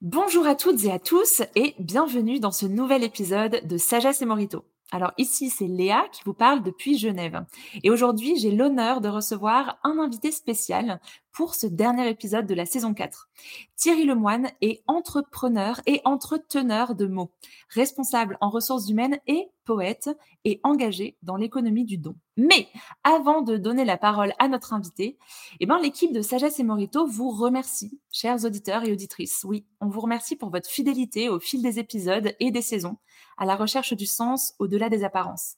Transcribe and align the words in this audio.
Bonjour 0.00 0.46
à 0.46 0.54
toutes 0.54 0.84
et 0.84 0.92
à 0.92 1.00
tous 1.00 1.42
et 1.56 1.74
bienvenue 1.80 2.38
dans 2.38 2.52
ce 2.52 2.66
nouvel 2.66 3.02
épisode 3.02 3.66
de 3.66 3.76
Sagesse 3.76 4.22
et 4.22 4.26
Morito. 4.26 4.64
Alors 4.90 5.12
ici, 5.18 5.50
c'est 5.50 5.66
Léa 5.66 6.06
qui 6.12 6.22
vous 6.24 6.32
parle 6.32 6.62
depuis 6.62 6.96
Genève. 6.96 7.44
Et 7.82 7.90
aujourd'hui, 7.90 8.38
j'ai 8.38 8.50
l'honneur 8.50 9.02
de 9.02 9.08
recevoir 9.08 9.78
un 9.84 9.98
invité 9.98 10.32
spécial 10.32 10.98
pour 11.30 11.54
ce 11.54 11.66
dernier 11.66 12.08
épisode 12.08 12.46
de 12.46 12.54
la 12.54 12.64
saison 12.64 12.94
4. 12.94 13.28
Thierry 13.76 14.04
Lemoine 14.04 14.50
est 14.62 14.82
entrepreneur 14.86 15.80
et 15.86 16.00
entreteneur 16.04 16.94
de 16.94 17.06
mots, 17.06 17.30
responsable 17.68 18.38
en 18.40 18.48
ressources 18.48 18.88
humaines 18.88 19.18
et 19.26 19.48
poète 19.64 20.10
et 20.44 20.58
engagé 20.64 21.18
dans 21.22 21.36
l'économie 21.36 21.84
du 21.84 21.98
don. 21.98 22.16
Mais 22.38 22.66
avant 23.04 23.42
de 23.42 23.56
donner 23.56 23.84
la 23.84 23.98
parole 23.98 24.32
à 24.38 24.48
notre 24.48 24.72
invité, 24.72 25.18
eh 25.60 25.66
ben, 25.66 25.78
l'équipe 25.78 26.12
de 26.12 26.22
Sagesse 26.22 26.58
et 26.58 26.64
Morito 26.64 27.06
vous 27.06 27.30
remercie, 27.30 28.00
chers 28.10 28.44
auditeurs 28.44 28.84
et 28.84 28.92
auditrices. 28.92 29.44
Oui, 29.44 29.66
on 29.80 29.88
vous 29.88 30.00
remercie 30.00 30.34
pour 30.34 30.50
votre 30.50 30.70
fidélité 30.70 31.28
au 31.28 31.38
fil 31.38 31.62
des 31.62 31.78
épisodes 31.78 32.34
et 32.40 32.50
des 32.50 32.62
saisons 32.62 32.96
à 33.38 33.46
la 33.46 33.56
recherche 33.56 33.94
du 33.94 34.06
sens 34.06 34.54
au-delà 34.58 34.88
des 34.88 35.04
apparences. 35.04 35.54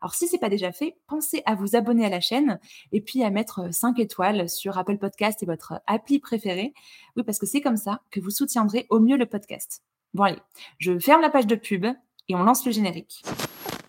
Alors 0.00 0.14
si 0.14 0.28
c'est 0.28 0.38
pas 0.38 0.48
déjà 0.48 0.72
fait, 0.72 0.96
pensez 1.06 1.42
à 1.46 1.54
vous 1.54 1.76
abonner 1.76 2.04
à 2.04 2.08
la 2.08 2.20
chaîne 2.20 2.58
et 2.92 3.00
puis 3.00 3.22
à 3.22 3.30
mettre 3.30 3.72
5 3.72 3.98
étoiles 3.98 4.48
sur 4.48 4.76
Apple 4.76 4.98
Podcast 4.98 5.42
et 5.42 5.46
votre 5.46 5.80
appli 5.86 6.18
préférée. 6.18 6.74
Oui, 7.16 7.22
parce 7.22 7.38
que 7.38 7.46
c'est 7.46 7.60
comme 7.60 7.76
ça 7.76 8.00
que 8.10 8.20
vous 8.20 8.30
soutiendrez 8.30 8.86
au 8.90 9.00
mieux 9.00 9.16
le 9.16 9.26
podcast. 9.26 9.82
Bon 10.12 10.24
allez, 10.24 10.38
je 10.78 10.98
ferme 10.98 11.22
la 11.22 11.30
page 11.30 11.46
de 11.46 11.56
pub 11.56 11.86
et 12.28 12.34
on 12.34 12.42
lance 12.42 12.64
le 12.66 12.72
générique. 12.72 13.22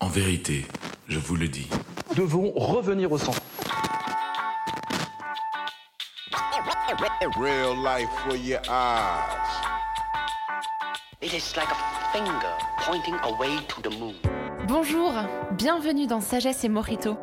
En 0.00 0.08
vérité, 0.08 0.64
je 1.06 1.18
vous 1.18 1.36
le 1.36 1.48
dis. 1.48 1.68
Nous 2.10 2.14
devons 2.22 2.50
revenir 2.52 3.12
au 3.12 3.18
centre. 3.18 3.42
Real 7.38 7.76
life 7.76 8.08
for 8.26 8.36
your 8.36 8.60
eyes. 8.70 9.66
It 11.20 11.34
is 11.34 11.56
like 11.56 11.68
a 11.68 11.76
finger 12.12 12.65
pointing 12.86 13.16
away 13.24 13.56
to 13.68 13.80
the 13.82 13.98
moon. 13.98 14.14
Bonjour, 14.68 15.12
bienvenue 15.52 16.06
dans 16.06 16.20
Sagesse 16.20 16.62
et 16.62 16.68
Morito, 16.68 17.16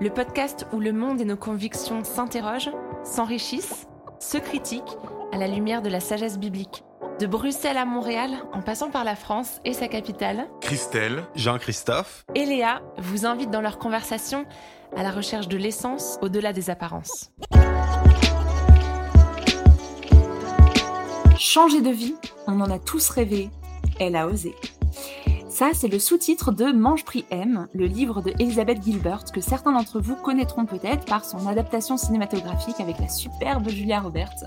le 0.00 0.10
podcast 0.10 0.66
où 0.72 0.80
le 0.80 0.92
monde 0.92 1.20
et 1.20 1.24
nos 1.24 1.36
convictions 1.36 2.04
s'interrogent, 2.04 2.70
s'enrichissent, 3.04 3.86
se 4.20 4.36
critiquent 4.36 4.98
à 5.32 5.38
la 5.38 5.46
lumière 5.46 5.80
de 5.80 5.88
la 5.88 6.00
sagesse 6.00 6.38
biblique. 6.38 6.84
De 7.20 7.26
Bruxelles 7.26 7.78
à 7.78 7.86
Montréal, 7.86 8.30
en 8.52 8.60
passant 8.60 8.90
par 8.90 9.02
la 9.02 9.16
France 9.16 9.60
et 9.64 9.72
sa 9.72 9.88
capitale, 9.88 10.46
Christelle, 10.60 11.24
Jean-Christophe. 11.34 12.24
et 12.34 12.44
Léa 12.44 12.82
vous 12.98 13.24
invitent 13.24 13.50
dans 13.50 13.62
leur 13.62 13.78
conversation 13.78 14.44
à 14.94 15.02
la 15.02 15.10
recherche 15.10 15.48
de 15.48 15.56
l'essence 15.56 16.18
au-delà 16.20 16.52
des 16.52 16.68
apparences. 16.68 17.30
Changer 21.38 21.80
de 21.80 21.90
vie, 21.90 22.14
on 22.46 22.60
en 22.60 22.70
a 22.70 22.78
tous 22.78 23.08
rêvé, 23.08 23.48
elle 23.98 24.14
a 24.14 24.26
osé. 24.26 24.54
Ça, 25.58 25.70
c'est 25.74 25.88
le 25.88 25.98
sous-titre 25.98 26.52
de 26.52 26.70
Mange 26.70 27.04
Prix 27.04 27.24
M, 27.32 27.66
le 27.74 27.86
livre 27.86 28.22
de 28.22 28.32
Elizabeth 28.38 28.80
Gilbert, 28.80 29.24
que 29.24 29.40
certains 29.40 29.72
d'entre 29.72 29.98
vous 29.98 30.14
connaîtront 30.14 30.66
peut-être 30.66 31.04
par 31.04 31.24
son 31.24 31.48
adaptation 31.48 31.96
cinématographique 31.96 32.78
avec 32.78 33.00
la 33.00 33.08
superbe 33.08 33.68
Julia 33.68 33.98
Roberts. 33.98 34.44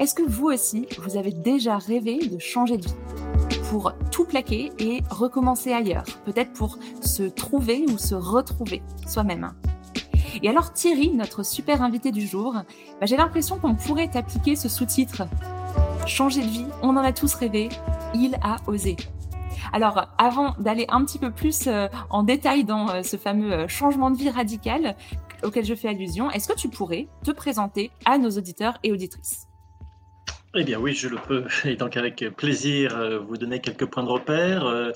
Est-ce 0.00 0.16
que 0.16 0.24
vous 0.28 0.46
aussi, 0.46 0.88
vous 0.98 1.16
avez 1.16 1.30
déjà 1.30 1.78
rêvé 1.78 2.18
de 2.18 2.40
changer 2.40 2.76
de 2.76 2.88
vie 2.88 3.60
Pour 3.70 3.92
tout 4.10 4.24
plaquer 4.24 4.72
et 4.80 5.00
recommencer 5.10 5.72
ailleurs, 5.72 6.06
peut-être 6.24 6.52
pour 6.54 6.76
se 7.02 7.22
trouver 7.22 7.84
ou 7.88 7.96
se 7.96 8.16
retrouver 8.16 8.82
soi-même? 9.06 9.52
Et 10.42 10.48
alors 10.48 10.72
Thierry, 10.72 11.12
notre 11.12 11.44
super 11.44 11.82
invité 11.82 12.10
du 12.10 12.26
jour, 12.26 12.52
bah, 12.52 13.06
j'ai 13.06 13.16
l'impression 13.16 13.60
qu'on 13.60 13.76
pourrait 13.76 14.10
appliquer 14.16 14.56
ce 14.56 14.68
sous-titre. 14.68 15.22
Changer 16.04 16.42
de 16.42 16.48
vie, 16.48 16.66
on 16.82 16.96
en 16.96 17.04
a 17.04 17.12
tous 17.12 17.32
rêvé, 17.34 17.68
il 18.12 18.34
a 18.42 18.56
osé. 18.66 18.96
Alors, 19.72 20.08
avant 20.18 20.54
d'aller 20.58 20.86
un 20.88 21.04
petit 21.04 21.18
peu 21.18 21.30
plus 21.30 21.66
euh, 21.66 21.88
en 22.10 22.22
détail 22.22 22.64
dans 22.64 22.88
euh, 22.88 23.02
ce 23.02 23.16
fameux 23.16 23.52
euh, 23.52 23.68
changement 23.68 24.10
de 24.10 24.16
vie 24.16 24.30
radical 24.30 24.96
auquel 25.42 25.64
je 25.64 25.74
fais 25.74 25.88
allusion, 25.88 26.30
est-ce 26.30 26.48
que 26.48 26.56
tu 26.56 26.68
pourrais 26.68 27.08
te 27.24 27.30
présenter 27.30 27.90
à 28.04 28.18
nos 28.18 28.30
auditeurs 28.30 28.78
et 28.82 28.92
auditrices? 28.92 29.46
Eh 30.54 30.64
bien 30.64 30.78
oui, 30.78 30.94
je 30.94 31.08
le 31.08 31.16
peux. 31.16 31.44
Et 31.64 31.76
donc 31.76 31.96
avec 31.96 32.24
plaisir, 32.36 33.20
vous 33.26 33.36
donner 33.36 33.60
quelques 33.60 33.84
points 33.84 34.04
de 34.04 34.08
repère. 34.08 34.92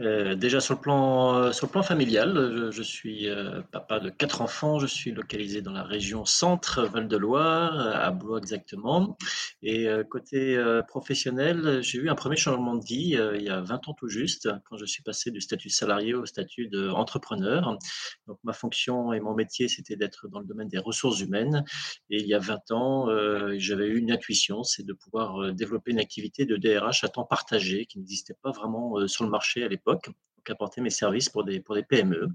Euh, 0.00 0.34
déjà 0.34 0.60
sur 0.60 0.74
le 0.74 0.80
plan, 0.80 1.36
euh, 1.36 1.52
sur 1.52 1.66
le 1.66 1.70
plan 1.70 1.84
familial, 1.84 2.70
je, 2.72 2.82
suis 2.82 3.28
euh, 3.28 3.60
papa 3.70 4.00
de 4.00 4.10
quatre 4.10 4.42
enfants. 4.42 4.80
Je 4.80 4.86
suis 4.86 5.12
localisé 5.12 5.62
dans 5.62 5.70
la 5.70 5.84
région 5.84 6.24
centre 6.24 6.82
Val-de-Loire, 6.82 7.78
à 7.78 8.10
Blois 8.10 8.38
exactement. 8.38 9.16
Et 9.62 9.86
côté 10.10 10.62
professionnel, 10.88 11.82
j'ai 11.82 11.98
eu 11.98 12.08
un 12.10 12.14
premier 12.14 12.36
changement 12.36 12.74
de 12.74 12.84
vie 12.84 13.16
il 13.34 13.42
y 13.42 13.48
a 13.48 13.60
20 13.60 13.88
ans 13.88 13.94
tout 13.94 14.08
juste, 14.08 14.48
quand 14.64 14.76
je 14.76 14.84
suis 14.84 15.02
passé 15.02 15.30
du 15.30 15.40
statut 15.40 15.70
salarié 15.70 16.14
au 16.14 16.26
statut 16.26 16.68
d'entrepreneur. 16.68 17.78
Donc 18.26 18.38
ma 18.44 18.52
fonction 18.52 19.12
et 19.12 19.20
mon 19.20 19.34
métier, 19.34 19.68
c'était 19.68 19.96
d'être 19.96 20.28
dans 20.28 20.40
le 20.40 20.46
domaine 20.46 20.68
des 20.68 20.78
ressources 20.78 21.20
humaines. 21.20 21.64
Et 22.10 22.20
il 22.20 22.26
y 22.26 22.34
a 22.34 22.38
20 22.38 22.70
ans, 22.72 23.08
j'avais 23.56 23.86
eu 23.86 23.98
une 23.98 24.10
intuition, 24.10 24.62
c'est 24.62 24.84
de 24.84 24.92
pouvoir 24.92 25.52
développer 25.54 25.92
une 25.92 26.00
activité 26.00 26.44
de 26.44 26.56
DRH 26.56 27.04
à 27.04 27.08
temps 27.08 27.24
partagé 27.24 27.86
qui 27.86 27.98
n'existait 27.98 28.36
pas 28.42 28.50
vraiment 28.50 29.06
sur 29.06 29.24
le 29.24 29.30
marché 29.30 29.64
à 29.64 29.68
l'époque. 29.68 29.83
Donc 29.86 30.10
apporter 30.50 30.80
mes 30.80 30.90
services 30.90 31.28
pour 31.28 31.44
des, 31.44 31.60
pour 31.60 31.74
des 31.74 31.82
PME. 31.82 32.28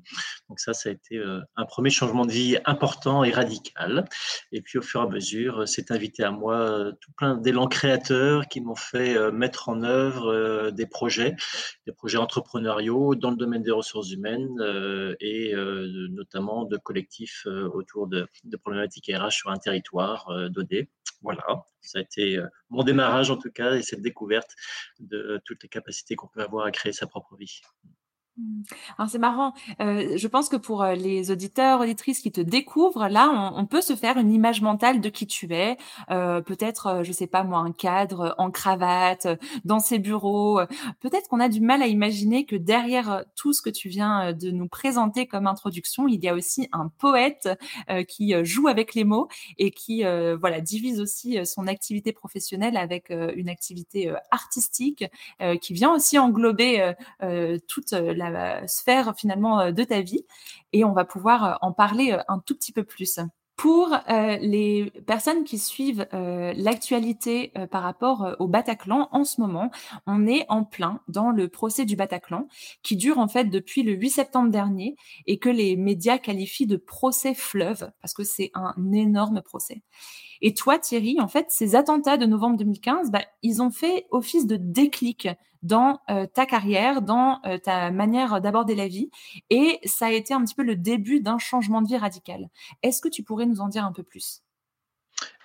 Donc 0.50 0.60
ça, 0.60 0.74
ça 0.74 0.90
a 0.90 0.92
été 0.92 1.18
euh, 1.18 1.42
un 1.56 1.66
premier 1.66 1.90
changement 1.90 2.26
de 2.26 2.32
vie 2.32 2.58
important 2.66 3.24
et 3.24 3.32
radical. 3.32 4.06
Et 4.52 4.62
puis 4.62 4.78
au 4.78 4.82
fur 4.82 5.02
et 5.02 5.04
à 5.04 5.08
mesure, 5.08 5.62
euh, 5.62 5.66
c'est 5.66 5.92
invité 5.92 6.24
à 6.24 6.32
moi 6.32 6.56
euh, 6.56 6.92
tout 7.00 7.12
plein 7.14 7.36
d'élan 7.36 7.68
créateurs 7.68 8.48
qui 8.48 8.62
m'ont 8.62 8.76
fait 8.76 9.32
mettre 9.32 9.70
en 9.70 9.84
œuvre 9.84 10.72
des 10.72 10.86
projets, 10.86 11.36
des 11.86 11.94
projets 11.94 12.18
entrepreneuriaux 12.18 13.16
dans 13.16 13.32
le 13.32 13.38
domaine 13.38 13.64
des 13.64 13.72
ressources 13.72 14.12
humaines 14.12 14.56
et 15.20 15.54
notamment 15.56 16.66
de 16.66 16.78
collectifs 16.78 17.46
autour 17.46 18.08
de, 18.08 18.28
de 18.44 18.58
problématiques 18.58 19.12
RH 19.14 19.32
sur 19.32 19.50
un 19.50 19.58
territoire 19.58 20.30
donné. 20.50 20.90
Voilà, 21.22 21.44
ça 21.81 22.00
a 22.00 22.01
été 22.01 22.38
euh, 22.38 22.47
mon 22.69 22.84
démarrage 22.84 23.31
en 23.31 23.38
tout 23.38 23.51
cas 23.51 23.75
et 23.75 23.81
cette 23.81 24.01
découverte 24.01 24.56
de 25.00 25.17
euh, 25.17 25.40
toutes 25.45 25.63
les 25.63 25.69
capacités 25.69 26.16
qu'on 26.16 26.28
peut 26.28 26.41
avoir 26.41 26.66
à 26.66 26.72
créer 26.72 26.94
sa 26.94 27.07
propre 27.07 27.35
vie. 27.35 27.62
Alors 28.98 29.10
c'est 29.10 29.20
marrant, 29.20 29.54
euh, 29.82 30.18
je 30.18 30.28
pense 30.28 30.50
que 30.50 30.56
pour 30.56 30.84
euh, 30.84 30.94
les 30.94 31.32
auditeurs, 31.32 31.82
auditrices 31.82 32.20
qui 32.20 32.32
te 32.32 32.42
découvrent, 32.42 33.08
là, 33.08 33.52
on, 33.56 33.66
peut 33.66 33.82
se 33.82 33.96
faire 33.96 34.18
une 34.18 34.32
image 34.32 34.62
mentale 34.62 35.02
de 35.02 35.10
qui 35.10 35.28
tu 35.28 35.54
es. 35.54 35.78
Euh, 36.10 36.42
peut-être, 36.42 36.88
euh, 36.88 37.04
je 37.04 37.12
sais 37.12 37.28
pas 37.28 37.44
moi, 37.44 37.60
un 37.60 37.72
cadre 37.72 38.36
en 38.38 38.52
cravate, 38.52 39.26
euh, 39.26 39.36
dans 39.66 39.80
ses 39.80 40.00
bureaux. 40.00 40.60
Peut-être 41.00 41.28
qu'on 41.30 41.40
a 41.40 41.50
du 41.50 41.62
mal 41.62 41.82
à 41.82 41.88
imaginer 41.88 42.46
que 42.46 42.56
derrière 42.56 43.24
tout 43.36 43.54
ce 43.54 43.62
que 43.62 43.70
tu 43.70 43.90
viens 43.90 44.34
de 44.34 44.52
nous 44.52 44.68
présenter 44.68 45.28
comme 45.28 45.48
introduction, 45.48 46.08
il 46.08 46.24
y 46.24 46.28
a 46.28 46.34
aussi 46.34 46.68
un 46.72 46.90
poète 46.98 47.50
euh, 47.90 48.04
qui 48.04 48.34
joue 48.44 48.68
avec 48.68 48.94
les 48.94 49.04
mots 49.04 49.28
et 49.58 49.72
qui, 49.72 50.04
voilà, 50.40 50.62
divise 50.62 51.00
aussi 51.00 51.46
son 51.46 51.68
activité 51.68 52.12
professionnelle 52.12 52.78
avec 52.78 53.10
une 53.10 53.50
activité 53.50 54.14
artistique 54.32 55.06
qui 55.62 55.74
vient 55.74 55.94
aussi 55.94 56.18
englober 56.18 56.94
toute 57.68 57.94
euh, 58.35 58.67
sphère 58.67 59.13
finalement 59.16 59.59
euh, 59.59 59.72
de 59.72 59.84
ta 59.84 60.01
vie 60.01 60.25
et 60.73 60.84
on 60.84 60.94
va 60.94 61.06
pouvoir 61.06 61.44
euh, 61.44 61.56
en 61.62 61.72
parler 61.72 62.17
un 62.28 62.40
tout 62.40 62.56
petit 62.56 62.72
peu 62.72 62.84
plus. 62.84 63.19
Pour 63.56 63.94
les 64.07 64.90
personnes 65.06 65.44
qui 65.44 65.57
suivent 65.57 66.07
l'actualité 66.13 67.51
par 67.72 67.84
rapport 67.84 68.38
au 68.40 68.47
Bataclan, 68.47 69.09
en 69.12 69.25
ce 69.25 69.41
moment, 69.41 69.69
on 70.07 70.25
est 70.28 70.45
en 70.47 70.63
plein 70.63 71.01
dans 71.09 71.29
le 71.29 71.50
procès 71.50 71.84
du 71.84 71.97
Bataclan 71.97 72.47
qui 72.84 72.95
dure 72.95 73.19
en 73.19 73.28
fait 73.28 73.50
depuis 73.50 73.84
le 73.84 73.91
8 73.91 74.12
septembre 74.12 74.50
dernier 74.50 74.96
et 75.28 75.40
que 75.40 75.50
les 75.50 75.75
médias 75.75 76.19
qualifient 76.19 76.67
de 76.67 76.78
procès 76.78 77.34
fleuve 77.34 77.91
parce 78.01 78.13
que 78.13 78.23
c'est 78.23 78.50
un 78.53 78.73
énorme 78.94 79.41
procès. 79.41 79.81
Et 80.41 80.53
toi, 80.53 80.79
Thierry, 80.79 81.19
en 81.19 81.28
fait, 81.28 81.47
ces 81.50 81.75
attentats 81.75 82.17
de 82.17 82.25
novembre 82.25 82.57
2015, 82.57 83.11
bah, 83.11 83.23
ils 83.44 83.61
ont 83.61 83.72
fait 83.72 84.07
office 84.11 84.47
de 84.47 84.56
déclic 84.56 85.28
dans 85.61 86.00
ta 86.34 86.46
carrière, 86.46 87.02
dans 87.02 87.41
ta 87.64 87.91
manière 87.91 88.41
d'aborder 88.41 88.76
la 88.76 88.88
vie, 88.88 89.09
et 89.50 89.79
ça 89.85 90.08
a 90.08 90.11
été 90.11 90.34
un 90.34 90.44
petit 90.44 90.56
peu 90.56 90.64
le 90.64 90.76
début 90.76 91.20
d'un 91.20 91.38
changement 91.38 91.82
de 91.82 91.88
vie 91.88 91.97
radical. 91.97 92.50
Est-ce 92.84 93.02
que 93.02 93.09
tu 93.09 93.23
pourrais 93.23 93.46
nous 93.46 93.61
en 93.61 93.67
dire 93.67 93.85
un 93.85 93.91
peu 93.91 94.03
plus? 94.03 94.41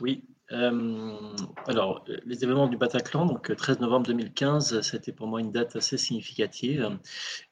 Oui, 0.04 0.22
euh, 0.52 1.34
alors 1.66 2.04
les 2.26 2.44
événements 2.44 2.68
du 2.68 2.76
Bataclan, 2.76 3.24
donc 3.24 3.50
euh, 3.50 3.54
13 3.54 3.80
novembre 3.80 4.06
2015, 4.08 4.82
c'était 4.82 5.12
pour 5.12 5.26
moi 5.26 5.40
une 5.40 5.50
date 5.50 5.76
assez 5.76 5.96
significative. 5.96 6.98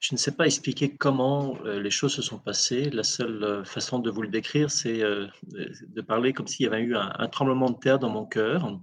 Je 0.00 0.14
ne 0.14 0.18
sais 0.18 0.32
pas 0.32 0.44
expliquer 0.44 0.94
comment 0.94 1.56
euh, 1.64 1.80
les 1.80 1.88
choses 1.88 2.12
se 2.12 2.20
sont 2.20 2.38
passées. 2.38 2.90
La 2.90 3.04
seule 3.04 3.42
euh, 3.42 3.64
façon 3.64 4.00
de 4.00 4.10
vous 4.10 4.20
le 4.20 4.28
décrire, 4.28 4.70
c'est 4.70 5.02
euh, 5.02 5.26
de 5.50 6.00
parler 6.02 6.34
comme 6.34 6.46
s'il 6.46 6.64
y 6.64 6.66
avait 6.66 6.82
eu 6.82 6.94
un, 6.94 7.28
tremblement 7.28 7.70
de 7.70 7.78
terre 7.78 7.98
dans 7.98 8.10
mon 8.10 8.26
cœur, 8.26 8.78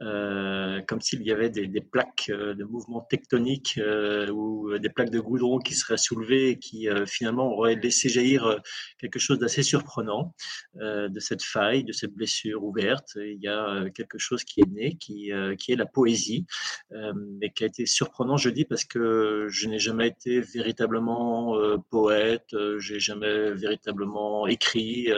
euh, 0.00 0.80
comme 0.88 1.00
s'il 1.00 1.22
y 1.22 1.30
avait 1.30 1.50
des, 1.50 1.68
plaques 1.80 2.30
euh, 2.30 2.54
de 2.54 2.64
mouvements 2.64 3.02
tectoniques 3.02 3.78
euh, 3.78 4.30
ou 4.30 4.78
des 4.78 4.88
plaques 4.88 5.10
de 5.10 5.20
goudron 5.20 5.58
qui 5.58 5.74
seraient 5.74 5.98
soulevées 5.98 6.50
et 6.50 6.58
qui 6.58 6.88
euh, 6.88 7.04
finalement 7.06 7.52
auraient 7.52 7.76
laissé 7.76 8.08
jaillir 8.08 8.46
euh, 8.46 8.58
quelque 8.98 9.18
chose 9.18 9.38
d'assez 9.38 9.62
surprenant 9.62 10.34
euh, 10.80 11.08
de 11.08 11.20
cette 11.20 11.42
faille, 11.42 11.84
de 11.84 11.92
cette 11.92 12.14
blessure 12.14 12.64
ouverte 12.64 13.09
il 13.16 13.40
y 13.40 13.48
a 13.48 13.88
quelque 13.90 14.18
chose 14.18 14.44
qui 14.44 14.60
est 14.60 14.70
né, 14.70 14.96
qui, 14.96 15.30
est 15.30 15.76
la 15.76 15.86
poésie, 15.86 16.46
mais 16.90 17.50
qui 17.50 17.64
a 17.64 17.66
été 17.66 17.86
surprenant, 17.86 18.36
je 18.36 18.50
dis, 18.50 18.64
parce 18.64 18.84
que 18.84 19.46
je 19.48 19.68
n'ai 19.68 19.78
jamais 19.78 20.08
été 20.08 20.40
véritablement 20.40 21.56
poète, 21.90 22.54
j'ai 22.78 23.00
jamais 23.00 23.52
véritablement 23.52 24.46
écrit 24.46 25.08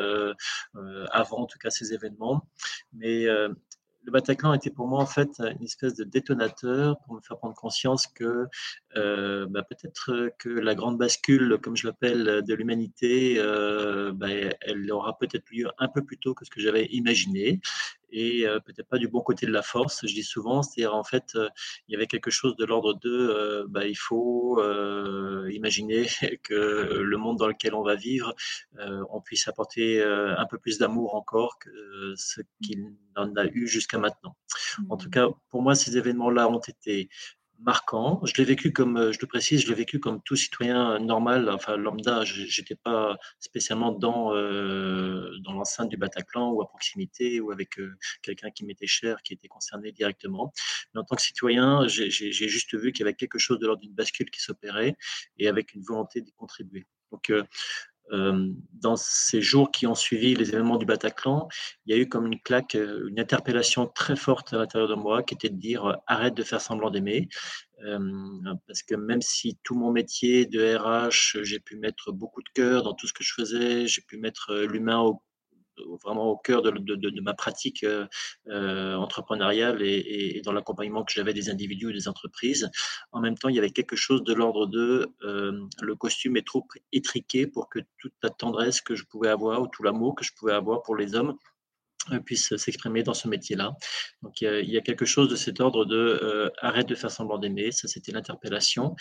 avant, 1.11 1.39
en 1.39 1.47
tout 1.47 1.59
cas, 1.59 1.71
ces 1.71 1.93
événements. 1.93 2.47
Mais 2.93 3.27
le 4.05 4.13
Bataclan 4.13 4.55
était 4.55 4.71
pour 4.71 4.89
moi 4.89 5.01
en 5.01 5.07
fait 5.07 5.41
une 5.41 5.65
espèce 5.65 5.95
de 5.95 6.05
détonateur 6.05 6.99
pour 7.01 7.15
me 7.15 7.21
faire 7.21 7.39
prendre 7.39 7.55
conscience 7.55 8.07
que 8.07 8.47
euh, 8.97 9.47
bah, 9.49 9.63
peut-être 9.63 10.31
que 10.39 10.49
la 10.49 10.75
grande 10.75 10.99
bascule, 10.99 11.59
comme 11.63 11.77
je 11.77 11.87
l'appelle, 11.87 12.43
de 12.43 12.55
l'humanité, 12.55 13.37
euh, 13.39 14.13
bah, 14.13 14.29
elle 14.61 14.91
aura 14.91 15.19
peut-être 15.19 15.51
lieu 15.51 15.69
un 15.79 15.89
peu 15.89 16.03
plus 16.05 16.19
tôt 16.19 16.35
que 16.35 16.45
ce 16.45 16.51
que 16.51 16.61
j'avais 16.61 16.87
imaginé 16.87 17.61
et 18.13 18.47
peut-être 18.65 18.89
pas 18.89 18.99
du 18.99 19.09
bon 19.09 19.21
côté 19.21 19.47
de 19.47 19.53
la 19.53 19.63
force, 19.63 20.07
je 20.07 20.15
dis 20.15 20.23
souvent, 20.23 20.63
c'est-à-dire 20.63 20.95
en 20.95 21.05
fait, 21.05 21.37
il 21.89 21.93
y 21.93 21.97
avait 21.97 22.07
quelque 22.07 22.31
chose 22.31 22.57
de 22.57 22.65
l'ordre 22.65 22.95
de, 23.01 23.67
bah, 23.69 23.87
il 23.87 23.97
faut 23.97 24.63
imaginer 25.51 26.07
que 26.45 27.01
le 27.03 27.17
monde 27.17 27.39
dans 27.39 27.49
lequel 27.49 27.75
on 27.75 27.83
va 27.83 27.95
vivre, 27.95 28.35
on 28.79 29.21
puisse 29.21 29.49
apporter 29.49 30.03
un 30.03 30.47
peu 30.47 30.59
plus 30.59 30.79
d'amour 30.79 31.15
encore 31.15 31.59
que 31.59 32.15
ce 32.17 32.41
qu'il 32.63 32.93
en 33.17 33.35
a 33.37 33.47
eu 33.47 33.67
jusqu'à 33.67 33.99
maintenant. 33.99 34.37
En 34.89 34.97
tout 34.97 35.09
mmh. 35.09 35.13
cas, 35.13 35.29
pour 35.51 35.63
moi, 35.63 35.75
ces 35.75 35.97
événements-là 35.97 36.49
ont 36.49 36.61
été 36.61 37.09
marquant. 37.65 38.21
Je 38.25 38.35
l'ai 38.37 38.45
vécu 38.45 38.73
comme, 38.73 38.97
euh, 38.97 39.13
je 39.13 39.19
le 39.21 39.27
précise, 39.27 39.63
je 39.63 39.69
l'ai 39.69 39.75
vécu 39.75 40.01
comme 40.01 40.21
tout 40.23 40.37
citoyen 40.37 40.99
normal, 40.99 41.49
enfin 41.51 41.77
lambda. 41.77 42.25
J'étais 42.25 42.75
pas 42.77 43.17
spécialement 43.39 43.93
dans 43.93 44.35
euh, 44.35 45.31
dans 45.45 45.53
l'enceinte 45.53 45.89
du 45.89 45.97
Bataclan 45.97 46.51
ou 46.53 46.63
à 46.63 46.69
proximité 46.69 47.41
ou 47.41 47.51
avec 47.51 47.79
euh, 47.79 47.97
quelqu'un 48.23 48.51
qui 48.51 48.65
m'était 48.65 48.87
cher, 48.87 49.23
qui 49.23 49.35
était 49.35 49.49
concerné 49.49 49.93
directement. 49.93 50.53
Mais 50.95 51.01
en 51.01 51.05
tant 51.05 51.17
que 51.17 51.23
citoyen, 51.23 51.87
j'ai 51.89 52.11
juste 52.33 52.75
vu 52.75 52.93
qu'il 52.93 53.05
y 53.05 53.09
avait 53.09 53.15
quelque 53.15 53.39
chose 53.39 53.59
de 53.59 53.67
l'ordre 53.67 53.83
d'une 53.83 53.95
bascule 53.95 54.31
qui 54.31 54.41
s'opérait 54.41 54.97
et 55.39 55.49
avec 55.49 55.75
une 55.75 55.83
volonté 55.83 56.21
d'y 56.21 56.33
contribuer. 56.33 56.87
Donc 57.13 57.31
euh, 57.31 57.45
dans 58.11 58.97
ces 58.97 59.41
jours 59.41 59.71
qui 59.71 59.87
ont 59.87 59.95
suivi 59.95 60.35
les 60.35 60.51
événements 60.51 60.77
du 60.77 60.85
Bataclan, 60.85 61.49
il 61.87 61.95
y 61.95 61.99
a 61.99 62.01
eu 62.01 62.09
comme 62.09 62.27
une 62.27 62.41
claque, 62.41 62.75
euh, 62.75 63.09
une 63.09 63.19
interpellation 63.19 63.87
très 63.87 64.17
forte 64.17 64.53
à 64.53 64.59
l'intérieur 64.59 64.89
de 64.89 64.95
moi 64.95 65.23
qui 65.23 65.35
était 65.35 65.49
de 65.49 65.57
dire 65.59 65.87
euh, 65.87 65.95
arrête 66.07 66.35
de 66.35 66.43
faire 66.43 66.61
semblant 66.61 66.91
d'aimer. 66.91 67.29
parce 68.67 68.83
que 68.83 68.95
même 68.95 69.23
si 69.23 69.59
tout 69.65 69.75
mon 69.75 69.91
métier 69.91 70.47
de 70.47 70.77
RH, 70.77 71.43
j'ai 71.43 71.59
pu 71.59 71.77
mettre 71.77 72.13
beaucoup 72.13 72.43
de 72.43 72.49
cœur 72.55 72.83
dans 72.83 72.95
tout 72.95 73.07
ce 73.07 73.13
que 73.13 73.25
je 73.25 73.35
faisais, 73.35 73.87
j'ai 73.87 74.03
pu 74.03 74.19
mettre 74.19 74.55
l'humain 74.55 75.01
au 75.01 75.23
vraiment 76.03 76.27
au 76.31 76.37
cœur 76.37 76.63
de, 76.63 77.21
ma 77.21 77.35
pratique 77.35 77.85
euh, 77.85 78.07
euh, 78.49 78.95
entrepreneuriale 78.95 79.83
et, 79.83 80.37
et, 80.37 80.43
dans 80.43 80.53
l'accompagnement 80.53 81.05
que 81.05 81.13
j'avais 81.13 81.35
des 81.35 81.51
individus 81.51 81.91
et 81.91 81.93
des 81.93 82.09
entreprises. 82.09 82.71
En 83.13 83.21
même 83.21 83.37
temps, 83.37 83.49
il 83.49 83.57
y 83.57 83.59
avait 83.59 83.71
quelque 83.71 83.97
chose 83.97 84.23
de 84.25 84.33
l'ordre 84.33 84.67
de 84.67 85.13
euh, 85.23 85.67
le 85.81 85.95
costume 85.95 86.37
est 86.37 86.47
trop 86.47 86.67
étriqué 86.93 87.47
pour 87.47 87.69
que 87.69 87.81
toute 87.99 88.15
la 88.23 88.31
tendresse 88.31 88.81
que 88.81 88.95
je 88.95 89.05
pouvais 89.05 89.29
avoir 89.29 89.63
ou 89.63 89.67
tout 89.67 89.83
l'amour 89.83 90.15
que 90.15 90.25
je 90.25 90.33
pouvais 90.35 90.53
avoir 90.53 90.83
pour 90.83 90.97
les 90.97 91.15
hommes 91.15 91.37
euh, 92.11 92.21
puisse 92.21 92.57
s'exprimer 92.57 93.03
dans 93.03 93.15
ce 93.15 93.29
métier-là. 93.29 93.73
Donc 94.23 94.41
il 94.41 94.71
y, 94.71 94.77
a, 94.77 94.81
quelque 94.81 95.05
chose 95.05 95.29
de 95.29 95.37
cet 95.37 95.61
ordre 95.61 95.85
de 95.85 95.97
euh, 95.97 96.51
arrête 96.59 96.89
de 96.89 96.95
faire 96.95 97.11
semblant 97.11 97.39
d'aimer, 97.39 97.71
ça 97.71 97.87
c'était 97.87 98.13
l'interpellation, 98.13 98.97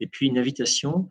et 0.00 0.06
puis 0.06 0.28
une 0.28 0.38
invitation. 0.38 1.08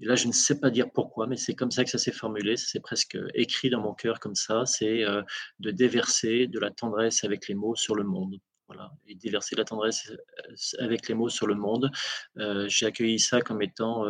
Et 0.00 0.06
là 0.06 0.16
je 0.16 0.26
ne 0.26 0.32
sais 0.32 0.58
pas 0.58 0.70
dire 0.70 0.90
pourquoi, 0.92 1.26
mais 1.26 1.36
c'est 1.36 1.54
comme 1.54 1.70
ça 1.70 1.84
que 1.84 1.90
ça 1.90 1.98
s'est 1.98 2.12
formulé, 2.12 2.56
ça 2.56 2.66
s'est 2.66 2.80
presque 2.80 3.18
écrit 3.34 3.70
dans 3.70 3.80
mon 3.80 3.94
cœur 3.94 4.18
comme 4.20 4.34
ça, 4.34 4.66
c'est 4.66 5.04
euh, 5.04 5.22
de 5.60 5.70
déverser 5.70 6.46
de 6.46 6.58
la 6.58 6.70
tendresse 6.70 7.24
avec 7.24 7.48
les 7.48 7.54
mots 7.54 7.76
sur 7.76 7.94
le 7.94 8.04
monde. 8.04 8.38
Voilà, 8.68 8.92
et 9.06 9.14
déverser 9.14 9.56
la 9.56 9.64
tendresse 9.64 10.12
avec 10.78 11.08
les 11.08 11.14
mots 11.14 11.30
sur 11.30 11.46
le 11.46 11.54
monde. 11.54 11.90
J'ai 12.66 12.84
accueilli 12.84 13.18
ça 13.18 13.40
comme 13.40 13.62
étant 13.62 14.04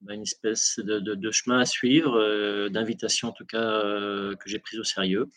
bah, 0.00 0.14
une 0.14 0.22
espèce 0.22 0.78
de, 0.78 1.30
chemin 1.30 1.58
à 1.58 1.66
suivre, 1.66 2.68
d'invitation 2.70 3.28
en 3.28 3.32
tout 3.32 3.44
cas 3.44 3.82
que 4.34 4.46
j'ai 4.48 4.58
prise 4.58 4.80
au 4.80 4.84
sérieux 4.84 5.28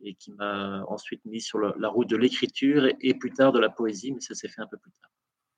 et 0.00 0.14
qui 0.14 0.30
m'a 0.30 0.84
ensuite 0.86 1.24
mis 1.24 1.40
sur 1.40 1.58
la, 1.58 1.88
route 1.88 2.08
de 2.08 2.16
l'écriture 2.16 2.88
et, 3.00 3.14
plus 3.14 3.32
tard 3.32 3.50
de 3.50 3.58
la 3.58 3.68
poésie, 3.68 4.12
mais 4.12 4.20
ça 4.20 4.34
s'est 4.34 4.48
fait 4.48 4.62
un 4.62 4.68
peu 4.68 4.76
plus 4.76 4.92
tard. 4.92 5.10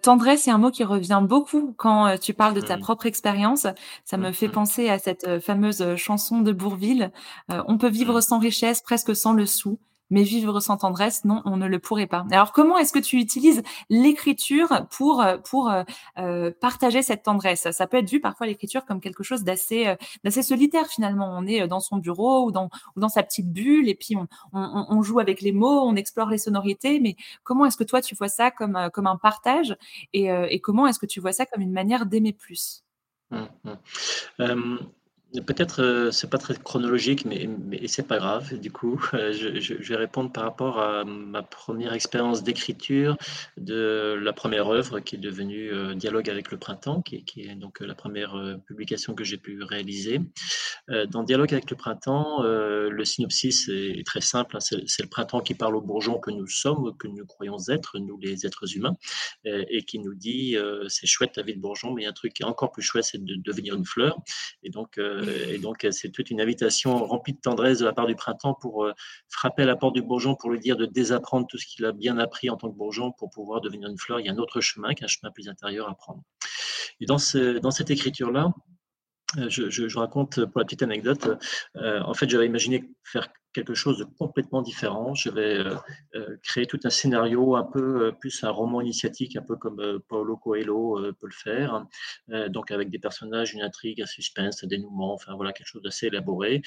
Tendresse, 0.03 0.43
c'est 0.45 0.51
un 0.51 0.59
mot 0.59 0.71
qui 0.71 0.85
revient 0.85 1.21
beaucoup 1.23 1.75
quand 1.77 2.17
tu 2.19 2.33
parles 2.33 2.55
de 2.55 2.61
ta 2.61 2.77
mmh. 2.77 2.81
propre 2.81 3.07
expérience. 3.07 3.67
Ça 4.05 4.17
me 4.17 4.33
fait 4.33 4.49
mmh. 4.49 4.53
penser 4.53 4.89
à 4.89 4.99
cette 4.99 5.41
fameuse 5.41 5.97
chanson 5.97 6.41
de 6.41 6.53
Bourville. 6.53 7.13
on 7.49 7.77
peut 7.77 7.89
vivre 7.89 8.19
mmh. 8.19 8.23
sans 8.23 8.39
richesse, 8.39 8.81
presque 8.81 9.15
sans 9.15 9.33
le 9.35 9.45
sou 9.45 9.79
mais 10.11 10.23
vivre 10.23 10.61
sans 10.61 10.77
tendresse, 10.77 11.25
non, 11.25 11.43
on 11.45 11.57
ne 11.57 11.67
le 11.67 11.79
pourrait 11.79 12.07
pas. 12.07 12.25
Alors 12.31 12.53
comment 12.53 12.79
est-ce 12.79 12.93
que 12.93 12.99
tu 12.99 13.19
utilises 13.19 13.63
l'écriture 13.91 14.87
pour 14.91 15.23
euh, 15.23 15.39
pour 15.39 15.71
euh, 15.71 15.83
euh, 16.19 16.51
partager 16.61 17.03
cette 17.03 17.23
tendresse? 17.23 17.71
Ça 17.71 17.87
peut 17.87 17.97
être 17.99 18.11
vu 18.11 18.21
parfois 18.21 18.47
l'écriture 18.47 18.85
comme 18.85 19.01
quelque 19.01 19.23
chose 19.23 19.43
d'assez 19.45 19.95
d'assez 20.25 20.43
solitaire 20.43 20.87
finalement. 20.87 21.29
On 21.37 21.47
est 21.47 21.67
dans 21.69 21.81
son 21.81 21.97
bureau 21.97 22.47
ou 22.47 22.53
dans 22.53 22.71
ou 22.95 23.01
dans 23.01 23.09
sa 23.09 23.23
petite 23.23 23.53
bulle 23.53 23.89
et 23.89 23.95
puis 23.95 24.17
on, 24.17 24.27
on, 24.53 24.87
on 24.89 25.03
joue 25.03 25.19
avec 25.19 25.41
les 25.41 25.53
mots, 25.53 25.81
on 25.81 25.97
explore 25.97 26.29
les 26.29 26.39
sonorités. 26.39 27.01
Mais 27.01 27.17
comment 27.43 27.67
est-ce 27.67 27.77
que 27.77 27.85
toi 27.85 28.01
tu 28.01 28.15
vois 28.15 28.29
ça 28.29 28.51
comme 28.51 28.91
comme 28.93 29.07
un 29.07 29.17
partage 29.17 29.77
et, 30.13 30.27
et 30.27 30.61
comment 30.61 30.87
est-ce 30.87 30.99
que 30.99 31.07
tu 31.07 31.21
vois 31.21 31.33
ça 31.33 31.47
comme 31.47 31.63
une 31.63 31.73
manière 31.73 32.07
d'aimer 32.07 32.33
plus? 32.33 32.85
Mmh, 33.31 33.47
mmh. 34.39 34.79
Peut-être 35.45 35.83
euh, 35.83 36.11
c'est 36.11 36.31
pas 36.31 36.39
très 36.39 36.55
chronologique, 36.55 37.25
mais, 37.25 37.49
mais 37.67 37.87
c'est 37.89 38.07
pas 38.07 38.19
grave. 38.19 38.59
Du 38.59 38.71
coup, 38.71 39.01
euh, 39.15 39.33
je, 39.33 39.75
vais 39.75 39.97
répondre 39.97 40.31
par 40.33 40.45
rapport 40.45 40.79
à 40.79 41.05
ma 41.05 41.43
première 41.43 41.93
expérience 41.93 42.43
d'écriture 42.43 43.17
de 43.57 44.19
la 44.21 44.33
première 44.33 44.69
œuvre 44.69 45.01
qui 45.01 45.17
est 45.17 45.19
devenue 45.19 45.73
euh, 45.73 45.95
Dialogue 45.95 46.31
avec 46.31 46.51
le 46.51 46.59
printemps, 46.59 47.03
qui, 47.03 47.25
est 47.37 47.55
donc 47.55 47.81
la 47.81 47.95
première 47.95 48.57
publication 48.67 49.15
que 49.15 49.25
j'ai 49.25 49.37
pu 49.37 49.63
réaliser. 49.63 50.21
dans 51.11 51.23
Dialogue 51.23 51.53
avec 51.53 51.71
le 51.71 51.77
printemps, 51.77 52.43
le 52.43 53.05
synopsis 53.05 53.69
est, 53.69 54.07
très 54.07 54.21
simple. 54.21 54.57
Hein. 54.57 54.61
c'est 54.61 55.03
le 55.03 55.09
printemps 55.09 55.41
qui 55.41 55.55
parle 55.55 55.77
aux 55.77 55.81
bourgeons 55.81 56.19
que 56.19 56.31
nous 56.31 56.47
sommes, 56.47 56.97
que 56.99 57.09
nous 57.09 57.25
croyons 57.25 57.57
être, 57.69 57.99
nous 57.99 58.19
les 58.19 58.47
êtres 58.47 58.77
humains, 58.77 58.97
et, 59.45 59.83
qui 59.83 59.99
nous 59.99 60.15
dit 60.15 60.57
c'est 60.89 61.07
chouette 61.07 61.37
la 61.37 61.43
vie 61.43 61.55
de 61.55 61.61
bourgeon, 61.61 61.93
mais 61.93 62.07
un 62.07 62.13
truc 62.13 62.35
qui 62.35 62.43
est 62.43 62.47
encore 62.47 62.73
plus 62.73 62.83
chouette, 62.83 63.05
c'est 63.05 63.23
de 63.23 63.35
devenir 63.37 63.75
une 63.75 63.87
fleur. 63.87 64.19
Et 64.63 64.71
donc 64.71 64.99
euh, 64.99 65.26
et 65.29 65.59
donc, 65.59 65.87
c'est 65.91 66.11
toute 66.11 66.31
une 66.31 66.41
invitation 66.41 66.97
remplie 67.05 67.33
de 67.33 67.41
tendresse 67.41 67.79
de 67.79 67.85
la 67.85 67.93
part 67.93 68.07
du 68.07 68.15
printemps 68.15 68.55
pour 68.55 68.85
euh, 68.85 68.93
frapper 69.29 69.63
à 69.63 69.67
la 69.67 69.77
porte 69.77 69.95
du 69.95 70.03
bourgeon, 70.03 70.35
pour 70.35 70.51
lui 70.51 70.61
dire 70.61 70.77
de 70.77 70.87
désapprendre 70.87 71.47
tout 71.47 71.59
ce 71.59 71.67
qu'il 71.67 71.85
a 71.85 71.93
bien 71.93 72.19
appris 72.19 72.51
en 72.51 72.57
tant 72.57 72.71
que 72.71 72.77
bourgeon 72.77 73.13
pour 73.13 73.31
pouvoir 73.31 73.61
devenir 73.61 73.89
une 73.89 73.99
fleur. 73.99 74.21
Il 74.21 74.27
y 74.27 74.29
a 74.29 74.33
un 74.33 74.39
autre 74.39 74.61
chemin, 74.61 74.95
qu'un 74.95 75.07
chemin 75.07 75.31
plus 75.31 75.49
intérieur 75.49 75.89
à 75.89 75.95
prendre. 75.95 76.23
Et 77.01 77.07
dans, 77.07 77.19
ce, 77.19 77.59
dans 77.59 77.71
cette 77.71 77.91
écriture-là, 77.91 78.53
euh, 79.39 79.49
je, 79.49 79.71
je, 79.71 79.99
raconte 79.99 80.45
pour 80.47 80.61
la 80.61 80.65
petite 80.65 80.83
anecdote. 80.83 81.29
en 81.75 82.15
fait, 82.15 82.29
j'avais 82.29 82.47
imaginé 82.47 82.91
faire 83.05 83.29
quelque 83.57 83.75
chose 83.75 83.97
de 83.97 84.05
complètement 84.05 84.61
différent. 84.61 85.15
Je 85.15 85.31
vais 85.31 85.55
euh, 85.57 85.75
euh, 86.15 86.37
créer 86.43 86.67
tout 86.67 86.79
un 86.85 86.91
scénario, 86.91 87.57
un 87.57 87.65
peu 87.65 88.09
euh, 88.09 88.13
plus 88.13 88.45
un 88.45 88.51
roman 88.51 88.83
initiatique, 88.83 89.35
un 89.35 89.43
peu 89.43 89.57
comme 89.57 89.99
Paulo 90.09 90.37
Coelho 90.37 91.01
peut 91.19 91.27
le 91.27 91.39
faire. 91.47 91.87
donc 92.49 92.71
avec 92.71 92.91
des 92.91 92.99
personnages, 92.99 93.55
une 93.55 93.63
intrigue, 93.63 94.03
un 94.03 94.07
suspense, 94.07 94.63
un 94.63 94.67
dénouement, 94.67 95.15
enfin 95.15 95.35
voilà 95.35 95.53
quelque 95.53 95.69
chose 95.69 95.83
d'assez 95.83 96.09
élaboré. 96.09 96.61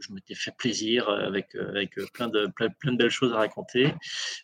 Je 0.00 0.12
m'étais 0.12 0.34
fait 0.34 0.54
plaisir 0.56 1.08
avec 1.08 1.54
avec 1.54 1.94
plein 2.12 2.28
de 2.28 2.46
plein, 2.54 2.92
de 2.92 2.96
belles 2.96 3.16
choses 3.20 3.32
à 3.32 3.36
raconter. 3.36 3.94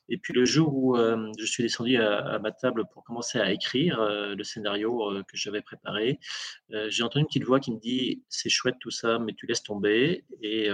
Et 0.08 0.16
puis 0.16 0.32
le 0.32 0.44
jour 0.44 0.74
où 0.74 0.96
je 0.96 1.44
suis 1.44 1.62
descendu 1.62 1.96
à, 1.96 2.38
ma 2.38 2.52
table 2.52 2.84
pour 2.92 3.04
commencer 3.04 3.38
à 3.38 3.52
écrire 3.52 4.00
le 4.00 4.44
scénario 4.44 5.12
que 5.28 5.36
j'avais 5.36 5.62
préparé, 5.62 6.18
j'ai 6.88 7.02
entendu 7.02 7.22
une 7.22 7.26
petite 7.26 7.44
voix 7.44 7.60
qui 7.60 7.72
me 7.72 7.80
dit 7.80 8.22
c'est 8.28 8.48
chouette 8.48 8.76
tout 8.80 8.90
ça, 8.90 9.18
mais 9.18 9.34
tu 9.34 9.46
laisses 9.46 9.62
tomber 9.62 10.24
et 10.42 10.70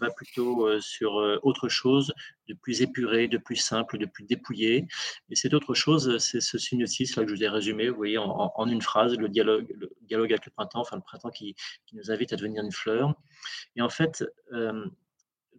va 0.00 0.10
plutôt 0.10 0.55
euh, 0.64 0.80
sur 0.80 1.18
euh, 1.18 1.38
autre 1.42 1.68
chose 1.68 2.12
de 2.48 2.54
plus 2.54 2.82
épuré, 2.82 3.28
de 3.28 3.38
plus 3.38 3.56
simple, 3.56 3.98
de 3.98 4.06
plus 4.06 4.24
dépouillé. 4.24 4.86
Et 5.30 5.36
cette 5.36 5.54
autre 5.54 5.74
chose, 5.74 6.18
c'est 6.18 6.40
ce 6.40 6.58
synopsis 6.58 7.16
là 7.16 7.24
que 7.24 7.30
je 7.30 7.34
vous 7.34 7.44
ai 7.44 7.48
résumé, 7.48 7.88
vous 7.88 7.96
voyez, 7.96 8.18
en, 8.18 8.66
une 8.66 8.82
phrase, 8.82 9.16
le 9.16 9.28
dialogue, 9.28 9.74
le 9.78 9.90
avec 10.16 10.46
le 10.46 10.52
printemps, 10.52 10.80
enfin 10.80 10.96
le 10.96 11.02
printemps 11.02 11.30
qui, 11.30 11.54
qui 11.86 11.96
nous 11.96 12.10
invite 12.10 12.32
à 12.32 12.36
devenir 12.36 12.62
une 12.62 12.72
fleur. 12.72 13.14
Et 13.74 13.82
en 13.82 13.88
fait, 13.88 14.24
euh, 14.52 14.86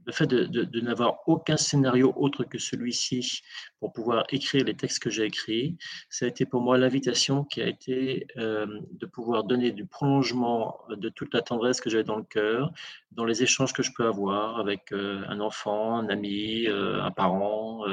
le 0.08 0.14
fait 0.14 0.26
de, 0.26 0.80
n'avoir 0.80 1.20
aucun 1.28 1.58
scénario 1.58 2.14
autre 2.16 2.46
que 2.46 2.58
celui-ci 2.58 3.42
pour 3.80 3.92
pouvoir 3.92 4.24
écrire 4.30 4.64
les 4.64 4.74
textes 4.74 5.00
que 5.00 5.10
j'ai 5.10 5.26
écrits, 5.26 5.78
ça 6.10 6.26
a 6.26 6.30
été 6.30 6.46
pour 6.46 6.62
moi 6.62 6.78
l'invitation 6.78 7.44
qui 7.44 7.62
a 7.62 7.68
été 7.68 8.26
euh, 8.38 8.66
de 8.92 9.06
pouvoir 9.06 9.44
donner 9.44 9.72
du 9.72 9.86
prolongement 9.86 10.80
de 10.90 11.10
toute 11.10 11.34
la 11.34 11.42
tendresse 11.42 11.82
que 11.82 11.90
j'avais 11.90 12.06
dans 12.06 12.16
le 12.16 12.24
cœur, 12.24 12.72
dans 13.12 13.26
les 13.26 13.44
échanges 13.44 13.74
que 13.74 13.84
je 13.84 13.92
peux 13.92 14.08
avoir 14.08 14.60
avec 14.60 14.94
euh, 14.94 15.24
un 15.28 15.42
enfant, 15.42 15.98
un 15.98 16.08
ami, 16.08 16.68
euh, 16.68 17.04
un 17.04 17.12
parent, 17.12 17.86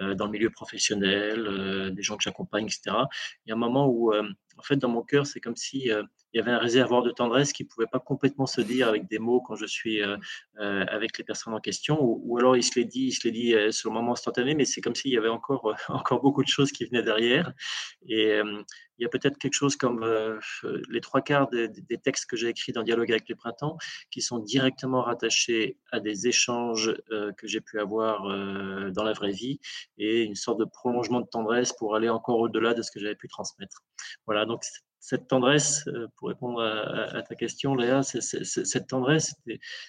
dans 0.00 0.26
le 0.26 0.30
milieu 0.30 0.50
professionnel, 0.50 1.92
des 1.94 2.02
gens 2.02 2.16
que 2.16 2.24
j'accompagne, 2.24 2.64
etc. 2.64 2.96
Il 3.46 3.50
y 3.50 3.52
a 3.52 3.54
un 3.54 3.58
moment 3.58 3.86
où 3.86 4.12
en 4.62 4.64
fait, 4.64 4.76
dans 4.76 4.88
mon 4.88 5.02
cœur, 5.02 5.26
c'est 5.26 5.40
comme 5.40 5.56
si 5.56 5.88
il 5.88 6.06
y 6.34 6.38
avait 6.38 6.52
un 6.52 6.58
réservoir 6.58 7.02
de 7.02 7.10
tendresse 7.10 7.52
qui 7.52 7.64
ne 7.64 7.68
pouvait 7.68 7.88
pas 7.90 7.98
complètement 7.98 8.46
se 8.46 8.60
dire 8.60 8.86
avec 8.86 9.08
des 9.08 9.18
mots 9.18 9.40
quand 9.40 9.56
je 9.56 9.66
suis 9.66 10.00
avec 10.56 11.18
les 11.18 11.24
personnes 11.24 11.52
en 11.52 11.60
question, 11.60 11.98
ou, 12.00 12.38
alors 12.38 12.56
il 12.56 12.62
se 12.62 12.78
les 12.78 12.84
dit, 12.84 13.06
il 13.06 13.12
se 13.12 13.24
les 13.24 13.32
dit 13.32 13.54
sur 13.72 13.90
le 13.90 13.94
moment 13.94 14.12
instantané, 14.12 14.54
mais 14.54 14.64
c'est 14.64 14.80
comme 14.80 14.94
s'il 14.94 15.10
y 15.10 15.18
avait 15.18 15.28
encore, 15.28 15.74
encore 15.88 16.22
beaucoup 16.22 16.44
de 16.44 16.48
choses 16.48 16.70
qui 16.70 16.84
venaient 16.84 17.02
derrière. 17.02 17.52
Il 19.02 19.04
y 19.04 19.06
a 19.06 19.08
peut-être 19.08 19.36
quelque 19.36 19.54
chose 19.54 19.74
comme 19.74 20.06
les 20.88 21.00
trois 21.00 21.22
quarts 21.22 21.48
des, 21.48 21.98
textes 21.98 22.26
que 22.26 22.36
j'ai 22.36 22.48
écrits 22.48 22.70
dans 22.70 22.84
Dialogue 22.84 23.10
avec 23.10 23.28
les 23.28 23.34
printemps 23.34 23.76
qui 24.12 24.22
sont 24.22 24.38
directement 24.38 25.02
rattachés 25.02 25.76
à 25.90 25.98
des 25.98 26.28
échanges 26.28 26.94
que 27.10 27.46
j'ai 27.48 27.60
pu 27.60 27.80
avoir 27.80 28.22
dans 28.92 29.02
la 29.02 29.12
vraie 29.12 29.32
vie 29.32 29.58
et 29.98 30.22
une 30.22 30.36
sorte 30.36 30.60
de 30.60 30.64
prolongement 30.64 31.20
de 31.20 31.26
tendresse 31.26 31.72
pour 31.72 31.96
aller 31.96 32.08
encore 32.08 32.38
au-delà 32.38 32.74
de 32.74 32.82
ce 32.82 32.92
que 32.92 33.00
j'avais 33.00 33.16
pu 33.16 33.26
transmettre. 33.26 33.82
Voilà, 34.26 34.46
donc 34.46 34.62
cette 35.02 35.26
tendresse, 35.26 35.84
euh, 35.88 36.06
pour 36.16 36.28
répondre 36.28 36.62
à, 36.62 37.22
ta 37.22 37.34
question, 37.34 37.74
Léa, 37.74 38.02
cette 38.04 38.86
tendresse, 38.86 39.34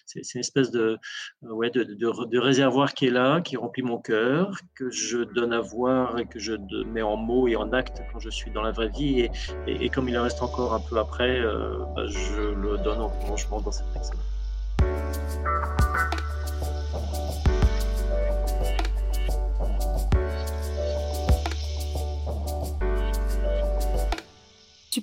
c'est 0.08 0.34
une 0.34 0.39
espèce 0.39 0.72
de, 0.72 0.98
euh, 1.43 1.53
ouais, 1.53 1.70
de, 1.70 2.39
réservoir 2.39 2.96
qui 2.96 3.05
est 3.05 3.12
là, 3.12 3.39
qui 3.39 3.55
remplit 3.55 3.84
mon 3.84 4.00
cœur, 4.00 4.58
que 4.75 4.89
je 4.89 5.20
donne 5.20 5.53
à 5.53 5.62
voir 5.62 6.17
et 6.17 6.25
que 6.25 6.39
je 6.39 6.53
mets 6.86 7.03
en 7.03 7.15
mots 7.15 7.48
et 7.48 7.55
en 7.55 7.72
actes 7.74 8.01
quand 8.12 8.20
je 8.20 8.32
suis 8.32 8.50
dans 8.50 8.63
la 8.63 8.72
vraie 8.72 8.89
vie. 8.89 9.29
Et, 9.67 9.89
comme 9.89 10.10
il 10.10 10.17
en 10.17 10.24
reste 10.24 10.41
encore 10.41 10.74
un 10.74 10.82
peu 10.82 10.98
après, 10.98 11.39
euh, 11.39 11.77
bah, 11.96 12.08
je 12.08 12.41
le 12.41 12.79
donne 12.79 13.00
en 13.00 13.10
prolongement 13.10 13.62
dans 13.62 13.72
cette 13.72 13.93
texte-là. 13.93 14.20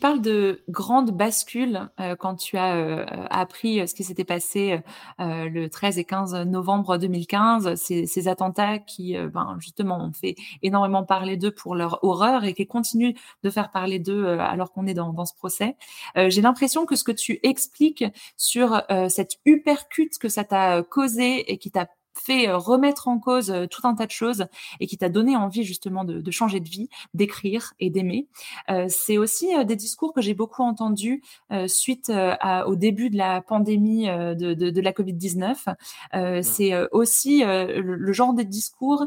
Parles 0.00 0.20
de 0.20 0.64
grande 0.68 1.12
bascule 1.12 1.90
euh, 2.00 2.16
quand 2.16 2.34
tu 2.34 2.56
as 2.56 2.74
euh, 2.74 3.04
appris 3.30 3.86
ce 3.86 3.94
qui 3.94 4.02
s'était 4.02 4.24
passé 4.24 4.80
euh, 5.20 5.48
le 5.48 5.68
13 5.68 5.98
et 5.98 6.04
15 6.04 6.34
novembre 6.46 6.96
2015, 6.96 7.76
ces, 7.76 8.06
ces 8.06 8.28
attentats 8.28 8.78
qui, 8.78 9.16
ben, 9.16 9.56
justement, 9.60 10.02
ont 10.02 10.12
fait 10.12 10.34
énormément 10.62 11.04
parler 11.04 11.36
d'eux 11.36 11.52
pour 11.52 11.74
leur 11.74 12.02
horreur 12.02 12.44
et 12.44 12.54
qui 12.54 12.66
continuent 12.66 13.14
de 13.42 13.50
faire 13.50 13.70
parler 13.70 13.98
d'eux 13.98 14.26
alors 14.26 14.72
qu'on 14.72 14.86
est 14.86 14.94
dans, 14.94 15.12
dans, 15.12 15.24
ce 15.24 15.34
procès. 15.34 15.76
J'ai 16.16 16.40
l'impression 16.40 16.86
que 16.86 16.96
ce 16.96 17.04
que 17.04 17.12
tu 17.12 17.38
expliques 17.42 18.04
sur 18.36 18.82
cette 19.08 19.36
hypercute 19.44 20.18
que 20.18 20.28
ça 20.28 20.44
t'a 20.44 20.82
causé 20.82 21.52
et 21.52 21.58
qui 21.58 21.70
t'a 21.70 21.86
fait 22.14 22.48
euh, 22.48 22.56
remettre 22.56 23.08
en 23.08 23.18
cause 23.18 23.50
euh, 23.50 23.66
tout 23.66 23.86
un 23.86 23.94
tas 23.94 24.06
de 24.06 24.10
choses 24.10 24.46
et 24.80 24.86
qui 24.86 24.98
t'a 24.98 25.08
donné 25.08 25.36
envie 25.36 25.64
justement 25.64 26.04
de, 26.04 26.20
de 26.20 26.30
changer 26.30 26.60
de 26.60 26.68
vie, 26.68 26.88
d'écrire 27.14 27.72
et 27.80 27.90
d'aimer. 27.90 28.26
Euh, 28.70 28.86
c'est 28.88 29.18
aussi 29.18 29.50
des 29.64 29.76
discours 29.76 30.12
que 30.12 30.20
j'ai 30.20 30.34
beaucoup 30.34 30.62
entendus 30.62 31.22
suite 31.66 32.10
à, 32.10 32.66
au 32.68 32.76
début 32.76 33.10
de 33.10 33.16
la 33.16 33.40
pandémie 33.40 34.06
de, 34.06 34.54
de, 34.54 34.70
de 34.70 34.80
la 34.80 34.92
Covid-19. 34.92 36.42
c'est 36.42 36.90
aussi 36.92 37.42
le, 37.44 38.12
genre 38.12 38.34
de 38.34 38.42
discours 38.42 39.06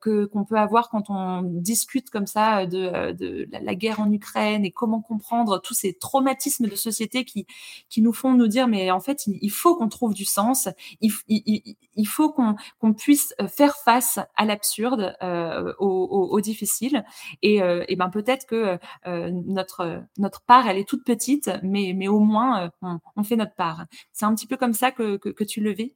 que 0.00 0.24
qu'on 0.26 0.44
peut 0.44 0.56
avoir 0.56 0.88
quand 0.90 1.10
on 1.10 1.42
discute 1.42 2.10
comme 2.10 2.26
ça 2.26 2.66
de, 2.66 3.12
de 3.12 3.48
la, 3.50 3.74
guerre 3.74 4.00
en 4.00 4.10
Ukraine 4.10 4.64
et 4.64 4.70
comment 4.70 5.00
comprendre 5.00 5.60
tous 5.60 5.74
ces 5.74 5.94
traumatismes 5.94 6.68
de 6.68 6.76
société 6.76 7.24
qui, 7.24 7.46
qui 7.88 8.02
nous 8.02 8.12
font 8.12 8.34
nous 8.34 8.48
dire 8.48 8.68
mais 8.68 8.90
en 8.90 9.00
fait 9.00 9.26
il, 9.26 9.50
faut 9.50 9.76
qu'on 9.76 9.88
trouve 9.88 10.14
du 10.14 10.24
sens, 10.24 10.68
il, 11.00 11.12
il, 11.28 11.76
il 11.96 12.08
faut 12.08 12.30
qu'on 12.30 12.43
qu'on 12.78 12.94
puisse 12.94 13.34
euh, 13.40 13.48
faire 13.48 13.74
face 13.76 14.18
à 14.36 14.44
l'absurde, 14.44 15.14
euh, 15.22 15.72
au, 15.78 16.40
difficile. 16.40 17.04
Et, 17.42 17.62
euh, 17.62 17.84
ben 17.96 18.10
peut-être 18.10 18.46
que 18.46 18.78
notre 19.06 20.02
notre 20.18 20.42
part, 20.42 20.66
elle 20.66 20.78
est 20.78 20.88
toute 20.88 21.04
petite, 21.04 21.50
mais 21.62 21.92
mais 21.94 22.08
au 22.08 22.18
moins 22.18 22.70
on, 22.82 23.22
fait 23.22 23.36
notre 23.36 23.54
part. 23.54 23.84
C'est 24.12 24.24
un 24.24 24.34
petit 24.34 24.46
peu 24.46 24.56
comme 24.56 24.74
ça 24.74 24.90
que, 24.90 25.16
que, 25.16 25.44
tu 25.44 25.60
le 25.60 25.72
vis? 25.72 25.94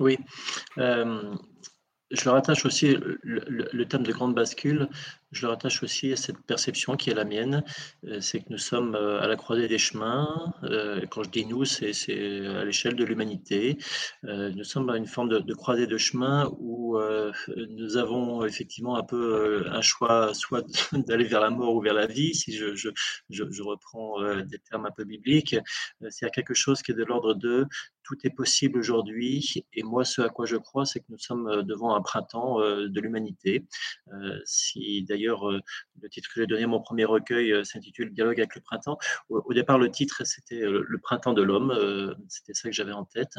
Oui. 0.00 0.18
je 0.76 2.24
le 2.24 2.30
rattache 2.30 2.66
aussi, 2.66 2.96
le, 3.22 3.68
le, 3.72 3.86
thème 3.86 4.02
de 4.02 4.12
grande 4.12 4.34
bascule, 4.34 4.88
je 5.32 5.42
le 5.42 5.48
rattache 5.50 5.82
aussi 5.82 6.12
à 6.12 6.16
cette 6.16 6.38
perception 6.38 6.96
qui 6.96 7.10
est 7.10 7.14
la 7.14 7.24
mienne, 7.24 7.62
euh, 8.06 8.20
c'est 8.20 8.40
que 8.40 8.46
nous 8.50 8.58
sommes 8.58 8.94
euh, 8.94 9.20
à 9.20 9.28
la 9.28 9.36
croisée 9.36 9.68
des 9.68 9.78
chemins. 9.78 10.52
Euh, 10.64 11.06
quand 11.06 11.22
je 11.22 11.30
dis 11.30 11.46
nous, 11.46 11.64
c'est 11.64 11.92
à 12.46 12.64
l'échelle 12.64 12.96
de 12.96 13.04
l'humanité. 13.04 13.78
Nous 14.22 14.64
sommes 14.64 14.90
à 14.90 14.96
une 14.96 15.06
forme 15.06 15.28
de, 15.28 15.54
croisée 15.54 15.86
de 15.86 15.98
chemin 15.98 16.50
où 16.58 16.98
nous 17.56 17.96
avons 17.96 18.44
effectivement 18.44 18.96
un 18.96 19.02
peu 19.02 19.66
un 19.70 19.80
choix, 19.80 20.34
soit 20.34 20.64
d'aller 20.92 21.24
vers 21.24 21.40
la 21.40 21.50
mort 21.50 21.74
ou 21.74 21.80
vers 21.80 21.94
la 21.94 22.06
vie, 22.06 22.34
si 22.34 22.52
je, 22.52 22.74
je, 22.74 22.90
je, 23.28 23.62
reprends 23.62 24.20
des 24.42 24.58
termes 24.58 24.86
un 24.86 24.90
peu 24.90 25.04
bibliques. 25.04 25.56
C'est 26.08 26.26
à 26.26 26.30
quelque 26.30 26.54
chose 26.54 26.82
qui 26.82 26.92
est 26.92 26.94
de 26.94 27.04
l'ordre 27.04 27.34
de 27.34 27.66
tout 28.02 28.16
est 28.24 28.30
possible 28.30 28.78
aujourd'hui. 28.78 29.64
Et 29.72 29.82
moi, 29.82 30.04
ce 30.04 30.22
à 30.22 30.28
quoi 30.28 30.46
je 30.46 30.56
crois, 30.56 30.84
c'est 30.84 31.00
que 31.00 31.06
nous 31.10 31.18
sommes 31.18 31.62
devant 31.62 31.94
un 31.94 32.00
printemps 32.00 32.58
de 32.60 33.00
l'humanité. 33.00 33.64
Si 34.44 35.02
d'ailleurs 35.02 35.19
D'ailleurs, 35.20 35.50
euh, 35.50 35.60
le 36.00 36.08
titre 36.08 36.30
que 36.32 36.40
j'ai 36.40 36.46
donné 36.46 36.62
à 36.62 36.66
mon 36.66 36.80
premier 36.80 37.04
recueil 37.04 37.52
euh, 37.52 37.62
s'intitule 37.62 38.14
Dialogue 38.14 38.40
avec 38.40 38.54
le 38.54 38.62
printemps. 38.62 38.96
Au, 39.28 39.52
départ, 39.52 39.78
le 39.78 39.90
titre, 39.90 40.24
c'était 40.24 40.62
euh, 40.62 40.82
Le 40.88 40.98
printemps 40.98 41.34
de 41.34 41.42
l'homme. 41.42 42.16
C'était 42.28 42.54
ça 42.54 42.70
que 42.70 42.74
j'avais 42.74 42.92
en 42.92 43.04
tête. 43.04 43.34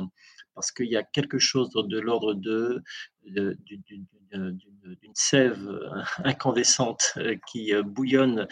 Parce 0.53 0.71
qu'il 0.71 0.87
y 0.87 0.95
a 0.95 1.03
quelque 1.03 1.39
chose 1.39 1.71
de 1.71 1.99
l'ordre 1.99 2.35
de, 2.35 2.83
d'une 3.25 5.13
sève 5.13 5.79
incandescente 6.23 7.17
qui 7.47 7.73
bouillonne 7.83 8.47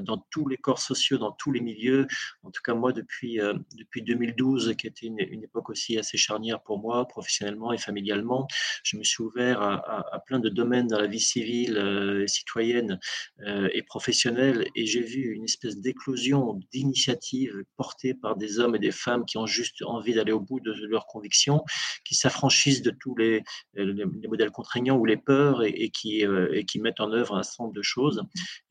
dans 0.00 0.18
tous 0.30 0.48
les 0.48 0.56
corps 0.56 0.78
sociaux, 0.78 1.18
dans 1.18 1.32
tous 1.32 1.52
les 1.52 1.60
milieux. 1.60 2.06
En 2.42 2.50
tout 2.50 2.62
cas, 2.62 2.74
moi, 2.74 2.92
depuis, 2.92 3.38
depuis 3.76 4.02
2012, 4.02 4.74
qui 4.76 4.86
était 4.86 5.06
une, 5.06 5.20
époque 5.20 5.70
aussi 5.70 5.98
assez 5.98 6.16
charnière 6.16 6.62
pour 6.62 6.78
moi, 6.78 7.06
professionnellement 7.06 7.72
et 7.72 7.78
familialement, 7.78 8.48
je 8.82 8.96
me 8.96 9.02
suis 9.02 9.22
ouvert 9.22 9.60
à, 9.60 10.22
plein 10.26 10.38
de 10.38 10.48
domaines 10.48 10.86
dans 10.86 10.98
la 10.98 11.06
vie 11.06 11.20
civile, 11.20 12.24
citoyenne 12.26 12.98
et 13.46 13.82
professionnelle, 13.82 14.66
et 14.74 14.86
j'ai 14.86 15.02
vu 15.02 15.32
une 15.34 15.44
espèce 15.44 15.78
d'éclosion 15.78 16.60
d'initiatives 16.72 17.64
portées 17.76 18.14
par 18.14 18.36
des 18.36 18.58
hommes 18.58 18.76
et 18.76 18.78
des 18.78 18.92
femmes 18.92 19.24
qui 19.24 19.38
ont 19.38 19.46
juste 19.46 19.82
envie 19.82 20.14
d'aller 20.14 20.32
au 20.32 20.40
bout 20.40 20.60
de 20.60 20.72
leurs 20.86 21.06
convictions, 21.06 21.62
qui 22.04 22.14
s'affranchissent 22.14 22.82
de 22.82 22.90
tous 22.90 23.16
les 23.16 23.42
modèles 24.28 24.50
contraignants 24.50 24.96
ou 24.96 25.04
les 25.04 25.16
peurs 25.16 25.62
et, 25.64 25.90
qui, 25.90 26.26
euh, 26.26 26.48
et 26.52 26.64
qui 26.64 26.80
mettent 26.80 27.00
en 27.00 27.12
œuvre 27.12 27.36
un 27.36 27.42
certain 27.42 27.64
nombre 27.64 27.74
de 27.74 27.82
choses. 27.82 28.22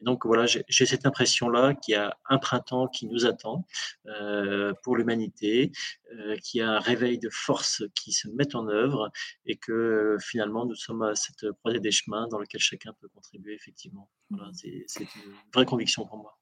donc 0.01 0.25
voilà, 0.25 0.45
j'ai 0.45 0.85
cette 0.85 1.05
impression-là 1.05 1.73
qu'il 1.75 1.93
y 1.93 1.95
a 1.95 2.17
un 2.29 2.38
printemps 2.38 2.88
qui 2.88 3.07
nous 3.07 3.25
attend 3.25 3.65
euh, 4.07 4.73
pour 4.83 4.95
l'humanité, 4.97 5.71
euh, 6.13 6.35
qu'il 6.38 6.59
y 6.59 6.62
a 6.62 6.71
un 6.71 6.79
réveil 6.79 7.19
de 7.19 7.29
force 7.29 7.83
qui 7.95 8.12
se 8.12 8.27
met 8.29 8.55
en 8.55 8.67
œuvre 8.67 9.12
et 9.45 9.55
que 9.55 10.17
finalement 10.21 10.65
nous 10.65 10.75
sommes 10.75 11.01
à 11.03 11.15
cette 11.15 11.51
croisée 11.59 11.79
des 11.79 11.91
chemins 11.91 12.27
dans 12.27 12.39
lequel 12.39 12.62
chacun 12.62 12.93
peut 13.00 13.09
contribuer 13.09 13.53
effectivement. 13.53 14.09
Voilà, 14.29 14.51
c'est 14.53 14.85
une 15.01 15.33
vraie 15.53 15.65
conviction 15.65 16.05
pour 16.05 16.17
moi. 16.17 16.38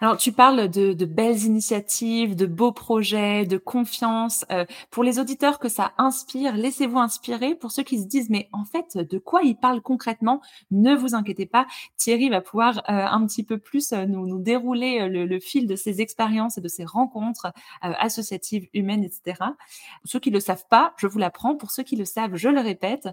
Alors, 0.00 0.16
tu 0.16 0.32
parles 0.32 0.68
de, 0.68 1.04
belles 1.04 1.44
initiatives, 1.44 2.34
de 2.34 2.46
beaux 2.46 2.72
projets, 2.72 3.46
de 3.46 3.56
confiance. 3.56 4.44
Euh, 4.50 4.64
pour 4.90 5.04
les 5.04 5.18
auditeurs 5.18 5.58
que 5.58 5.68
ça 5.68 5.92
inspire, 5.96 6.56
laissez-vous 6.56 6.98
inspirer. 6.98 7.54
Pour 7.54 7.70
ceux 7.70 7.82
qui 7.82 8.00
se 8.00 8.06
disent, 8.06 8.30
mais 8.30 8.48
en 8.52 8.64
fait, 8.64 8.96
de 8.98 9.18
quoi 9.18 9.42
il 9.42 9.56
parle 9.56 9.80
concrètement 9.80 10.40
Ne 10.70 10.94
vous 10.94 11.14
inquiétez 11.14 11.46
pas. 11.46 11.66
Thierry 11.96 12.30
va 12.30 12.40
pouvoir 12.40 12.78
euh, 12.78 12.82
un 12.88 13.24
petit 13.26 13.44
peu 13.44 13.58
plus 13.58 13.92
euh, 13.92 14.06
nous, 14.06 14.40
dérouler 14.40 15.08
le, 15.08 15.24
le, 15.24 15.40
fil 15.40 15.66
de 15.66 15.76
ses 15.76 16.00
expériences 16.00 16.58
et 16.58 16.60
de 16.60 16.68
ses 16.68 16.84
rencontres 16.84 17.52
associatives, 17.80 18.68
humaines, 18.74 19.04
etc. 19.04 19.38
Pour 19.38 20.10
ceux 20.10 20.18
qui 20.18 20.30
le 20.30 20.40
savent 20.40 20.66
pas, 20.68 20.94
je 20.96 21.06
vous 21.06 21.18
l'apprends. 21.18 21.56
Pour 21.56 21.70
ceux 21.70 21.82
qui 21.82 21.96
le 21.96 22.04
savent, 22.04 22.34
je 22.34 22.48
le 22.48 22.60
répète. 22.60 23.08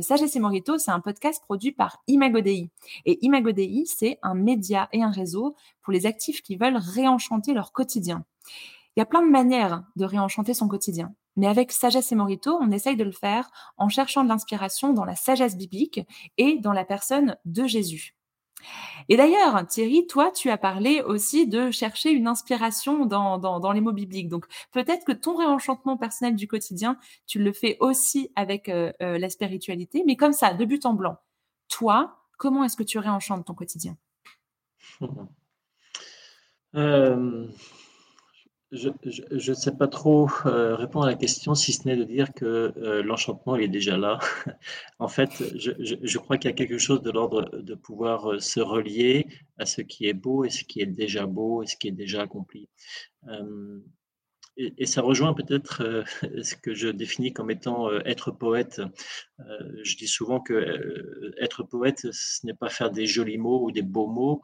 Sagesse 0.00 0.36
et 0.36 0.40
Morito, 0.40 0.78
c'est 0.78 0.90
un 0.90 1.00
podcast 1.00 1.42
produit 1.42 1.72
par 1.72 2.02
Imagodei. 2.06 2.70
Et 3.04 3.24
Imagodei, 3.24 3.84
c'est 3.86 4.18
un 4.22 4.34
média 4.34 4.88
et 4.92 5.02
un 5.02 5.10
réseau 5.10 5.54
pour 5.82 5.92
les 5.92 6.06
actifs 6.06 6.42
qui 6.42 6.56
veulent 6.56 6.76
réenchanter 6.76 7.52
leur 7.52 7.72
quotidien. 7.72 8.24
Il 8.96 9.00
y 9.00 9.02
a 9.02 9.06
plein 9.06 9.22
de 9.22 9.30
manières 9.30 9.84
de 9.96 10.04
réenchanter 10.04 10.54
son 10.54 10.68
quotidien. 10.68 11.14
Mais 11.36 11.46
avec 11.46 11.72
Sagesse 11.72 12.12
et 12.12 12.14
Morito, 12.14 12.58
on 12.60 12.70
essaye 12.70 12.96
de 12.96 13.04
le 13.04 13.12
faire 13.12 13.50
en 13.78 13.88
cherchant 13.88 14.22
de 14.22 14.28
l'inspiration 14.28 14.92
dans 14.92 15.04
la 15.04 15.16
sagesse 15.16 15.56
biblique 15.56 16.00
et 16.36 16.58
dans 16.58 16.72
la 16.72 16.84
personne 16.84 17.36
de 17.46 17.66
Jésus. 17.66 18.14
Et 19.08 19.16
d'ailleurs, 19.16 19.66
Thierry, 19.66 20.06
toi, 20.06 20.30
tu 20.30 20.50
as 20.50 20.58
parlé 20.58 21.00
aussi 21.02 21.48
de 21.48 21.70
chercher 21.70 22.10
une 22.10 22.28
inspiration 22.28 23.06
dans, 23.06 23.38
dans, 23.38 23.72
les 23.72 23.80
mots 23.80 23.92
bibliques. 23.92 24.28
Donc 24.28 24.46
peut-être 24.70 25.04
que 25.04 25.12
ton 25.12 25.36
réenchantement 25.36 25.96
personnel 25.96 26.36
du 26.36 26.46
quotidien, 26.46 26.96
tu 27.26 27.38
le 27.40 27.52
fais 27.52 27.76
aussi 27.80 28.30
avec 28.36 28.68
euh, 28.68 28.92
euh, 29.02 29.18
la 29.18 29.30
spiritualité, 29.30 30.04
mais 30.06 30.16
comme 30.16 30.32
ça, 30.32 30.54
de 30.54 30.64
but 30.64 30.86
en 30.86 30.94
blanc. 30.94 31.16
Toi, 31.68 32.18
comment 32.38 32.62
est-ce 32.62 32.76
que 32.76 32.82
tu 32.82 32.98
réenchantes 32.98 33.46
ton 33.46 33.54
quotidien? 33.54 33.96
Euh, 36.74 37.46
Je 38.72 39.50
ne 39.50 39.54
sais 39.54 39.76
pas 39.76 39.88
trop 39.88 40.28
euh, 40.46 40.74
répondre 40.74 41.04
à 41.04 41.10
la 41.10 41.16
question, 41.16 41.54
si 41.54 41.72
ce 41.72 41.86
n'est 41.86 41.96
de 41.96 42.04
dire 42.04 42.32
que 42.32 42.72
euh, 42.76 43.02
l'enchantement 43.02 43.56
est 43.56 43.68
déjà 43.68 43.98
là. 43.98 44.18
en 44.98 45.08
fait, 45.08 45.30
je, 45.56 46.18
crois 46.18 46.38
qu'il 46.38 46.50
y 46.50 46.52
a 46.52 46.56
quelque 46.56 46.78
chose 46.78 47.02
de 47.02 47.10
l'ordre 47.10 47.50
de 47.58 47.74
pouvoir 47.74 48.40
se 48.40 48.60
relier 48.60 49.26
à 49.58 49.66
ce 49.66 49.82
qui 49.82 50.06
est 50.06 50.14
beau 50.14 50.44
et 50.44 50.50
ce 50.50 50.64
qui 50.64 50.80
est 50.80 50.86
déjà 50.86 51.26
beau 51.26 51.62
et 51.62 51.66
ce 51.66 51.76
qui 51.76 51.88
est 51.88 51.92
déjà 51.92 52.22
accompli. 52.22 52.68
Et, 54.56 54.74
et, 54.78 54.86
ça 54.86 55.00
rejoint 55.00 55.32
peut-être 55.32 55.82
euh, 55.82 56.04
ce 56.42 56.54
que 56.54 56.74
je 56.74 56.88
définis 56.88 57.32
comme 57.32 57.50
étant 57.50 57.88
euh, 57.88 58.00
être 58.04 58.30
poète. 58.30 58.80
Euh, 59.40 59.80
je 59.82 59.96
dis 59.96 60.08
souvent 60.08 60.40
que 60.40 61.32
être 61.40 61.62
poète, 61.62 62.12
ce 62.12 62.46
n'est 62.46 62.54
pas 62.54 62.68
faire 62.68 62.90
des 62.90 63.06
jolis 63.06 63.38
mots 63.38 63.64
ou 63.64 63.72
des 63.72 63.82
beaux 63.82 64.06
mots, 64.06 64.42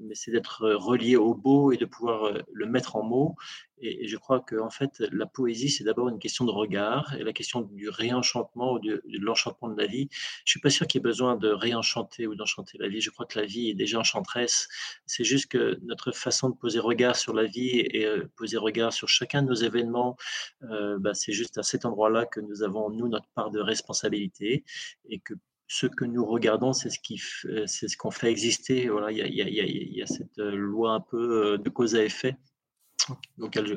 mais 0.00 0.14
c'est 0.14 0.30
d'être 0.30 0.68
relié 0.70 1.16
au 1.16 1.34
beau 1.34 1.72
et 1.72 1.76
de 1.76 1.84
pouvoir 1.84 2.32
le 2.52 2.66
mettre 2.66 2.96
en 2.96 3.02
mots 3.02 3.36
et, 3.80 4.06
je 4.06 4.16
crois 4.16 4.40
que 4.40 4.56
en 4.56 4.70
fait, 4.70 5.00
la 5.12 5.26
poésie, 5.26 5.68
c'est 5.70 5.84
d'abord 5.84 6.08
une 6.08 6.18
question 6.18 6.44
de 6.44 6.50
regard 6.50 7.14
et 7.14 7.24
la 7.24 7.32
question 7.32 7.60
du 7.60 7.88
réenchantement 7.88 8.74
ou 8.74 8.78
de, 8.78 9.02
l'enchantement 9.20 9.68
de 9.68 9.80
la 9.80 9.86
vie. 9.86 10.08
Je 10.44 10.52
suis 10.52 10.60
pas 10.60 10.70
sûr 10.70 10.86
qu'il 10.86 10.98
y 10.98 11.02
ait 11.02 11.08
besoin 11.08 11.36
de 11.36 11.48
réenchanter 11.48 12.26
ou 12.26 12.34
d'enchanter 12.34 12.78
la 12.78 12.88
vie. 12.88 13.00
Je 13.00 13.10
crois 13.10 13.26
que 13.26 13.38
la 13.38 13.46
vie 13.46 13.70
est 13.70 13.74
déjà 13.74 13.98
enchanteresse. 13.98 14.68
C'est 15.06 15.24
juste 15.24 15.46
que 15.46 15.78
notre 15.82 16.12
façon 16.12 16.50
de 16.50 16.56
poser 16.56 16.78
regard 16.78 17.16
sur 17.16 17.34
la 17.34 17.44
vie 17.44 17.80
et 17.80 18.06
euh, 18.06 18.26
poser 18.36 18.56
regard 18.56 18.92
sur 18.92 19.08
chacun 19.08 19.42
de 19.42 19.48
nos 19.48 19.54
événements, 19.54 20.16
euh, 20.70 20.98
bah, 20.98 21.14
c'est 21.14 21.32
juste 21.32 21.58
à 21.58 21.62
cet 21.62 21.84
endroit-là 21.84 22.26
que 22.26 22.40
nous 22.40 22.62
avons, 22.62 22.90
nous, 22.90 23.08
notre 23.08 23.28
part 23.34 23.50
de 23.50 23.60
responsabilité 23.60 24.64
et 25.08 25.20
que 25.20 25.34
ce 25.68 25.86
que 25.86 26.04
nous 26.06 26.24
regardons, 26.24 26.72
c'est 26.72 26.88
ce 26.88 26.98
qui, 26.98 27.20
c'est 27.66 27.88
ce 27.88 27.96
qu'on 27.96 28.10
fait 28.10 28.30
exister. 28.30 28.88
Voilà, 28.88 29.12
il 29.12 29.18
y 29.18 30.02
a, 30.02 30.06
cette 30.06 30.38
loi 30.38 30.92
un 30.92 31.00
peu 31.00 31.52
euh, 31.52 31.58
de 31.58 31.68
cause 31.68 31.94
à 31.94 32.02
effet 32.02 32.36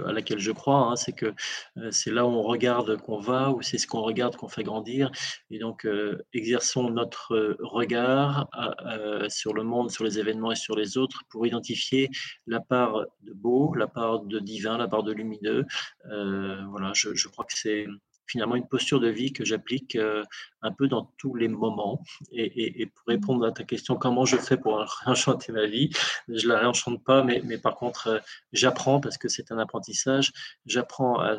à 0.06 0.12
laquelle 0.12 0.40
je 0.40 0.52
crois, 0.52 0.78
hein, 0.78 0.96
c'est 0.96 1.14
que 1.14 1.34
euh, 1.78 1.92
c'est 1.92 2.12
là 2.12 2.26
où 2.26 2.30
on 2.30 2.42
regarde 2.42 2.98
qu'on 2.98 3.20
va, 3.20 3.52
ou 3.52 3.62
c'est 3.62 3.78
ce 3.78 3.88
qu'on 3.88 4.02
regarde 4.02 4.36
qu'on 4.36 4.48
fait 4.48 4.64
grandir. 4.64 5.12
Et 5.50 5.60
donc, 5.60 5.86
euh, 5.86 6.22
exerçons 6.34 6.90
notre 6.90 7.34
euh, 7.34 7.58
regard 7.60 8.48
sur 9.30 9.54
le 9.54 9.64
monde, 9.64 9.92
sur 9.92 10.04
les 10.04 10.20
événements 10.20 10.52
et 10.52 10.56
sur 10.56 10.76
les 10.76 10.98
autres 10.98 11.24
pour 11.30 11.46
identifier 11.46 12.10
la 12.48 12.60
part 12.60 13.06
de 13.22 13.34
beau, 13.34 13.74
la 13.76 13.88
part 13.88 14.22
de 14.22 14.40
divin, 14.40 14.78
la 14.78 14.88
part 14.88 15.04
de 15.04 15.14
lumineux. 15.14 15.66
voilà, 16.06 16.92
je, 16.94 17.14
je 17.14 17.28
crois 17.28 17.46
que 17.46 17.54
c'est 17.56 17.88
finalement 18.32 18.56
une 18.56 18.68
posture 18.68 19.00
de 19.00 19.10
vie 19.10 19.34
que 19.34 19.44
j'applique 19.44 19.96
euh, 19.96 20.24
un 20.62 20.72
peu 20.72 20.88
dans 20.88 21.12
tous 21.18 21.36
les 21.36 21.48
moments. 21.48 22.02
Et, 22.32 22.86
pour 22.86 23.04
mmh. 23.08 23.12
répondre 23.12 23.46
à 23.46 23.52
ta 23.52 23.64
question, 23.64 23.96
comment 23.96 24.26
je 24.26 24.38
fais 24.38 24.58
pour 24.58 24.80
réenchanter 25.06 25.52
ma 25.52 25.66
vie 25.66 25.90
Je 26.30 26.48
la 26.48 26.60
réenchante 26.60 27.04
pas, 27.04 27.24
mais, 27.24 27.42
mais 27.44 27.58
par 27.58 27.76
contre, 27.76 28.08
euh, 28.08 28.20
j'apprends 28.54 29.02
parce 29.02 29.18
que 29.18 29.28
c'est 29.28 29.52
un 29.52 29.58
apprentissage. 29.60 30.32
J'apprends 30.66 31.20
à, 31.20 31.38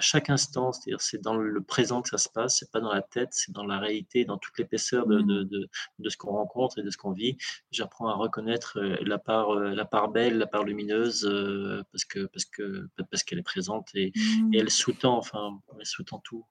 chaque 0.00 0.30
instant, 0.30 0.72
c'est-à-dire 0.72 1.00
c'est 1.00 1.22
dans 1.22 1.36
le 1.36 1.62
présent 1.62 2.02
que 2.02 2.08
ça 2.08 2.18
se 2.18 2.28
passe, 2.28 2.58
c'est 2.58 2.70
pas 2.70 2.80
dans 2.80 2.92
la 2.92 3.02
tête, 3.02 3.28
c'est 3.32 3.52
dans 3.52 3.64
la 3.64 3.78
réalité, 3.78 4.24
dans 4.24 4.38
toute 4.38 4.58
l'épaisseur 4.58 5.06
de, 5.06 5.20
de, 5.20 5.44
mmh. 5.44 5.66
de, 6.00 6.08
ce 6.08 6.16
qu'on 6.16 6.32
rencontre 6.32 6.78
et 6.78 6.82
de 6.82 6.90
ce 6.90 6.96
qu'on 6.96 7.12
vit. 7.12 7.36
J'apprends 7.70 8.08
à 8.08 8.14
reconnaître 8.14 8.78
euh, 8.78 8.96
la 9.02 9.18
part, 9.18 9.54
la 9.54 9.84
part 9.84 10.08
belle, 10.08 10.38
la 10.38 10.46
part 10.46 10.64
lumineuse, 10.64 11.22
parce 11.92 12.04
que 12.04 12.26
parce 12.26 12.44
que 12.46 12.88
parce 13.10 13.22
qu'elle 13.22 13.38
est 13.38 13.42
présente 13.42 13.90
et, 13.94 14.06
et 14.06 14.12
mmh. 14.18 14.54
elle 14.54 14.70
sous-tend, 14.70 15.16
enfin, 15.16 15.60
tout. 16.24 16.46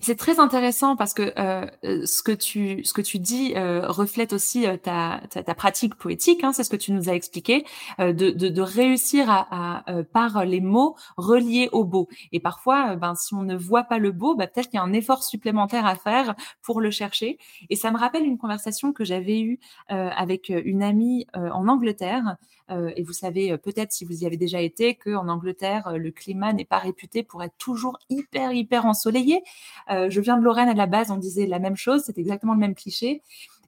C'est 0.00 0.16
très 0.16 0.40
intéressant 0.40 0.96
parce 0.96 1.14
que 1.14 1.32
euh, 1.38 1.66
ce 2.06 2.22
que 2.22 2.32
tu 2.32 2.84
ce 2.84 2.92
que 2.92 3.00
tu 3.00 3.18
dis 3.18 3.54
euh, 3.56 3.86
reflète 3.88 4.32
aussi 4.32 4.66
euh, 4.66 4.76
ta, 4.76 5.22
ta, 5.30 5.54
pratique 5.54 5.96
poétique. 5.96 6.44
Hein, 6.44 6.52
c'est 6.52 6.64
ce 6.64 6.70
que 6.70 6.76
tu 6.76 6.92
nous 6.92 7.08
as 7.08 7.14
expliqué 7.14 7.64
de, 7.98 8.12
de, 8.12 8.62
réussir 8.62 9.30
à 9.30 9.84
par 10.12 10.44
les 10.44 10.60
mots 10.60 10.96
relier 11.16 11.68
au 11.72 11.84
beau. 11.84 12.08
Et 12.32 12.40
parfois, 12.40 12.96
ben 12.96 13.14
si 13.14 13.34
on 13.34 13.42
ne 13.42 13.56
voit 13.56 13.84
pas 13.84 13.98
le 13.98 14.12
beau, 14.12 14.34
ben, 14.34 14.46
peut-être 14.46 14.68
qu'il 14.68 14.78
y 14.78 14.80
a 14.80 14.84
un 14.84 14.92
effort 14.92 15.22
supplémentaire 15.22 15.86
à 15.86 15.96
faire 15.96 16.34
pour 16.62 16.80
le 16.80 16.90
chercher. 16.90 17.38
Et 17.70 17.76
ça 17.76 17.90
me 17.90 17.98
rappelle 17.98 18.24
une 18.24 18.38
conversation 18.38 18.92
que 18.92 19.04
j'avais 19.04 19.40
eue 19.40 19.58
avec 19.88 20.48
une 20.48 20.82
amie 20.82 21.26
en 21.34 21.68
Angleterre. 21.68 22.36
Et 22.70 23.02
vous 23.02 23.12
savez 23.12 23.56
peut-être 23.58 23.92
si 23.92 24.04
vous 24.04 24.22
y 24.22 24.26
avez 24.26 24.36
déjà 24.36 24.60
été 24.60 24.94
que 24.94 25.14
en 25.14 25.28
Angleterre 25.28 25.98
le 25.98 26.10
climat 26.10 26.52
n'est 26.52 26.64
pas 26.64 26.78
réputé 26.78 27.22
pour 27.22 27.42
être 27.42 27.56
toujours 27.58 27.98
hyper 28.08 28.52
hyper 28.52 28.86
ensoleillé. 28.86 29.42
Euh, 29.90 30.08
je 30.10 30.20
viens 30.20 30.38
de 30.38 30.42
Lorraine 30.42 30.68
à 30.68 30.74
la 30.74 30.86
base, 30.86 31.10
on 31.10 31.16
disait 31.16 31.46
la 31.46 31.58
même 31.58 31.76
chose, 31.76 32.02
c'est 32.04 32.18
exactement 32.18 32.54
le 32.54 32.60
même 32.60 32.74
cliché. 32.74 33.22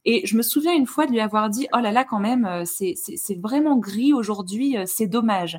Et 0.04 0.24
je 0.24 0.36
me 0.36 0.42
souviens 0.42 0.74
une 0.74 0.86
fois 0.86 1.06
de 1.06 1.12
lui 1.12 1.20
avoir 1.20 1.50
dit, 1.50 1.66
oh 1.74 1.78
là 1.78 1.90
là, 1.90 2.04
quand 2.04 2.20
même, 2.20 2.44
euh, 2.44 2.64
c'est 2.64 3.40
vraiment 3.40 3.76
gris 3.76 4.12
aujourd'hui, 4.12 4.76
euh, 4.76 4.85
c'est 4.87 5.09
dommage. 5.09 5.59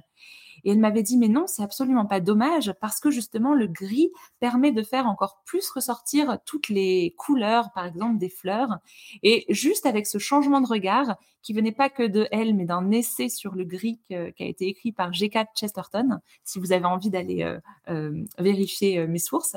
Et 0.63 0.71
elle 0.71 0.79
m'avait 0.79 1.03
dit, 1.03 1.17
mais 1.17 1.27
non, 1.27 1.47
c'est 1.47 1.63
absolument 1.63 2.05
pas 2.05 2.19
dommage 2.19 2.73
parce 2.81 2.99
que 2.99 3.11
justement, 3.11 3.53
le 3.53 3.67
gris 3.67 4.11
permet 4.39 4.71
de 4.71 4.83
faire 4.83 5.07
encore 5.07 5.41
plus 5.45 5.69
ressortir 5.69 6.39
toutes 6.45 6.69
les 6.69 7.13
couleurs, 7.17 7.71
par 7.73 7.85
exemple, 7.85 8.17
des 8.17 8.29
fleurs. 8.29 8.77
Et 9.23 9.45
juste 9.49 9.85
avec 9.85 10.07
ce 10.07 10.17
changement 10.17 10.61
de 10.61 10.67
regard, 10.67 11.17
qui 11.47 11.53
venait 11.53 11.71
pas 11.71 11.89
que 11.89 12.03
de 12.03 12.27
elle, 12.31 12.53
mais 12.55 12.65
d'un 12.65 12.91
essai 12.91 13.29
sur 13.29 13.55
le 13.55 13.63
gris 13.63 14.01
qui 14.09 14.15
a 14.15 14.45
été 14.45 14.67
écrit 14.67 14.91
par 14.91 15.13
G.K. 15.13 15.47
Chesterton, 15.55 16.19
si 16.43 16.59
vous 16.59 16.73
avez 16.73 16.83
envie 16.83 17.09
d'aller 17.09 17.43
euh, 17.43 17.57
euh, 17.87 18.25
vérifier 18.37 18.99
euh, 18.99 19.07
mes 19.07 19.17
sources, 19.17 19.55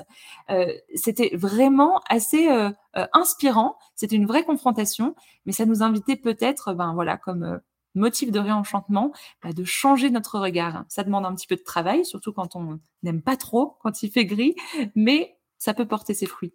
euh, 0.51 0.73
c'était 0.95 1.31
vraiment 1.35 2.01
assez 2.09 2.49
euh, 2.49 2.71
euh, 2.97 3.07
inspirant. 3.13 3.77
C'était 3.97 4.15
une 4.15 4.27
vraie 4.27 4.45
confrontation, 4.45 5.17
mais 5.47 5.53
ça 5.53 5.67
nous 5.67 5.83
invitait 5.83 6.15
peut-être, 6.15 6.75
ben 6.75 6.95
voilà, 6.95 7.17
comme 7.17 7.61
motif 7.95 8.31
de 8.31 8.39
réenchantement, 8.39 9.13
bah, 9.43 9.53
de 9.53 9.65
changer 9.65 10.11
notre 10.11 10.39
regard. 10.39 10.85
Ça 10.89 11.05
demande 11.05 11.27
un 11.27 11.35
petit 11.35 11.47
peu 11.47 11.57
de 11.57 11.63
travail, 11.63 12.05
surtout 12.05 12.33
quand 12.33 12.57
on 12.57 12.81
n'aime 13.03 13.23
pas 13.23 13.37
trop, 13.37 13.77
quand 13.81 14.03
il 14.03 14.11
fait 14.11 14.25
gris, 14.25 14.55
mais 14.95 15.37
ça 15.59 15.75
peut 15.75 15.87
porter 15.87 16.15
ses 16.15 16.27
fruits. 16.27 16.53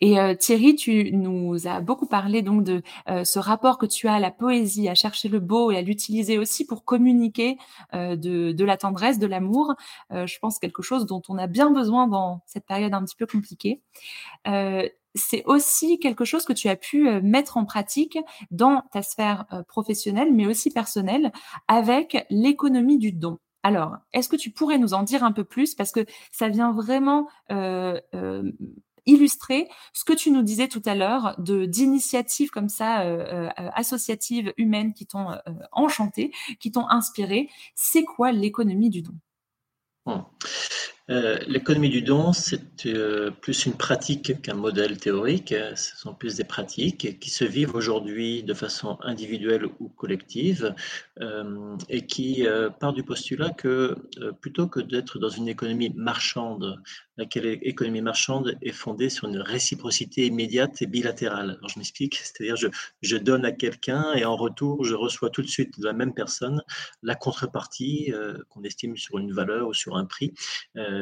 Et 0.00 0.20
euh, 0.20 0.34
Thierry, 0.34 0.76
tu 0.76 1.12
nous 1.12 1.66
as 1.66 1.80
beaucoup 1.80 2.06
parlé 2.06 2.42
donc 2.42 2.62
de 2.62 2.82
euh, 3.08 3.24
ce 3.24 3.38
rapport 3.38 3.78
que 3.78 3.86
tu 3.86 4.06
as 4.06 4.14
à 4.14 4.20
la 4.20 4.30
poésie, 4.30 4.88
à 4.88 4.94
chercher 4.94 5.28
le 5.28 5.40
beau 5.40 5.70
et 5.70 5.78
à 5.78 5.82
l'utiliser 5.82 6.38
aussi 6.38 6.66
pour 6.66 6.84
communiquer 6.84 7.56
euh, 7.94 8.16
de, 8.16 8.52
de, 8.52 8.64
la 8.64 8.76
tendresse, 8.76 9.18
de 9.18 9.26
l'amour. 9.26 9.74
Euh, 10.12 10.26
je 10.26 10.38
pense 10.38 10.58
quelque 10.58 10.82
chose 10.82 11.06
dont 11.06 11.22
on 11.28 11.38
a 11.38 11.46
bien 11.46 11.70
besoin 11.70 12.06
dans 12.06 12.42
cette 12.46 12.66
période 12.66 12.92
un 12.92 13.02
petit 13.04 13.16
peu 13.16 13.26
compliquée. 13.26 13.80
C'est 15.16 15.44
aussi 15.46 15.98
quelque 15.98 16.24
chose 16.24 16.44
que 16.44 16.52
tu 16.52 16.68
as 16.68 16.76
pu 16.76 17.08
euh, 17.08 17.20
mettre 17.22 17.56
en 17.56 17.64
pratique 17.64 18.18
dans 18.50 18.82
ta 18.92 19.02
sphère 19.02 19.46
euh, 19.52 19.62
professionnelle, 19.62 20.32
mais 20.32 20.46
aussi 20.46 20.70
personnelle, 20.70 21.32
avec 21.68 22.26
l'économie 22.30 22.98
du 22.98 23.12
don. 23.12 23.38
Alors, 23.62 23.96
est-ce 24.12 24.28
que 24.28 24.36
tu 24.36 24.50
pourrais 24.50 24.78
nous 24.78 24.94
en 24.94 25.02
dire 25.02 25.24
un 25.24 25.32
peu 25.32 25.42
plus? 25.42 25.74
Parce 25.74 25.90
que 25.90 26.06
ça 26.30 26.48
vient 26.48 26.72
vraiment 26.72 27.26
euh, 27.50 28.00
illustrer 29.06 29.68
ce 29.92 30.04
que 30.04 30.12
tu 30.12 30.30
nous 30.30 30.42
disais 30.42 30.68
tout 30.68 30.82
à 30.84 30.94
l'heure 30.94 31.34
d'initiatives 31.38 32.50
comme 32.50 32.68
ça 32.68 33.04
associatives 33.74 34.52
humaines 34.56 34.94
qui 34.94 35.06
t'ont 35.06 35.30
enchanté, 35.72 36.32
qui 36.60 36.70
t'ont 36.70 36.88
inspiré. 36.88 37.48
C'est 37.74 38.04
quoi 38.04 38.30
l'économie 38.30 38.90
du 38.90 39.02
don? 39.02 39.14
Hmm. 40.06 40.22
Euh, 41.08 41.38
l'économie 41.46 41.88
du 41.88 42.02
don, 42.02 42.32
c'est 42.32 42.60
euh, 42.86 43.30
plus 43.30 43.66
une 43.66 43.74
pratique 43.74 44.42
qu'un 44.42 44.54
modèle 44.54 44.98
théorique. 44.98 45.54
Ce 45.76 45.96
sont 45.96 46.14
plus 46.14 46.34
des 46.36 46.44
pratiques 46.44 47.20
qui 47.20 47.30
se 47.30 47.44
vivent 47.44 47.76
aujourd'hui 47.76 48.42
de 48.42 48.54
façon 48.54 48.98
individuelle 49.02 49.66
ou 49.78 49.88
collective 49.88 50.74
euh, 51.20 51.76
et 51.88 52.06
qui 52.06 52.44
part 52.80 52.92
du 52.92 53.04
postulat 53.04 53.50
que 53.50 53.96
plutôt 54.40 54.66
que 54.66 54.80
d'être 54.80 55.18
dans 55.18 55.28
une 55.28 55.48
économie 55.48 55.92
marchande, 55.94 56.82
laquelle 57.16 57.58
économie 57.62 58.02
marchande 58.02 58.56
est 58.60 58.72
fondée 58.72 59.08
sur 59.08 59.28
une 59.28 59.38
réciprocité 59.38 60.26
immédiate 60.26 60.82
et 60.82 60.86
bilatérale. 60.86 61.56
Alors 61.58 61.68
je 61.68 61.78
m'explique, 61.78 62.16
c'est-à-dire 62.16 62.56
je, 62.56 62.68
je 63.02 63.16
donne 63.16 63.44
à 63.44 63.52
quelqu'un 63.52 64.12
et 64.14 64.24
en 64.24 64.36
retour 64.36 64.84
je 64.84 64.94
reçois 64.94 65.30
tout 65.30 65.42
de 65.42 65.48
suite 65.48 65.78
de 65.78 65.84
la 65.84 65.92
même 65.92 66.14
personne 66.14 66.62
la 67.02 67.14
contrepartie 67.14 68.12
qu'on 68.48 68.62
estime 68.64 68.96
sur 68.96 69.18
une 69.18 69.32
valeur 69.32 69.68
ou 69.68 69.74
sur 69.74 69.96
un 69.96 70.04
prix. 70.04 70.34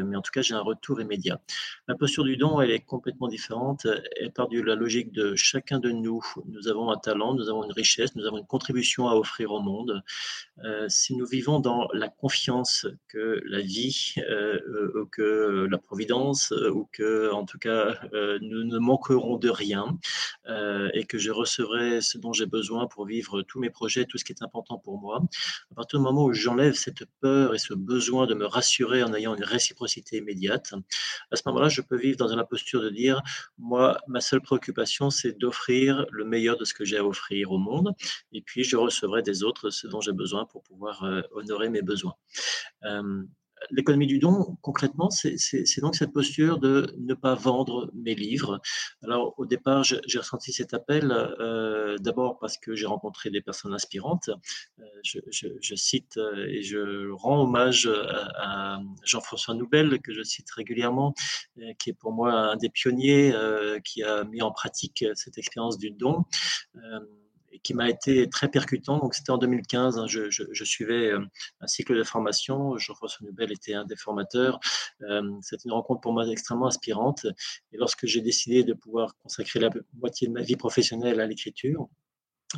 Mais 0.02 0.16
en 0.16 0.22
tout 0.22 0.30
cas, 0.32 0.42
j'ai 0.42 0.54
un 0.54 0.60
retour 0.60 1.00
immédiat. 1.00 1.40
La 1.88 1.94
posture 1.94 2.24
du 2.24 2.36
don, 2.36 2.60
elle 2.60 2.70
est 2.70 2.80
complètement 2.80 3.28
différente. 3.28 3.86
Elle 4.20 4.32
part 4.32 4.48
de 4.48 4.60
la 4.60 4.74
logique 4.74 5.12
de 5.12 5.34
chacun 5.34 5.78
de 5.78 5.90
nous. 5.90 6.22
Nous 6.46 6.68
avons 6.68 6.90
un 6.90 6.96
talent, 6.96 7.34
nous 7.34 7.48
avons 7.48 7.64
une 7.64 7.72
richesse, 7.72 8.14
nous 8.16 8.26
avons 8.26 8.38
une 8.38 8.46
contribution 8.46 9.08
à 9.08 9.14
offrir 9.14 9.52
au 9.52 9.60
monde. 9.60 10.02
Euh, 10.64 10.86
si 10.88 11.16
nous 11.16 11.26
vivons 11.26 11.60
dans 11.60 11.88
la 11.92 12.08
confiance 12.08 12.86
que 13.08 13.40
la 13.44 13.60
vie, 13.60 14.14
euh, 14.18 14.58
euh 14.68 15.08
que 15.12 15.66
la 15.70 15.78
providence, 15.78 16.52
ou 16.52 16.88
que, 16.92 17.30
en 17.32 17.44
tout 17.44 17.58
cas, 17.58 18.00
nous 18.40 18.64
ne 18.64 18.78
manquerons 18.78 19.36
de 19.36 19.50
rien, 19.50 19.98
et 20.94 21.04
que 21.04 21.18
je 21.18 21.30
recevrai 21.30 22.00
ce 22.00 22.18
dont 22.18 22.32
j'ai 22.32 22.46
besoin 22.46 22.86
pour 22.86 23.06
vivre 23.06 23.42
tous 23.42 23.60
mes 23.60 23.70
projets, 23.70 24.04
tout 24.04 24.18
ce 24.18 24.24
qui 24.24 24.32
est 24.32 24.42
important 24.42 24.78
pour 24.78 24.98
moi, 24.98 25.22
à 25.70 25.74
partir 25.74 25.98
du 25.98 26.04
moment 26.04 26.24
où 26.24 26.32
j'enlève 26.32 26.74
cette 26.74 27.04
peur 27.20 27.54
et 27.54 27.58
ce 27.58 27.74
besoin 27.74 28.26
de 28.26 28.34
me 28.34 28.46
rassurer 28.46 29.02
en 29.02 29.12
ayant 29.14 29.34
une 29.34 29.44
réciprocité 29.44 29.83
immédiate. 30.12 30.74
À 31.30 31.36
ce 31.36 31.42
moment-là, 31.46 31.68
je 31.68 31.80
peux 31.80 31.96
vivre 31.96 32.16
dans 32.16 32.34
la 32.34 32.44
posture 32.44 32.82
de 32.82 32.90
dire, 32.90 33.22
moi, 33.58 33.98
ma 34.06 34.20
seule 34.20 34.40
préoccupation, 34.40 35.10
c'est 35.10 35.38
d'offrir 35.38 36.06
le 36.10 36.24
meilleur 36.24 36.56
de 36.56 36.64
ce 36.64 36.74
que 36.74 36.84
j'ai 36.84 36.98
à 36.98 37.04
offrir 37.04 37.52
au 37.52 37.58
monde, 37.58 37.94
et 38.32 38.42
puis 38.42 38.64
je 38.64 38.76
recevrai 38.76 39.22
des 39.22 39.42
autres 39.42 39.70
ce 39.70 39.86
dont 39.86 40.00
j'ai 40.00 40.12
besoin 40.12 40.46
pour 40.46 40.62
pouvoir 40.62 41.04
euh, 41.04 41.22
honorer 41.32 41.68
mes 41.68 41.82
besoins. 41.82 42.14
Euh, 42.84 43.24
l'économie 43.70 44.06
du 44.06 44.18
don, 44.18 44.56
concrètement, 44.62 45.10
c'est 45.10 45.80
donc 45.80 45.94
cette 45.96 46.12
posture 46.12 46.58
de 46.58 46.94
ne 46.98 47.14
pas 47.14 47.34
vendre 47.34 47.90
mes 47.94 48.14
livres. 48.14 48.60
Alors, 49.02 49.34
au 49.38 49.46
départ, 49.46 49.84
j'ai 49.84 50.18
ressenti 50.18 50.52
cet 50.52 50.74
appel 50.74 51.10
euh, 51.12 51.96
d'abord 51.98 52.38
parce 52.38 52.58
que 52.58 52.74
j'ai 52.74 52.86
rencontré 52.86 53.30
des 53.30 53.40
personnes 53.40 53.74
inspirantes. 53.74 54.30
Euh, 54.80 54.84
je, 55.02 55.74
cite 55.74 56.16
euh, 56.16 56.46
et 56.48 56.62
je 56.62 57.10
rends 57.10 57.42
hommage 57.42 57.90
à, 58.36 58.78
Jean-François 59.04 59.54
Noubel, 59.54 60.00
que 60.00 60.12
je 60.12 60.22
cite 60.22 60.50
régulièrement, 60.50 61.14
qui 61.78 61.90
est 61.90 61.94
pour 61.94 62.12
moi 62.12 62.32
un 62.32 62.56
des 62.56 62.68
pionniers 62.68 63.34
qui 63.84 64.02
a 64.02 64.24
mis 64.24 64.42
en 64.42 64.50
pratique 64.50 65.04
cette 65.14 65.38
expérience 65.38 65.78
du 65.78 65.90
don 65.90 66.24
qui 67.62 67.74
m'a 67.74 67.88
été 67.88 68.28
très 68.28 68.48
percutant. 68.48 68.98
Donc, 68.98 69.14
c'était 69.14 69.30
en 69.30 69.38
2015. 69.38 69.98
Hein, 69.98 70.06
je, 70.06 70.64
suivais 70.64 71.10
euh, 71.10 71.20
un 71.60 71.66
cycle 71.66 71.96
de 71.96 72.02
formation. 72.02 72.76
Jean-François 72.78 73.26
Nobel 73.26 73.52
était 73.52 73.74
un 73.74 73.84
des 73.84 73.96
formateurs. 73.96 74.60
Euh, 75.02 75.22
c'était 75.42 75.64
une 75.66 75.72
rencontre 75.72 76.00
pour 76.00 76.12
moi 76.12 76.26
extrêmement 76.28 76.66
inspirante. 76.66 77.26
Et 77.72 77.76
lorsque 77.76 78.06
j'ai 78.06 78.20
décidé 78.20 78.64
de 78.64 78.72
pouvoir 78.72 79.16
consacrer 79.16 79.60
la 79.60 79.70
moitié 79.98 80.28
de 80.28 80.32
ma 80.32 80.42
vie 80.42 80.56
professionnelle 80.56 81.20
à 81.20 81.26
l'écriture, 81.26 81.88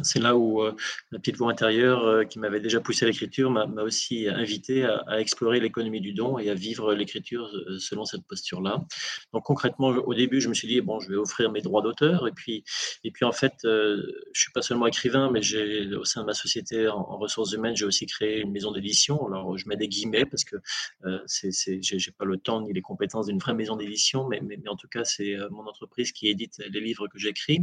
c'est 0.02 0.20
là 0.20 0.36
où 0.36 0.62
euh, 0.62 0.74
la 1.12 1.18
petite 1.18 1.36
voix 1.36 1.50
intérieure 1.50 2.04
euh, 2.04 2.24
qui 2.24 2.38
m'avait 2.38 2.60
déjà 2.60 2.80
poussé 2.80 3.04
à 3.04 3.08
l'écriture 3.08 3.50
m'a 3.50 3.82
aussi 3.82 4.28
invité 4.28 4.84
à, 4.84 5.02
à 5.06 5.20
explorer 5.20 5.60
l'économie 5.60 6.00
du 6.00 6.12
don 6.12 6.38
et 6.38 6.50
à 6.50 6.54
vivre 6.54 6.94
l'écriture 6.94 7.48
euh, 7.54 7.78
selon 7.78 8.04
cette 8.04 8.24
posture-là. 8.26 8.84
Donc 9.32 9.44
concrètement, 9.44 9.88
au 9.88 10.14
début, 10.14 10.40
je 10.40 10.48
me 10.48 10.54
suis 10.54 10.68
dit 10.68 10.80
bon, 10.80 11.00
je 11.00 11.10
vais 11.10 11.16
offrir 11.16 11.50
mes 11.50 11.60
droits 11.60 11.82
d'auteur 11.82 12.26
et 12.26 12.32
puis 12.32 12.64
et 13.04 13.10
puis 13.10 13.24
en 13.24 13.32
fait, 13.32 13.54
euh, 13.64 14.02
je 14.32 14.40
suis 14.40 14.52
pas 14.52 14.62
seulement 14.62 14.86
écrivain, 14.86 15.30
mais 15.30 15.42
j'ai 15.42 15.94
au 15.94 16.04
sein 16.04 16.22
de 16.22 16.26
ma 16.26 16.34
société 16.34 16.88
en, 16.88 17.16
ressources 17.16 17.52
humaines, 17.52 17.76
j'ai 17.76 17.84
aussi 17.84 18.06
créé 18.06 18.40
une 18.40 18.52
maison 18.52 18.72
d'édition. 18.72 19.26
Alors 19.26 19.56
je 19.56 19.68
mets 19.68 19.76
des 19.76 19.88
guillemets 19.88 20.24
parce 20.26 20.44
que 20.44 20.56
euh, 21.04 21.18
c'est 21.26 21.50
j'ai 21.82 22.10
pas 22.12 22.24
le 22.24 22.36
temps 22.36 22.60
ni 22.60 22.72
les 22.72 22.82
compétences 22.82 23.26
d'une 23.26 23.38
vraie 23.38 23.54
maison 23.54 23.76
d'édition, 23.76 24.26
mais, 24.28 24.40
mais, 24.42 24.58
mais 24.62 24.68
en 24.68 24.76
tout 24.76 24.88
cas 24.88 25.04
c'est 25.04 25.36
mon 25.50 25.66
entreprise 25.66 26.12
qui 26.12 26.28
édite 26.28 26.62
les 26.70 26.80
livres 26.80 27.08
que 27.08 27.18
j'écris. 27.18 27.60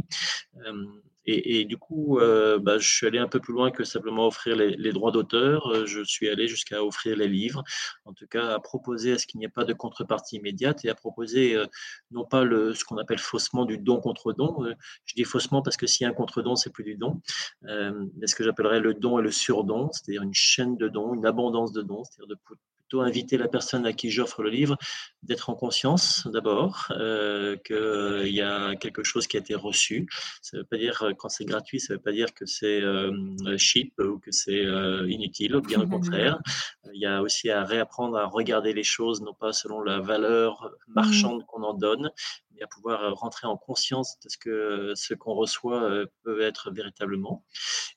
Et, 1.26 1.64
du 1.64 1.78
coup, 1.78 2.18
euh, 2.18 2.58
bah, 2.58 2.78
je 2.78 2.86
suis 2.86 3.06
allé 3.06 3.18
un 3.18 3.28
peu 3.28 3.40
plus 3.40 3.54
loin 3.54 3.70
que 3.70 3.82
simplement 3.84 4.26
offrir 4.26 4.56
les, 4.56 4.92
droits 4.92 5.10
d'auteur. 5.10 5.66
Euh, 5.68 5.86
je 5.86 6.02
suis 6.02 6.28
allé 6.28 6.48
jusqu'à 6.48 6.84
offrir 6.84 7.16
les 7.16 7.28
livres, 7.28 7.64
en 8.04 8.12
tout 8.12 8.26
cas 8.26 8.48
à 8.48 8.60
proposer 8.60 9.12
à 9.12 9.18
ce 9.18 9.26
qu'il 9.26 9.38
n'y 9.38 9.46
ait 9.46 9.48
pas 9.48 9.64
de 9.64 9.72
contrepartie 9.72 10.36
immédiate 10.36 10.84
et 10.84 10.90
à 10.90 10.94
proposer 10.94 11.56
euh, 11.56 11.66
non 12.10 12.24
pas 12.24 12.44
le, 12.44 12.74
ce 12.74 12.84
qu'on 12.84 12.98
appelle 12.98 13.18
faussement 13.18 13.64
du 13.64 13.78
don 13.78 14.00
contre 14.00 14.34
don. 14.34 14.66
Je 15.06 15.14
dis 15.14 15.24
faussement 15.24 15.62
parce 15.62 15.78
que 15.78 15.86
s'il 15.86 16.04
y 16.04 16.06
a 16.06 16.10
un 16.10 16.14
contre-don, 16.14 16.56
c'est 16.56 16.70
plus 16.70 16.84
du 16.84 16.96
don. 16.96 17.20
Mais 17.62 18.26
ce 18.26 18.34
que 18.34 18.44
j'appellerais 18.44 18.80
le 18.80 18.94
don 18.94 19.18
et 19.18 19.22
le 19.22 19.30
surdon, 19.30 19.90
c'est-à-dire 19.92 20.22
une 20.22 20.34
chaîne 20.34 20.76
de 20.76 20.88
dons, 20.88 21.14
une 21.14 21.26
abondance 21.26 21.72
de 21.72 21.82
dons, 21.82 22.04
c'est-à-dire 22.04 22.36
de 22.36 22.40
plutôt 22.44 23.00
inviter 23.00 23.38
la 23.38 23.48
personne 23.48 23.86
à 23.86 23.92
qui 23.92 24.10
j'offre 24.10 24.42
le 24.42 24.50
livre 24.50 24.76
d'être 25.24 25.50
en 25.50 25.54
conscience 25.54 26.26
d'abord 26.26 26.88
euh, 26.90 27.56
qu'il 27.56 28.32
y 28.32 28.40
a 28.40 28.76
quelque 28.76 29.02
chose 29.02 29.26
qui 29.26 29.36
a 29.36 29.40
été 29.40 29.54
reçu. 29.54 30.06
Ça 30.42 30.56
ne 30.56 30.62
veut 30.62 30.66
pas 30.66 30.76
dire 30.76 31.02
quand 31.18 31.28
c'est 31.28 31.44
gratuit, 31.44 31.80
ça 31.80 31.94
ne 31.94 31.98
veut 31.98 32.02
pas 32.02 32.12
dire 32.12 32.34
que 32.34 32.46
c'est 32.46 32.82
euh, 32.82 33.12
cheap 33.56 33.94
ou 33.98 34.18
que 34.18 34.30
c'est 34.30 34.64
euh, 34.64 35.08
inutile, 35.08 35.60
bien 35.66 35.80
au 35.80 35.86
contraire. 35.86 36.38
Il 36.92 37.00
y 37.00 37.06
a 37.06 37.22
aussi 37.22 37.50
à 37.50 37.64
réapprendre 37.64 38.16
à 38.16 38.26
regarder 38.26 38.72
les 38.72 38.84
choses 38.84 39.22
non 39.22 39.34
pas 39.34 39.52
selon 39.52 39.80
la 39.80 40.00
valeur 40.00 40.70
marchande 40.88 41.42
mmh. 41.42 41.46
qu'on 41.46 41.62
en 41.62 41.74
donne, 41.74 42.10
et 42.58 42.62
à 42.62 42.66
pouvoir 42.66 43.02
euh, 43.02 43.10
rentrer 43.12 43.46
en 43.46 43.56
conscience 43.56 44.18
de 44.20 44.28
ce 44.28 44.38
que 44.38 44.92
ce 44.94 45.14
qu'on 45.14 45.34
reçoit 45.34 45.82
euh, 45.82 46.06
peut 46.22 46.40
être 46.40 46.70
véritablement. 46.70 47.44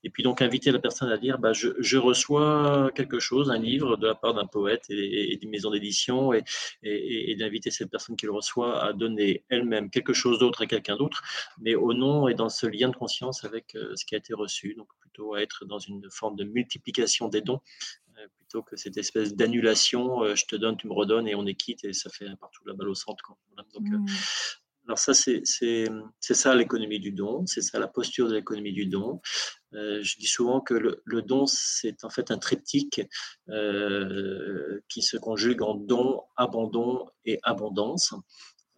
Et 0.03 0.09
puis 0.09 0.23
donc 0.23 0.41
inviter 0.41 0.71
la 0.71 0.79
personne 0.79 1.09
à 1.09 1.17
dire, 1.17 1.37
bah, 1.37 1.53
je, 1.53 1.69
je 1.79 1.97
reçois 1.97 2.91
quelque 2.95 3.19
chose, 3.19 3.51
un 3.51 3.57
livre 3.57 3.97
de 3.97 4.07
la 4.07 4.15
part 4.15 4.33
d'un 4.33 4.45
poète 4.45 4.85
et, 4.89 5.33
et 5.33 5.37
d'une 5.37 5.49
maison 5.49 5.71
d'édition, 5.71 6.33
et, 6.33 6.43
et, 6.83 7.16
et 7.17 7.35
d'inviter 7.35 7.71
cette 7.71 7.89
personne 7.89 8.15
qui 8.15 8.25
le 8.25 8.31
reçoit 8.31 8.83
à 8.83 8.93
donner 8.93 9.43
elle-même 9.49 9.89
quelque 9.89 10.13
chose 10.13 10.39
d'autre 10.39 10.61
à 10.61 10.67
quelqu'un 10.67 10.97
d'autre, 10.97 11.23
mais 11.59 11.75
au 11.75 11.93
nom 11.93 12.27
et 12.27 12.33
dans 12.33 12.49
ce 12.49 12.67
lien 12.67 12.89
de 12.89 12.95
conscience 12.95 13.43
avec 13.43 13.75
euh, 13.75 13.95
ce 13.95 14.05
qui 14.05 14.15
a 14.15 14.17
été 14.17 14.33
reçu. 14.33 14.73
Donc 14.75 14.87
plutôt 14.99 15.33
à 15.33 15.41
être 15.41 15.65
dans 15.65 15.79
une 15.79 16.07
forme 16.11 16.35
de 16.35 16.43
multiplication 16.43 17.27
des 17.27 17.41
dons 17.41 17.61
plutôt 18.37 18.63
que 18.63 18.75
cette 18.75 18.97
espèce 18.97 19.35
d'annulation, 19.35 20.23
euh, 20.23 20.35
je 20.35 20.45
te 20.45 20.55
donne, 20.55 20.77
tu 20.77 20.87
me 20.87 20.93
redonnes 20.93 21.27
et 21.27 21.35
on 21.35 21.45
est 21.45 21.53
quitte 21.53 21.83
et 21.83 21.93
ça 21.93 22.09
fait 22.09 22.27
partout 22.39 22.63
la 22.65 22.73
balle 22.73 22.89
au 22.89 22.95
centre. 22.95 23.23
Quoi. 23.23 23.37
Donc, 23.73 23.87
mmh. 23.87 24.05
Alors 24.87 24.99
ça, 24.99 25.13
c'est 25.13 25.43
ça 26.21 26.55
l'économie 26.55 26.99
du 26.99 27.11
don, 27.11 27.45
c'est 27.45 27.61
ça 27.61 27.77
la 27.77 27.87
posture 27.87 28.29
de 28.29 28.35
l'économie 28.35 28.71
du 28.71 28.85
don. 28.85 29.21
Euh, 29.73 30.01
je 30.01 30.17
dis 30.17 30.27
souvent 30.27 30.61
que 30.61 30.73
le, 30.73 31.21
don, 31.21 31.45
c'est 31.45 32.05
en 32.05 32.09
fait 32.09 32.31
un 32.31 32.37
triptyque 32.37 33.01
euh, 33.49 34.79
qui 34.87 35.01
se 35.01 35.17
conjugue 35.17 35.61
en 35.61 35.75
don, 35.75 36.21
abandon 36.37 37.05
et 37.25 37.37
abondance. 37.43 38.13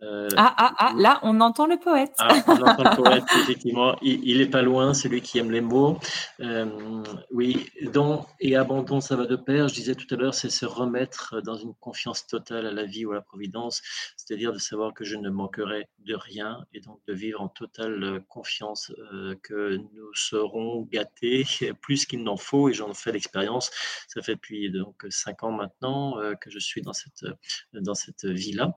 Euh, 0.01 0.29
ah, 0.37 0.55
ah, 0.57 0.73
ah, 0.77 0.93
là, 0.95 1.19
on 1.23 1.41
entend 1.41 1.67
le 1.67 1.77
poète. 1.77 2.13
Ah, 2.19 2.41
on 2.47 2.61
entend 2.61 2.83
le 2.83 2.95
poète, 2.95 3.23
effectivement. 3.41 3.97
Il, 4.01 4.23
il, 4.23 4.41
est 4.41 4.49
pas 4.49 4.61
loin, 4.61 4.93
celui 4.93 5.21
qui 5.21 5.39
aime 5.39 5.51
les 5.51 5.61
mots. 5.61 5.99
Euh, 6.39 7.03
oui, 7.31 7.69
don 7.91 8.25
et 8.39 8.55
abandon, 8.55 9.01
ça 9.01 9.17
va 9.17 9.25
de 9.25 9.35
pair. 9.35 9.67
Je 9.67 9.73
disais 9.73 9.95
tout 9.95 10.07
à 10.13 10.17
l'heure, 10.17 10.33
c'est 10.33 10.49
se 10.49 10.65
remettre 10.65 11.41
dans 11.41 11.55
une 11.55 11.73
confiance 11.75 12.27
totale 12.27 12.65
à 12.65 12.71
la 12.71 12.85
vie 12.85 13.05
ou 13.05 13.11
à 13.11 13.15
la 13.15 13.21
providence, 13.21 13.81
c'est-à-dire 14.15 14.53
de 14.53 14.57
savoir 14.59 14.93
que 14.93 15.03
je 15.03 15.17
ne 15.17 15.29
manquerai 15.29 15.89
de 15.99 16.15
rien 16.15 16.65
et 16.73 16.79
donc 16.79 17.01
de 17.07 17.13
vivre 17.13 17.41
en 17.41 17.49
totale 17.49 18.21
confiance 18.29 18.93
euh, 19.11 19.35
que 19.43 19.75
nous 19.75 20.13
serons 20.13 20.87
gâtés 20.89 21.45
plus 21.81 22.05
qu'il 22.05 22.23
n'en 22.23 22.37
faut 22.37 22.69
et 22.69 22.73
j'en 22.73 22.93
fais 22.93 23.11
l'expérience. 23.11 23.69
Ça 24.07 24.21
fait 24.21 24.35
depuis 24.35 24.71
donc 24.71 25.05
cinq 25.09 25.43
ans 25.43 25.51
maintenant 25.51 26.15
que 26.39 26.49
je 26.49 26.59
suis 26.59 26.81
dans 26.81 26.93
cette, 26.93 27.25
dans 27.73 27.95
cette 27.95 28.25
vie-là. 28.25 28.73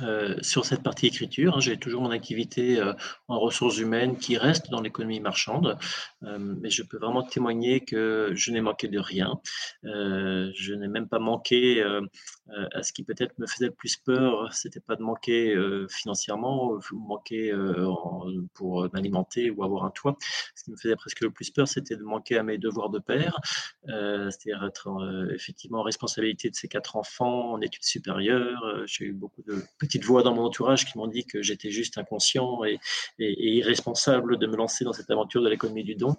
Euh, 0.00 0.36
sur 0.40 0.64
cette 0.64 0.82
partie 0.82 1.06
écriture. 1.06 1.58
Hein, 1.58 1.60
j'ai 1.60 1.76
toujours 1.76 2.00
mon 2.00 2.12
activité 2.12 2.80
euh, 2.80 2.94
en 3.28 3.38
ressources 3.38 3.76
humaines 3.76 4.16
qui 4.16 4.38
reste 4.38 4.70
dans 4.70 4.80
l'économie 4.80 5.20
marchande, 5.20 5.76
euh, 6.24 6.38
mais 6.38 6.70
je 6.70 6.82
peux 6.82 6.98
vraiment 6.98 7.22
témoigner 7.22 7.80
que 7.80 8.30
je 8.34 8.50
n'ai 8.52 8.60
manqué 8.60 8.88
de 8.88 8.98
rien. 8.98 9.40
Euh, 9.84 10.50
je 10.54 10.74
n'ai 10.74 10.88
même 10.88 11.08
pas 11.08 11.18
manqué 11.18 11.82
euh, 11.82 12.00
à 12.72 12.82
ce 12.82 12.92
qui 12.92 13.02
peut-être 13.02 13.38
me 13.38 13.46
faisait 13.46 13.66
le 13.66 13.72
plus 13.72 13.96
peur, 13.96 14.52
c'était 14.52 14.80
pas 14.80 14.96
de 14.96 15.02
manquer 15.02 15.56
financièrement, 15.88 16.72
ou 16.72 16.98
manquer 16.98 17.52
pour 18.54 18.88
m'alimenter 18.92 19.50
ou 19.50 19.64
avoir 19.64 19.84
un 19.84 19.90
toit. 19.90 20.16
Ce 20.54 20.64
qui 20.64 20.70
me 20.70 20.76
faisait 20.76 20.96
presque 20.96 21.20
le 21.20 21.30
plus 21.30 21.50
peur, 21.50 21.66
c'était 21.66 21.96
de 21.96 22.02
manquer 22.02 22.36
à 22.36 22.42
mes 22.42 22.58
devoirs 22.58 22.90
de 22.90 22.98
père, 22.98 23.38
c'est-à-dire 23.86 24.64
être 24.64 25.30
effectivement 25.34 25.78
en 25.78 25.82
responsabilité 25.82 26.50
de 26.50 26.54
ces 26.54 26.68
quatre 26.68 26.96
enfants 26.96 27.52
en 27.52 27.60
études 27.60 27.84
supérieures. 27.84 28.82
J'ai 28.86 29.06
eu 29.06 29.12
beaucoup 29.12 29.42
de 29.42 29.62
petites 29.78 30.04
voix 30.04 30.22
dans 30.22 30.34
mon 30.34 30.44
entourage 30.44 30.84
qui 30.84 30.98
m'ont 30.98 31.06
dit 31.06 31.24
que 31.24 31.40
j'étais 31.42 31.70
juste 31.70 31.96
inconscient 31.96 32.64
et, 32.64 32.78
irresponsable 33.18 34.38
de 34.38 34.46
me 34.46 34.56
lancer 34.56 34.84
dans 34.84 34.92
cette 34.92 35.10
aventure 35.10 35.42
de 35.42 35.48
l'économie 35.48 35.84
du 35.84 35.94
don. 35.94 36.11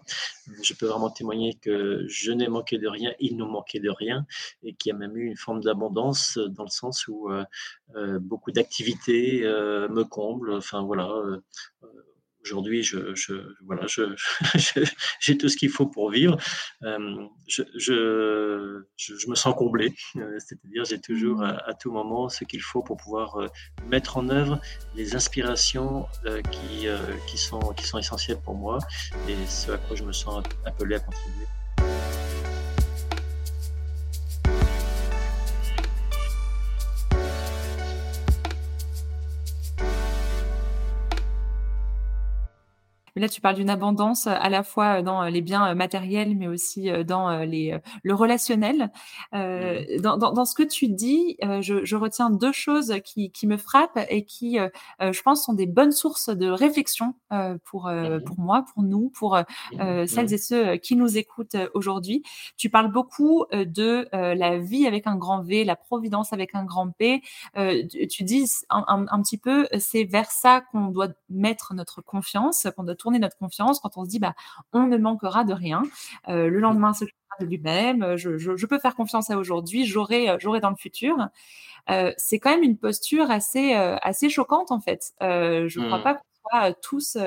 Je 0.62 0.74
peux 0.74 0.88
vraiment 0.88 1.10
témoigner 1.10 1.56
que 1.56 2.06
je 2.08 2.32
n'ai 2.32 2.48
manqué 2.48 2.78
de 2.78 2.88
rien, 2.88 3.14
il 3.20 3.38
nous 3.38 3.48
manquait 3.48 3.80
de 3.80 3.90
rien, 3.90 4.26
et 4.64 4.74
qu'il 4.74 4.92
y 4.92 4.96
a 4.96 4.98
même 4.98 5.18
eu 5.18 5.26
une 5.26 5.38
forme 5.38 5.62
d'abondance 5.62 6.38
dans 6.38 6.64
le 6.64 6.70
sens 6.70 7.08
où 7.08 7.30
euh, 7.30 7.44
euh, 7.96 8.20
beaucoup 8.20 8.52
d'activités 8.52 9.44
euh, 9.44 9.88
me 9.90 10.04
comblent. 10.04 10.54
Enfin 10.54 10.82
voilà 10.84 11.10
euh, 11.10 11.42
Aujourd'hui, 12.44 12.84
je, 12.84 13.16
je, 13.16 13.34
voilà, 13.66 13.88
je, 13.88 14.04
j'ai 15.20 15.38
tout 15.38 15.50
ce 15.50 15.58
qu'il 15.58 15.70
faut 15.70 15.88
pour 15.88 16.12
vivre. 16.12 16.38
Euh, 16.84 17.28
je, 17.48 17.64
je, 17.76 18.84
je, 18.98 19.30
me 19.30 19.36
sens 19.36 19.56
comblé, 19.56 19.94
euh, 20.18 20.38
c'est-à-dire 20.40 20.84
j'ai 20.86 21.00
toujours 21.00 21.40
mmh. 21.40 21.44
à, 21.44 21.70
à, 21.70 21.74
tout 21.74 21.92
moment 21.92 22.30
ce 22.30 22.44
qu'il 22.44 22.62
faut 22.62 22.82
pour 22.82 22.98
pouvoir 22.98 23.38
euh, 23.38 23.48
mettre 23.88 24.18
en 24.18 24.30
œuvre 24.30 24.60
les 24.96 25.16
inspirations 25.16 26.06
euh, 26.26 26.42
qui, 26.42 26.88
euh, 26.88 26.98
qui, 27.28 27.38
sont, 27.38 27.74
qui 27.74 27.86
sont 27.86 27.98
essentielles 27.98 28.42
pour 28.44 28.56
moi 28.56 28.80
et 29.28 29.36
ce 29.48 29.72
à 29.72 29.78
quoi 29.78 29.96
je 29.96 30.04
me 30.04 30.14
sens 30.14 30.44
appelé 30.66 30.96
à 30.96 31.00
contribuer. 31.00 31.46
Là, 43.22 43.30
tu 43.30 43.42
parles 43.42 43.56
d'une 43.56 43.70
abondance 43.70 44.28
à 44.28 44.50
la 44.50 44.64
fois 44.64 45.02
dans 45.02 45.24
les 45.26 45.42
biens 45.42 45.74
matériels, 45.76 46.36
mais 46.36 46.48
aussi 46.48 46.90
dans 47.06 47.40
les, 47.40 47.78
le 48.04 48.14
relationnel. 48.14 48.92
Euh, 49.34 49.82
mmh. 49.98 50.02
dans, 50.02 50.18
dans, 50.18 50.34
dans, 50.34 50.46
ce 50.46 50.56
que 50.56 50.64
tu 50.64 50.88
dis, 50.88 51.38
je, 51.62 51.86
je, 51.86 51.96
retiens 51.96 52.30
deux 52.30 52.52
choses 52.52 52.96
qui, 53.06 53.32
qui, 53.32 53.48
me 53.48 53.58
frappent 53.58 54.00
et 54.10 54.26
qui, 54.26 54.58
je 55.00 55.22
pense, 55.22 55.46
sont 55.46 55.54
des 55.54 55.68
bonnes 55.68 55.92
sources 55.92 56.30
de 56.30 56.50
réflexion 56.50 57.14
pour, 57.66 57.92
pour 58.26 58.40
moi, 58.40 58.66
pour 58.74 58.84
nous, 58.84 59.12
pour 59.18 59.38
mmh. 59.38 60.08
celles 60.08 60.34
et 60.34 60.38
ceux 60.38 60.76
qui 60.78 60.96
nous 60.96 61.18
écoutent 61.18 61.58
aujourd'hui. 61.74 62.24
Tu 62.58 62.70
parles 62.70 62.92
beaucoup 62.92 63.46
de 63.52 64.08
la 64.12 64.58
vie 64.58 64.88
avec 64.88 65.08
un 65.08 65.16
grand 65.16 65.42
V, 65.42 65.64
la 65.64 65.76
providence 65.76 66.34
avec 66.34 66.56
un 66.56 66.66
grand 66.66 66.90
P. 66.92 67.22
tu 68.10 68.24
dis 68.24 68.46
un, 68.70 68.84
un, 68.88 69.06
un 69.10 69.22
petit 69.22 69.38
peu, 69.38 69.68
c'est 69.80 70.04
vers 70.04 70.32
ça 70.32 70.62
qu'on 70.62 70.88
doit 70.88 71.10
mettre 71.30 71.74
notre 71.74 72.02
confiance, 72.02 72.68
qu'on 72.76 72.84
doit 72.84 72.96
tourner 73.04 73.20
notre 73.20 73.38
confiance 73.38 73.80
quand 73.80 73.98
on 73.98 74.06
se 74.06 74.10
dit 74.10 74.20
bah 74.20 74.34
on 74.72 74.88
ne 74.88 74.98
manquera 74.98 75.44
de 75.44 75.54
rien. 75.54 75.84
Euh, 76.30 76.48
le 76.48 76.60
lendemain 76.60 76.94
s'occupera 76.94 77.36
de 77.42 77.46
lui-même. 77.46 78.16
Je, 78.16 78.38
je, 78.38 78.56
je, 78.56 78.66
peux 78.66 78.80
faire 78.80 78.96
confiance 78.96 79.30
à 79.30 79.38
aujourd'hui. 79.38 79.86
J'aurai 79.86 80.30
euh, 80.30 80.38
j'aurai 80.40 80.62
dans 80.62 80.70
le 80.70 80.76
futur. 80.76 81.18
Euh, 81.90 82.14
c'est 82.18 82.40
quand 82.40 82.52
même 82.52 82.64
une 82.64 82.78
posture 82.78 83.30
assez 83.30 83.76
euh, 83.76 83.98
assez 84.02 84.30
choquante 84.30 84.72
en 84.72 84.80
fait. 84.80 85.12
Euh, 85.22 85.68
je 85.68 85.80
ne 85.80 85.88
crois 85.88 86.00
mmh. 86.00 86.04
pas 86.04 86.14
qu'on 86.16 86.50
soit 86.50 86.74
tous 86.82 87.18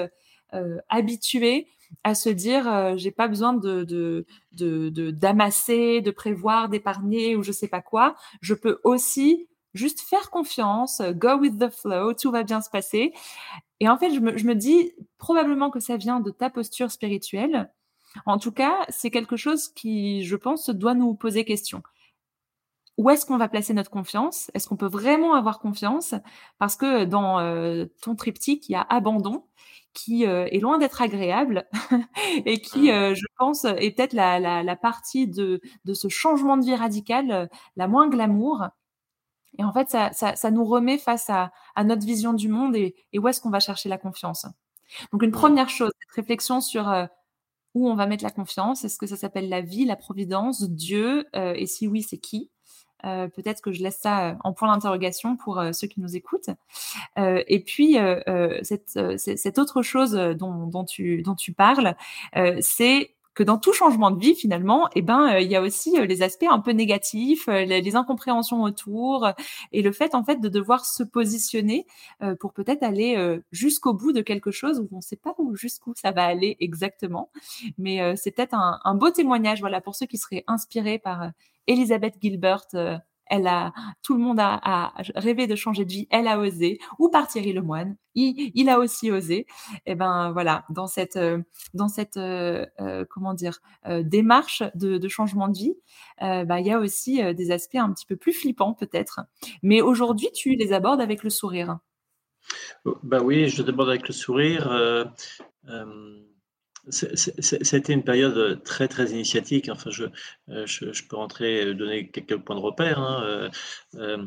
habitués 0.89 1.69
à 2.03 2.15
se 2.15 2.31
dire 2.31 2.97
j'ai 2.97 3.11
pas 3.11 3.29
besoin 3.29 3.53
de 3.53 3.85
de 3.85 5.11
d'amasser, 5.11 6.01
de, 6.01 6.07
de, 6.07 6.11
prévoir, 6.11 6.69
d'épargner 6.69 7.37
ou 7.37 7.43
je 7.43 7.53
sais 7.53 7.69
pas 7.69 7.83
quoi. 7.83 8.15
Je 8.41 8.55
peux 8.55 8.81
aussi 8.85 9.49
juste 9.77 10.01
faire 10.01 10.31
confiance, 10.31 11.03
go 11.15 11.39
with 11.39 11.59
the 11.59 11.71
flow, 11.71 12.13
tout 12.15 12.31
va 12.31 12.43
bien 12.43 12.61
se 12.61 12.71
passer. 12.71 13.13
Et 13.81 13.89
en 13.89 13.99
fait, 13.99 14.13
je 14.13 14.21
me, 14.21 14.37
je 14.37 14.47
me 14.47 14.55
dis 14.55 14.93
probablement 15.19 15.71
que 15.71 15.81
ça 15.81 15.97
vient 15.97 16.21
de 16.21 16.31
ta 16.31 16.51
posture 16.51 16.91
spirituelle. 16.91 17.71
En 18.25 18.39
tout 18.39 18.53
cas, 18.53 18.87
c'est 18.89 19.11
quelque 19.11 19.37
chose 19.37 19.69
qui, 19.69 20.25
je 20.25 20.37
pense, 20.37 20.71
doit 20.71 20.95
nous 20.95 21.15
poser 21.15 21.45
question. 21.45 21.83
Où 22.97 23.11
est-ce 23.11 23.27
qu'on 23.27 23.37
va 23.37 23.49
placer 23.49 23.75
notre 23.75 23.91
confiance? 23.91 24.51
Est-ce 24.55 24.69
qu'on 24.69 24.77
peut 24.77 24.89
vraiment 24.89 25.35
avoir 25.35 25.59
confiance? 25.59 26.15
Parce 26.59 26.77
que 26.77 27.05
dans 27.05 27.41
euh, 27.41 27.85
ton 28.01 28.15
triptyque, 28.15 28.69
il 28.71 28.73
y 28.73 28.75
a 28.75 28.87
abandon 28.89 29.45
qui 29.93 30.27
euh, 30.27 30.47
est 30.51 30.61
loin 30.61 30.79
d'être 30.79 31.03
agréable 31.03 31.67
et 32.47 32.61
qui, 32.61 32.91
mmh. 32.91 32.95
euh, 32.95 33.15
je 33.15 33.27
pense, 33.39 33.65
est 33.65 33.95
peut-être 33.95 34.15
la, 34.15 34.41
la, 34.41 34.63
la, 34.63 34.77
partie 34.77 35.27
de, 35.27 35.61
de 35.85 35.95
ce 35.95 36.09
changement 36.09 36.57
de 36.57 36.65
vie 36.65 36.75
radical 36.75 37.51
la 37.77 37.89
moins 37.89 38.09
glamour 38.09 38.65
et 39.59 39.65
en 39.65 39.73
fait, 39.73 39.89
ça, 39.91 40.13
ça, 40.13 40.37
ça 40.37 40.51
nous 40.51 40.65
remet 40.65 40.99
face 40.99 41.31
à, 41.31 41.53
à, 41.75 41.85
notre 41.85 42.05
vision 42.05 42.33
du 42.33 42.49
monde 42.49 42.77
et, 42.77 42.95
et 43.13 43.19
où 43.19 43.29
est-ce 43.29 43.41
qu'on 43.41 43.51
va 43.51 43.61
chercher 43.61 43.89
la 43.89 43.99
confiance. 43.99 44.47
Donc, 45.13 45.23
une 45.23 45.33
première 45.33 45.69
chose, 45.69 45.91
cette 46.01 46.17
réflexion 46.17 46.61
sur 46.61 46.89
euh, 46.89 47.07
où 47.75 47.89
on 47.89 47.95
va 47.95 48.07
mettre 48.07 48.25
la 48.25 48.31
confiance. 48.31 48.85
Est-ce 48.85 48.99
que 48.99 49.07
ça 49.07 49.17
s'appelle 49.17 49.49
la 49.49 49.61
vie, 49.61 49.85
la 49.85 49.97
providence, 49.97 50.63
Dieu 50.63 51.27
euh, 51.35 51.55
Et 51.57 51.67
si 51.67 51.87
oui, 51.89 52.03
c'est 52.03 52.19
qui? 52.19 52.51
Euh, 53.05 53.29
Peut-être 53.29 53.61
que 53.61 53.73
je 53.73 53.83
laisse 53.83 53.99
ça 53.99 54.39
en 54.43 54.53
point 54.53 54.73
d'interrogation 54.73 55.37
pour 55.37 55.63
ceux 55.73 55.87
qui 55.87 56.01
nous 56.01 56.17
écoutent. 56.17 56.51
et 57.17 57.61
puis, 57.61 57.99
cette, 58.63 58.99
cette, 59.19 59.59
autre 59.59 59.83
chose 59.83 60.13
dont, 60.13 60.67
dont, 60.67 60.85
tu, 60.85 61.23
dont 61.23 61.35
tu 61.35 61.53
parles, 61.53 61.95
c'est 62.61 63.16
que 63.37 63.43
dans 63.43 63.59
tout 63.59 63.75
changement 63.75 64.11
de 64.11 64.19
vie 64.19 64.35
finalement, 64.35 64.89
eh 64.97 65.03
ben 65.03 65.35
euh, 65.35 65.41
il 65.41 65.51
y 65.51 65.57
a 65.57 65.61
aussi 65.61 65.97
euh, 65.99 66.07
les 66.07 66.23
aspects 66.23 66.47
un 66.51 66.59
peu 66.59 66.73
négatifs, 66.73 67.49
euh, 67.49 67.67
les, 67.67 67.95
incompréhensions 67.95 68.63
autour 68.63 69.29
et 69.73 69.83
le 69.83 69.93
fait 69.93 70.15
en 70.15 70.25
fait 70.25 70.41
de 70.41 70.49
devoir 70.49 70.85
se 70.85 71.03
positionner 71.03 71.87
pour 72.41 72.53
peut-être 72.53 72.83
aller 72.83 73.41
jusqu'au 73.53 73.95
bout 73.95 74.13
de 74.13 74.21
quelque 74.21 74.51
chose 74.51 74.81
où 74.81 74.89
on 74.93 74.97
ne 74.97 75.01
sait 75.01 75.17
pas 75.17 75.35
où 75.39 75.55
jusqu'où 75.55 75.93
ça 75.95 76.11
va 76.11 76.25
aller 76.25 76.57
exactement, 76.61 77.31
mais 77.79 78.17
c'est 78.17 78.33
peut-être 78.33 78.55
un, 78.55 78.81
un, 78.85 78.95
beau 78.95 79.11
témoignage 79.11 79.61
voilà 79.61 79.81
pour 79.81 79.95
ceux 79.95 80.07
qui 80.07 80.19
seraient 80.19 80.45
inspirés 80.47 80.99
par 80.99 81.31
Elisabeth 81.67 82.17
Gilbert 82.21 82.67
elle 83.29 83.47
a, 83.47 83.73
tout 84.03 84.15
le 84.15 84.21
monde 84.21 84.39
a, 84.41 84.93
rêvé 85.15 85.47
de 85.47 85.57
changer 85.57 85.85
de 85.85 85.91
vie, 85.91 86.07
elle 86.11 86.29
a 86.29 86.39
osé, 86.39 86.79
ou 86.99 87.09
par 87.09 87.27
Thierry 87.29 87.53
Lemoine, 87.53 87.97
il, 88.15 88.51
il 88.55 88.69
a 88.69 88.79
aussi 88.79 89.11
osé. 89.11 89.47
Et 89.85 89.93
eh 89.93 89.95
ben 89.95 90.33
voilà, 90.33 90.65
dans 90.71 90.87
cette, 90.87 91.17
euh, 91.17 91.43
dans 91.75 91.89
cette, 91.89 92.17
euh, 92.17 92.67
euh, 92.81 93.05
comment 93.09 93.35
dire, 93.35 93.61
démarche 94.03 94.63
de, 94.75 95.07
changement 95.09 95.49
de 95.49 95.57
vie, 95.57 95.75
bah 96.21 96.61
il 96.61 96.67
y 96.67 96.73
a 96.73 96.79
aussi 96.79 97.23
des 97.35 97.51
aspects 97.53 97.77
un 97.77 97.93
petit 97.93 98.07
peu 98.07 98.17
plus 98.17 98.33
flippants 98.33 98.75
peut-être. 98.75 99.21
Mais 99.63 99.81
aujourd'hui, 99.81 100.29
tu 100.35 100.57
les 100.57 100.73
abordes 100.73 101.01
avec 101.01 101.23
le 101.23 101.31
sourire. 101.31 101.79
Bah 103.03 103.21
oui, 103.23 103.49
je 103.49 103.63
aborde 103.63 103.89
avec 103.89 104.09
le 104.09 104.15
sourire. 104.15 104.69
Euh, 106.87 107.17
c'était 107.17 107.93
une 107.93 108.05
période 108.05 108.63
très 108.63 108.89
très 108.89 109.11
initiatique. 109.11 109.69
Enfin, 109.71 109.91
je, 109.91 110.05
je, 110.49 110.93
je 110.93 111.05
peux 111.09 111.17
rentrer, 111.17 111.75
donner 111.75 112.09
quelques 112.09 112.37
points 112.37 112.57
de 112.57 112.61
repère. 112.61 112.99
Hein. 113.01 113.51
Euh, 113.97 114.19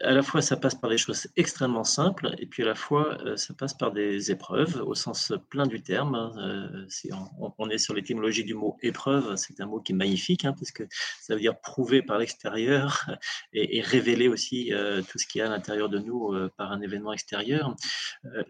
à 0.00 0.12
la 0.12 0.22
fois 0.22 0.42
ça 0.42 0.56
passe 0.56 0.76
par 0.76 0.90
des 0.90 0.98
choses 0.98 1.26
extrêmement 1.36 1.84
simples 1.84 2.34
et 2.38 2.46
puis 2.46 2.62
à 2.62 2.66
la 2.66 2.74
fois 2.74 3.18
euh, 3.24 3.36
ça 3.36 3.52
passe 3.54 3.74
par 3.74 3.92
des 3.92 4.30
épreuves 4.30 4.82
au 4.86 4.94
sens 4.94 5.32
plein 5.50 5.66
du 5.66 5.82
terme. 5.82 6.14
Hein. 6.14 6.32
Euh, 6.38 6.84
si 6.88 7.10
on, 7.58 7.68
est 7.68 7.78
sur 7.78 7.94
l'étymologie 7.94 8.44
du 8.44 8.54
mot 8.54 8.76
épreuve, 8.82 9.34
c'est 9.36 9.60
un 9.60 9.66
mot 9.66 9.80
qui 9.80 9.92
est 9.92 9.96
magnifique 9.96 10.44
hein, 10.44 10.54
parce 10.56 10.70
que 10.70 10.84
ça 11.20 11.34
veut 11.34 11.40
dire 11.40 11.58
prouver 11.60 12.02
par 12.02 12.18
l'extérieur 12.18 13.06
et, 13.52 13.78
et, 13.78 13.80
révéler 13.80 14.28
aussi 14.28 14.72
euh, 14.72 15.02
tout 15.02 15.18
ce 15.18 15.26
qu'il 15.26 15.40
y 15.40 15.42
a 15.42 15.46
à 15.46 15.50
l'intérieur 15.50 15.88
de 15.88 15.98
nous 15.98 16.32
par 16.56 16.72
un 16.72 16.80
événement 16.80 17.12
extérieur. 17.12 17.74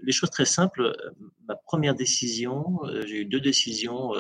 Les 0.03 0.13
choses 0.13 0.31
très 0.31 0.45
simples, 0.45 0.97
ma 1.47 1.55
première 1.55 1.95
décision, 1.95 2.79
j'ai 3.07 3.21
eu 3.21 3.25
deux 3.25 3.41
décisions 3.41 4.13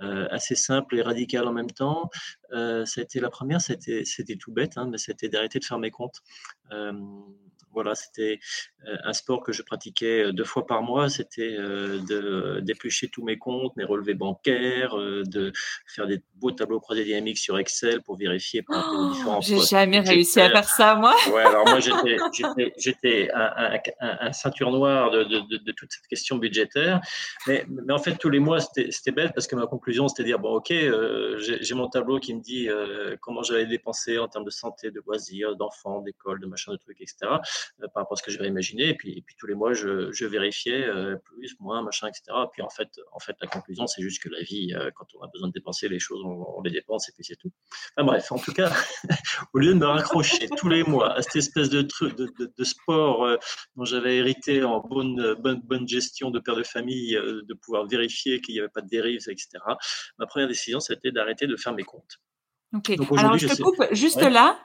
assez 0.00 0.54
simples 0.54 0.96
et 0.96 1.02
radicales 1.02 1.46
en 1.46 1.52
même 1.52 1.70
temps. 1.70 2.10
Euh, 2.52 2.84
ça 2.84 3.00
a 3.00 3.04
été 3.04 3.20
la 3.20 3.30
première, 3.30 3.60
c'était 3.60 4.36
tout 4.38 4.52
bête, 4.52 4.76
hein, 4.76 4.88
mais 4.90 4.98
c'était 4.98 5.28
d'arrêter 5.28 5.58
de 5.58 5.64
faire 5.64 5.78
mes 5.78 5.90
comptes. 5.90 6.22
Voilà, 7.76 7.94
c'était 7.94 8.40
euh, 8.88 8.96
un 9.04 9.12
sport 9.12 9.42
que 9.42 9.52
je 9.52 9.60
pratiquais 9.60 10.24
euh, 10.24 10.32
deux 10.32 10.44
fois 10.44 10.66
par 10.66 10.82
mois. 10.82 11.10
C'était 11.10 11.54
euh, 11.58 12.60
d'éplucher 12.60 13.08
tous 13.08 13.22
mes 13.22 13.36
comptes, 13.36 13.76
mes 13.76 13.84
relevés 13.84 14.14
bancaires, 14.14 14.96
de 14.96 15.52
faire 15.86 16.06
des 16.06 16.22
beaux 16.36 16.52
tableaux 16.52 16.80
croisés 16.80 17.04
dynamiques 17.04 17.36
sur 17.36 17.58
Excel 17.58 18.02
pour 18.02 18.16
vérifier 18.16 18.64
aux 18.68 19.12
différents. 19.12 19.40
J'ai 19.42 19.60
jamais 19.60 20.00
réussi 20.00 20.40
à 20.40 20.48
faire 20.50 20.68
ça, 20.68 20.94
moi. 20.94 21.14
Ouais, 21.32 21.42
alors 21.42 21.66
moi 21.66 21.78
j'étais 22.78 23.30
un, 23.34 23.52
un, 23.56 23.78
un, 24.00 24.16
un, 24.20 24.32
ceinture 24.32 24.70
noire 24.70 25.10
de, 25.10 25.24
de, 25.24 25.40
de, 25.40 25.56
de, 25.58 25.72
toute 25.72 25.92
cette 25.92 26.06
question 26.06 26.36
budgétaire. 26.36 27.00
Mais, 27.46 27.66
mais 27.68 27.92
en 27.92 27.98
fait, 27.98 28.16
tous 28.16 28.30
les 28.30 28.38
mois, 28.38 28.60
c'était 28.60 29.12
bête 29.12 29.32
parce 29.34 29.46
que 29.46 29.56
ma 29.56 29.66
conclusion, 29.66 30.08
c'était 30.08 30.22
de 30.22 30.28
dire 30.28 30.38
bon, 30.38 30.54
ok, 30.54 30.70
euh, 30.70 31.38
j'ai 31.38 31.74
mon 31.74 31.88
tableau 31.88 32.18
qui 32.18 32.34
me 32.34 32.40
dit 32.40 32.68
euh, 32.68 33.16
comment 33.20 33.42
j'avais 33.42 33.66
dépensé 33.66 34.18
en 34.18 34.28
termes 34.28 34.44
de 34.44 34.50
santé, 34.50 34.90
de 34.90 35.02
loisirs, 35.06 35.56
d'enfants, 35.56 36.00
d'école, 36.00 36.40
de 36.40 36.46
machin, 36.46 36.72
de 36.72 36.76
trucs, 36.76 37.00
etc. 37.00 37.16
Euh, 37.82 37.88
par 37.92 38.02
rapport 38.02 38.14
à 38.14 38.16
ce 38.16 38.22
que 38.22 38.30
j'avais 38.30 38.48
imaginé. 38.48 38.88
Et 38.88 38.94
puis, 38.94 39.12
et 39.12 39.22
puis 39.22 39.36
tous 39.38 39.46
les 39.46 39.54
mois, 39.54 39.72
je, 39.72 40.10
je 40.12 40.26
vérifiais 40.26 40.86
euh, 40.86 41.16
plus, 41.16 41.56
moins, 41.60 41.82
machin, 41.82 42.08
etc. 42.08 42.22
Et 42.44 42.48
puis 42.52 42.62
en 42.62 42.70
fait, 42.70 42.88
en 43.12 43.18
fait, 43.18 43.36
la 43.40 43.48
conclusion, 43.48 43.86
c'est 43.86 44.02
juste 44.02 44.22
que 44.22 44.28
la 44.28 44.42
vie, 44.42 44.74
euh, 44.74 44.90
quand 44.94 45.06
on 45.18 45.22
a 45.22 45.28
besoin 45.28 45.48
de 45.48 45.52
dépenser 45.52 45.88
les 45.88 45.98
choses, 45.98 46.22
on, 46.24 46.58
on 46.58 46.62
les 46.62 46.70
dépense 46.70 47.08
et 47.08 47.12
puis 47.12 47.24
c'est 47.24 47.36
tout. 47.36 47.50
Enfin 47.96 48.06
bref, 48.06 48.32
en 48.32 48.38
tout 48.38 48.52
cas, 48.52 48.72
au 49.54 49.58
lieu 49.58 49.74
de 49.74 49.78
me 49.78 49.86
raccrocher 49.86 50.48
tous 50.56 50.68
les 50.68 50.84
mois 50.84 51.14
à 51.14 51.22
cette 51.22 51.36
espèce 51.36 51.68
de 51.68 51.82
truc, 51.82 52.16
de, 52.16 52.32
de, 52.38 52.52
de 52.56 52.64
sport 52.64 53.26
dont 53.76 53.84
j'avais 53.84 54.16
hérité 54.16 54.62
en 54.64 54.80
bonne, 54.80 55.34
bonne, 55.34 55.60
bonne 55.62 55.88
gestion 55.88 56.30
de 56.30 56.38
père 56.38 56.56
de 56.56 56.62
famille, 56.62 57.12
de 57.12 57.54
pouvoir 57.54 57.86
vérifier 57.86 58.40
qu'il 58.40 58.54
n'y 58.54 58.60
avait 58.60 58.68
pas 58.68 58.80
de 58.80 58.88
dérives, 58.88 59.20
etc. 59.28 59.48
Ma 60.18 60.26
première 60.26 60.48
décision, 60.48 60.80
c'était 60.80 61.12
d'arrêter 61.12 61.46
de 61.46 61.56
faire 61.56 61.72
mes 61.72 61.84
comptes. 61.84 62.20
Ok. 62.74 62.90
Alors 63.16 63.38
je 63.38 63.46
te 63.46 63.62
coupe 63.62 63.82
juste 63.92 64.16
ouais. 64.16 64.30
là 64.30 64.58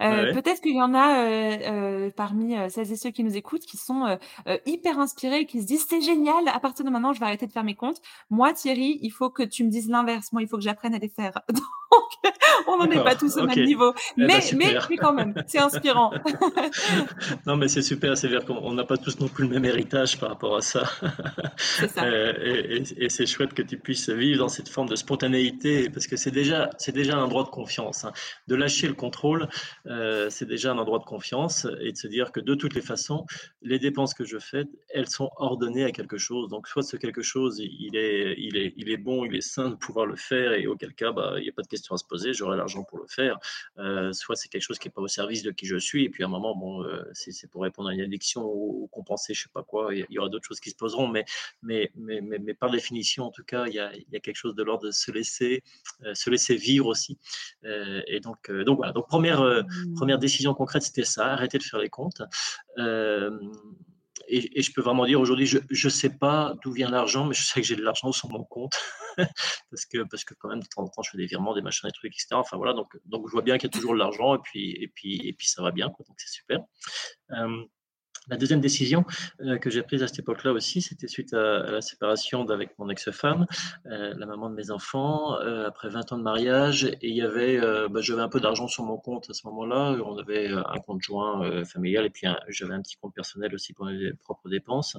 euh, 0.00 0.26
ouais. 0.26 0.32
Peut-être 0.32 0.60
qu'il 0.60 0.74
y 0.74 0.82
en 0.82 0.94
a 0.94 1.24
euh, 1.24 1.56
euh, 1.62 2.10
parmi 2.14 2.54
celles 2.70 2.92
et 2.92 2.96
ceux 2.96 3.10
qui 3.10 3.24
nous 3.24 3.36
écoutent 3.36 3.66
qui 3.66 3.76
sont 3.76 4.18
hyper 4.66 4.98
inspirés, 4.98 5.46
qui 5.46 5.60
se 5.60 5.66
disent 5.66 5.86
c'est 5.88 6.00
génial, 6.00 6.48
à 6.48 6.60
partir 6.60 6.84
de 6.84 6.90
maintenant, 6.90 7.12
je 7.12 7.20
vais 7.20 7.26
arrêter 7.26 7.46
de 7.46 7.52
faire 7.52 7.64
mes 7.64 7.74
comptes. 7.74 8.00
Moi, 8.30 8.52
Thierry, 8.52 8.98
il 9.02 9.10
faut 9.10 9.30
que 9.30 9.42
tu 9.42 9.64
me 9.64 9.70
dises 9.70 9.88
l'inverse. 9.88 10.32
Moi, 10.32 10.42
il 10.42 10.48
faut 10.48 10.56
que 10.56 10.62
j'apprenne 10.62 10.94
à 10.94 10.98
les 10.98 11.08
faire. 11.08 11.32
Donc, 11.48 12.32
on 12.68 12.76
n'en 12.78 12.90
est 12.90 13.02
pas 13.02 13.16
tous 13.16 13.36
au 13.36 13.40
okay. 13.40 13.56
même 13.56 13.66
niveau. 13.66 13.94
Eh 14.16 14.20
mais, 14.20 14.26
ben, 14.26 14.42
mais, 14.56 14.78
mais, 14.88 14.96
quand 14.96 15.12
même, 15.12 15.34
c'est 15.46 15.58
inspirant. 15.58 16.12
non, 17.46 17.56
mais 17.56 17.68
c'est 17.68 17.82
super. 17.82 18.16
C'est-à-dire 18.16 18.44
qu'on 18.44 18.72
n'a 18.72 18.84
pas 18.84 18.96
tous 18.96 19.18
non 19.18 19.28
plus 19.28 19.44
le 19.44 19.50
même 19.50 19.64
héritage 19.64 20.18
par 20.18 20.28
rapport 20.28 20.56
à 20.56 20.60
ça. 20.60 20.84
ça. 21.58 22.08
et, 22.08 22.76
et, 22.76 23.04
et 23.04 23.08
c'est 23.08 23.26
chouette 23.26 23.54
que 23.54 23.62
tu 23.62 23.78
puisses 23.78 24.08
vivre 24.10 24.38
dans 24.38 24.48
cette 24.48 24.68
forme 24.68 24.88
de 24.88 24.96
spontanéité 24.96 25.90
parce 25.90 26.06
que 26.06 26.16
c'est 26.16 26.30
déjà, 26.30 26.70
c'est 26.78 26.92
déjà 26.92 27.16
un 27.16 27.28
droit 27.28 27.44
de 27.44 27.48
confiance. 27.50 28.04
Hein, 28.04 28.12
de 28.48 28.54
lâcher 28.54 28.88
le 28.88 28.94
contrôle 28.94 29.48
euh, 29.86 30.30
c'est 30.30 30.46
déjà 30.46 30.72
un 30.72 30.78
endroit 30.78 30.98
de 30.98 31.04
confiance 31.04 31.66
et 31.80 31.92
de 31.92 31.96
se 31.96 32.06
dire 32.06 32.30
que 32.32 32.40
de 32.40 32.54
toutes 32.54 32.74
les 32.74 32.82
façons, 32.82 33.26
les 33.62 33.78
dépenses 33.78 34.14
que 34.14 34.24
je 34.24 34.38
fais, 34.38 34.64
elles 34.90 35.08
sont 35.08 35.30
ordonnées 35.36 35.84
à 35.84 35.92
quelque 35.92 36.18
chose. 36.18 36.48
Donc, 36.48 36.68
soit 36.68 36.82
ce 36.82 36.96
quelque 37.00 37.22
chose, 37.22 37.58
il 37.58 37.96
est, 37.96 38.36
il 38.38 38.56
est, 38.56 38.74
il 38.76 38.90
est 38.90 38.96
bon, 38.96 39.24
il 39.24 39.34
est 39.34 39.40
sain 39.40 39.70
de 39.70 39.74
pouvoir 39.74 40.06
le 40.06 40.16
faire 40.16 40.52
et 40.52 40.66
auquel 40.66 40.94
cas, 40.94 41.10
bah, 41.12 41.34
il 41.38 41.42
n'y 41.42 41.48
a 41.48 41.52
pas 41.52 41.62
de 41.62 41.66
question 41.66 41.94
à 41.94 41.98
se 41.98 42.04
poser, 42.04 42.32
j'aurai 42.32 42.56
l'argent 42.56 42.84
pour 42.84 42.98
le 42.98 43.06
faire. 43.08 43.38
Euh, 43.78 44.12
soit 44.12 44.36
c'est 44.36 44.48
quelque 44.48 44.62
chose 44.62 44.78
qui 44.78 44.88
n'est 44.88 44.92
pas 44.92 45.00
au 45.00 45.08
service 45.08 45.42
de 45.42 45.50
qui 45.50 45.66
je 45.66 45.76
suis 45.76 46.04
et 46.04 46.10
puis 46.10 46.22
à 46.22 46.26
un 46.26 46.30
moment, 46.30 46.54
bon, 46.54 46.84
euh, 46.84 47.02
c'est 47.12 47.50
pour 47.50 47.62
répondre 47.62 47.88
à 47.88 47.94
une 47.94 48.02
addiction 48.02 48.44
ou, 48.44 48.88
compenser, 48.92 49.34
je 49.34 49.42
sais 49.42 49.48
pas 49.52 49.62
quoi, 49.62 49.94
il 49.94 50.06
y 50.10 50.18
aura 50.18 50.28
d'autres 50.28 50.46
choses 50.46 50.60
qui 50.60 50.70
se 50.70 50.76
poseront, 50.76 51.08
mais, 51.08 51.24
mais, 51.62 51.90
mais, 51.96 52.20
mais, 52.20 52.54
par 52.54 52.70
définition, 52.70 53.24
en 53.24 53.30
tout 53.30 53.44
cas, 53.44 53.66
il 53.66 53.74
y 53.74 53.78
a, 53.78 53.92
y 53.96 54.16
a 54.16 54.20
quelque 54.20 54.36
chose 54.36 54.54
de 54.54 54.62
l'ordre 54.62 54.86
de 54.86 54.90
se 54.90 55.10
laisser, 55.10 55.62
se 56.14 56.30
laisser 56.30 56.56
vivre 56.56 56.86
aussi. 56.86 57.18
et 57.64 58.20
donc, 58.20 58.50
donc 58.50 58.76
voilà. 58.76 58.92
Donc 58.92 59.08
première, 59.08 59.40
mmh. 59.50 59.94
première 59.94 60.18
décision 60.18 60.54
concrète, 60.54 60.82
c'était 60.82 61.04
ça, 61.04 61.32
arrêter 61.32 61.58
de 61.58 61.62
faire 61.62 61.80
les 61.80 61.90
comptes. 61.90 62.22
Et, 64.28 64.62
je 64.62 64.72
peux 64.72 64.80
vraiment 64.80 65.06
dire 65.06 65.20
aujourd'hui, 65.20 65.46
je 65.46 65.58
ne 65.58 65.90
sais 65.90 66.10
pas 66.10 66.54
d'où 66.62 66.72
vient 66.72 66.88
l'argent, 66.88 67.26
mais 67.26 67.34
je 67.34 67.42
sais 67.42 67.60
que 67.60 67.66
j'ai 67.66 67.76
de 67.76 67.82
l'argent 67.82 68.12
sur 68.12 68.28
mon 68.30 68.44
compte 68.44 68.78
parce 69.70 69.84
que 69.86 70.04
parce 70.04 70.24
que 70.24 70.34
quand 70.34 70.48
même 70.48 70.60
de 70.60 70.66
temps 70.66 70.82
en 70.82 70.88
temps 70.88 71.02
je 71.02 71.10
fais 71.10 71.18
des 71.18 71.26
virements, 71.26 71.54
des 71.54 71.62
machins, 71.62 71.88
des 71.88 71.92
trucs, 71.92 72.12
etc. 72.12 72.28
Enfin 72.32 72.56
voilà, 72.56 72.72
donc 72.72 72.96
donc 73.06 73.26
je 73.26 73.32
vois 73.32 73.42
bien 73.42 73.58
qu'il 73.58 73.68
y 73.68 73.76
a 73.76 73.76
toujours 73.76 73.94
de 73.94 73.98
l'argent 73.98 74.36
et 74.36 74.38
puis 74.38 74.70
et 74.80 74.88
puis 74.88 75.20
et 75.26 75.32
puis 75.32 75.48
ça 75.48 75.62
va 75.62 75.72
bien, 75.72 75.88
donc 75.88 76.16
c'est 76.16 76.32
super. 76.32 76.60
La 78.30 78.36
deuxième 78.36 78.60
décision 78.60 79.04
euh, 79.40 79.58
que 79.58 79.70
j'ai 79.70 79.82
prise 79.82 80.04
à 80.04 80.06
cette 80.06 80.20
époque-là 80.20 80.52
aussi, 80.52 80.80
c'était 80.80 81.08
suite 81.08 81.34
à, 81.34 81.68
la 81.68 81.80
séparation 81.80 82.44
d'avec 82.44 82.78
mon 82.78 82.88
ex-femme, 82.88 83.46
euh, 83.86 84.14
la 84.16 84.24
maman 84.24 84.48
de 84.48 84.54
mes 84.54 84.70
enfants, 84.70 85.40
euh, 85.40 85.66
après 85.66 85.88
20 85.88 86.12
ans 86.12 86.18
de 86.18 86.22
mariage, 86.22 86.84
et 86.84 87.08
il 87.08 87.16
y 87.16 87.22
avait, 87.22 87.60
bah, 87.88 88.00
j'avais 88.00 88.22
un 88.22 88.28
peu 88.28 88.38
d'argent 88.38 88.68
sur 88.68 88.84
mon 88.84 88.98
compte 88.98 89.28
à 89.28 89.32
ce 89.32 89.44
moment-là. 89.48 89.96
On 90.04 90.16
avait 90.16 90.48
un 90.48 90.78
compte 90.86 91.02
joint 91.02 91.64
familial 91.64 92.06
et 92.06 92.10
puis 92.10 92.28
j'avais 92.48 92.74
un 92.74 92.82
petit 92.82 92.96
compte 92.96 93.14
personnel 93.14 93.52
aussi 93.54 93.72
pour 93.72 93.86
mes 93.86 94.12
propres 94.12 94.48
dépenses. 94.48 94.96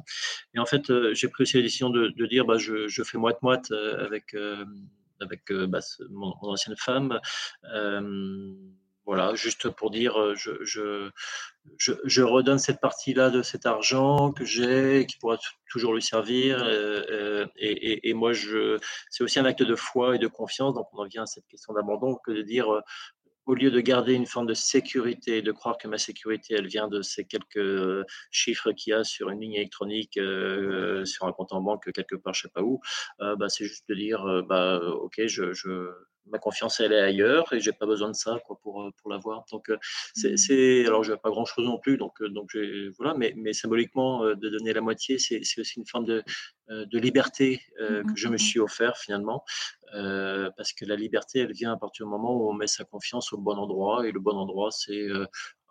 Et 0.53 0.59
en 0.59 0.65
fait, 0.65 0.91
j'ai 1.13 1.29
pris 1.29 1.43
aussi 1.43 1.55
la 1.57 1.63
décision 1.63 1.89
de, 1.89 2.25
dire, 2.25 2.45
bah, 2.45 2.57
je, 2.57 3.03
fais 3.03 3.17
moite-moite 3.17 3.71
avec 4.11 4.35
bah, 5.69 5.79
mon, 6.09 6.33
ancienne 6.41 6.75
femme. 6.77 7.19
Voilà, 9.11 9.35
juste 9.35 9.69
pour 9.69 9.91
dire, 9.91 10.17
euh, 10.17 10.35
je, 10.35 12.21
redonne 12.21 12.59
cette 12.59 12.79
partie-là 12.79 13.29
de 13.29 13.41
cet 13.41 13.65
argent 13.65 14.31
que 14.31 14.45
j'ai, 14.45 15.05
qui 15.05 15.17
pourra 15.17 15.37
toujours 15.69 15.93
lui 15.93 16.01
servir. 16.01 16.63
Euh, 16.63 17.03
euh, 17.11 17.45
et, 17.57 18.07
et, 18.09 18.13
moi, 18.13 18.31
je, 18.31 18.79
c'est 19.09 19.25
aussi 19.25 19.37
un 19.37 19.43
acte 19.43 19.63
de 19.63 19.75
foi 19.75 20.15
et 20.15 20.17
de 20.17 20.27
confiance. 20.27 20.75
Donc, 20.75 20.87
on 20.93 20.99
en 20.99 21.07
vient 21.07 21.23
à 21.23 21.25
cette 21.25 21.45
question 21.47 21.73
d'abandon 21.73 22.15
que 22.25 22.31
de 22.31 22.41
dire, 22.41 22.67
au 23.51 23.53
lieu 23.53 23.69
de 23.69 23.81
garder 23.81 24.13
une 24.13 24.25
forme 24.25 24.47
de 24.47 24.53
sécurité, 24.53 25.41
de 25.41 25.51
croire 25.51 25.77
que 25.77 25.85
ma 25.89 25.97
sécurité, 25.97 26.55
elle 26.57 26.67
vient 26.67 26.87
de 26.87 27.01
ces 27.01 27.25
quelques 27.25 28.05
chiffres 28.31 28.71
qu'il 28.71 28.91
y 28.91 28.93
a 28.93 29.03
sur 29.03 29.29
une 29.29 29.41
ligne 29.41 29.55
électronique, 29.55 30.13
sur 31.03 31.25
un 31.25 31.33
compte 31.33 31.51
en 31.51 31.61
banque 31.61 31.91
quelque 31.91 32.15
part, 32.15 32.33
je 32.33 32.43
sais 32.43 32.53
pas 32.53 32.63
où, 32.63 32.79
bah, 33.19 33.49
c'est 33.49 33.65
juste 33.65 33.83
de 33.89 33.95
dire, 33.95 34.23
bah, 34.47 34.79
ok, 34.79 35.25
je, 35.27 35.51
je 35.51 35.89
ma 36.27 36.39
confiance 36.39 36.79
elle 36.79 36.93
est 36.93 37.01
ailleurs 37.01 37.51
et 37.53 37.59
j'ai 37.59 37.71
pas 37.71 37.85
besoin 37.85 38.09
de 38.09 38.15
ça 38.15 38.39
quoi 38.45 38.57
pour 38.61 38.83
euh, 38.83 38.91
pour 38.97 39.09
l'avoir. 39.09 39.43
Donc 39.51 39.69
euh, 39.69 39.77
c'est, 40.13 40.33
mmh. 40.33 40.37
c'est 40.37 40.85
alors 40.85 41.03
j'ai 41.03 41.17
pas 41.17 41.29
grand 41.29 41.45
chose 41.45 41.65
non 41.65 41.79
plus 41.79 41.97
donc 41.97 42.21
euh, 42.21 42.29
donc 42.29 42.55
voilà 42.97 43.13
mais 43.15 43.33
mais 43.35 43.53
symboliquement 43.53 44.25
de 44.25 44.49
donner 44.49 44.73
la 44.73 44.81
moitié 44.81 45.17
c'est, 45.17 45.41
c'est 45.43 45.61
aussi 45.61 45.79
une 45.79 45.87
forme 45.87 46.05
de 46.05 46.23
de 46.69 46.99
liberté 46.99 47.61
mmh 47.79 48.03
que 48.03 48.15
je 48.15 48.27
me 48.29 48.37
suis 48.37 48.59
offert 48.59 48.97
finalement 48.97 49.43
parce 49.91 50.73
que 50.73 50.85
la 50.85 50.95
liberté 50.95 51.39
elle 51.39 51.53
vient 51.53 51.73
à 51.73 51.77
partir 51.77 52.05
du 52.05 52.11
moment 52.11 52.35
où 52.35 52.49
on 52.49 52.53
met 52.53 52.67
sa 52.67 52.83
confiance 52.83 53.33
au 53.33 53.37
bon 53.37 53.57
endroit 53.57 54.07
et 54.07 54.11
le 54.11 54.19
bon 54.19 54.37
endroit 54.37 54.71
c'est 54.71 55.07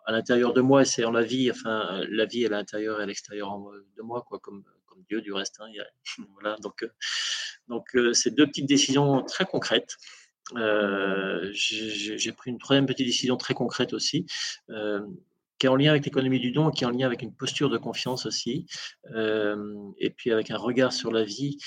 à 0.05 0.11
l'intérieur 0.11 0.53
de 0.53 0.61
moi 0.61 0.81
et 0.83 0.85
c'est 0.85 1.05
en 1.05 1.11
la 1.11 1.23
vie 1.23 1.49
enfin 1.49 2.03
la 2.09 2.25
vie 2.25 2.45
à 2.45 2.49
l'intérieur 2.49 2.99
et 2.99 3.03
à 3.03 3.05
l'extérieur 3.05 3.57
de 3.97 4.01
moi 4.01 4.23
quoi 4.27 4.39
comme 4.39 4.63
Dieu 5.09 5.21
du 5.21 5.33
reste 5.33 5.59
hein, 5.59 5.71
voilà 6.33 6.55
donc 6.57 6.85
donc 7.67 7.97
c'est 8.13 8.35
deux 8.35 8.47
petites 8.47 8.67
décisions 8.67 9.23
très 9.23 9.45
concrètes 9.45 9.97
euh, 10.57 11.49
j'ai 11.53 12.31
pris 12.31 12.51
une 12.51 12.57
troisième 12.57 12.85
petite 12.85 13.07
décision 13.07 13.37
très 13.37 13.53
concrète 13.53 13.93
aussi, 13.93 14.25
euh, 14.69 15.01
qui 15.59 15.67
est 15.67 15.69
en 15.69 15.75
lien 15.75 15.91
avec 15.91 16.05
l'économie 16.05 16.39
du 16.39 16.51
don, 16.51 16.71
qui 16.71 16.83
est 16.83 16.87
en 16.87 16.91
lien 16.91 17.05
avec 17.05 17.21
une 17.21 17.33
posture 17.33 17.69
de 17.69 17.77
confiance 17.77 18.25
aussi, 18.25 18.65
euh, 19.13 19.75
et 19.99 20.09
puis 20.09 20.31
avec 20.31 20.51
un 20.51 20.57
regard 20.57 20.93
sur 20.93 21.11
la 21.11 21.23
vie. 21.23 21.57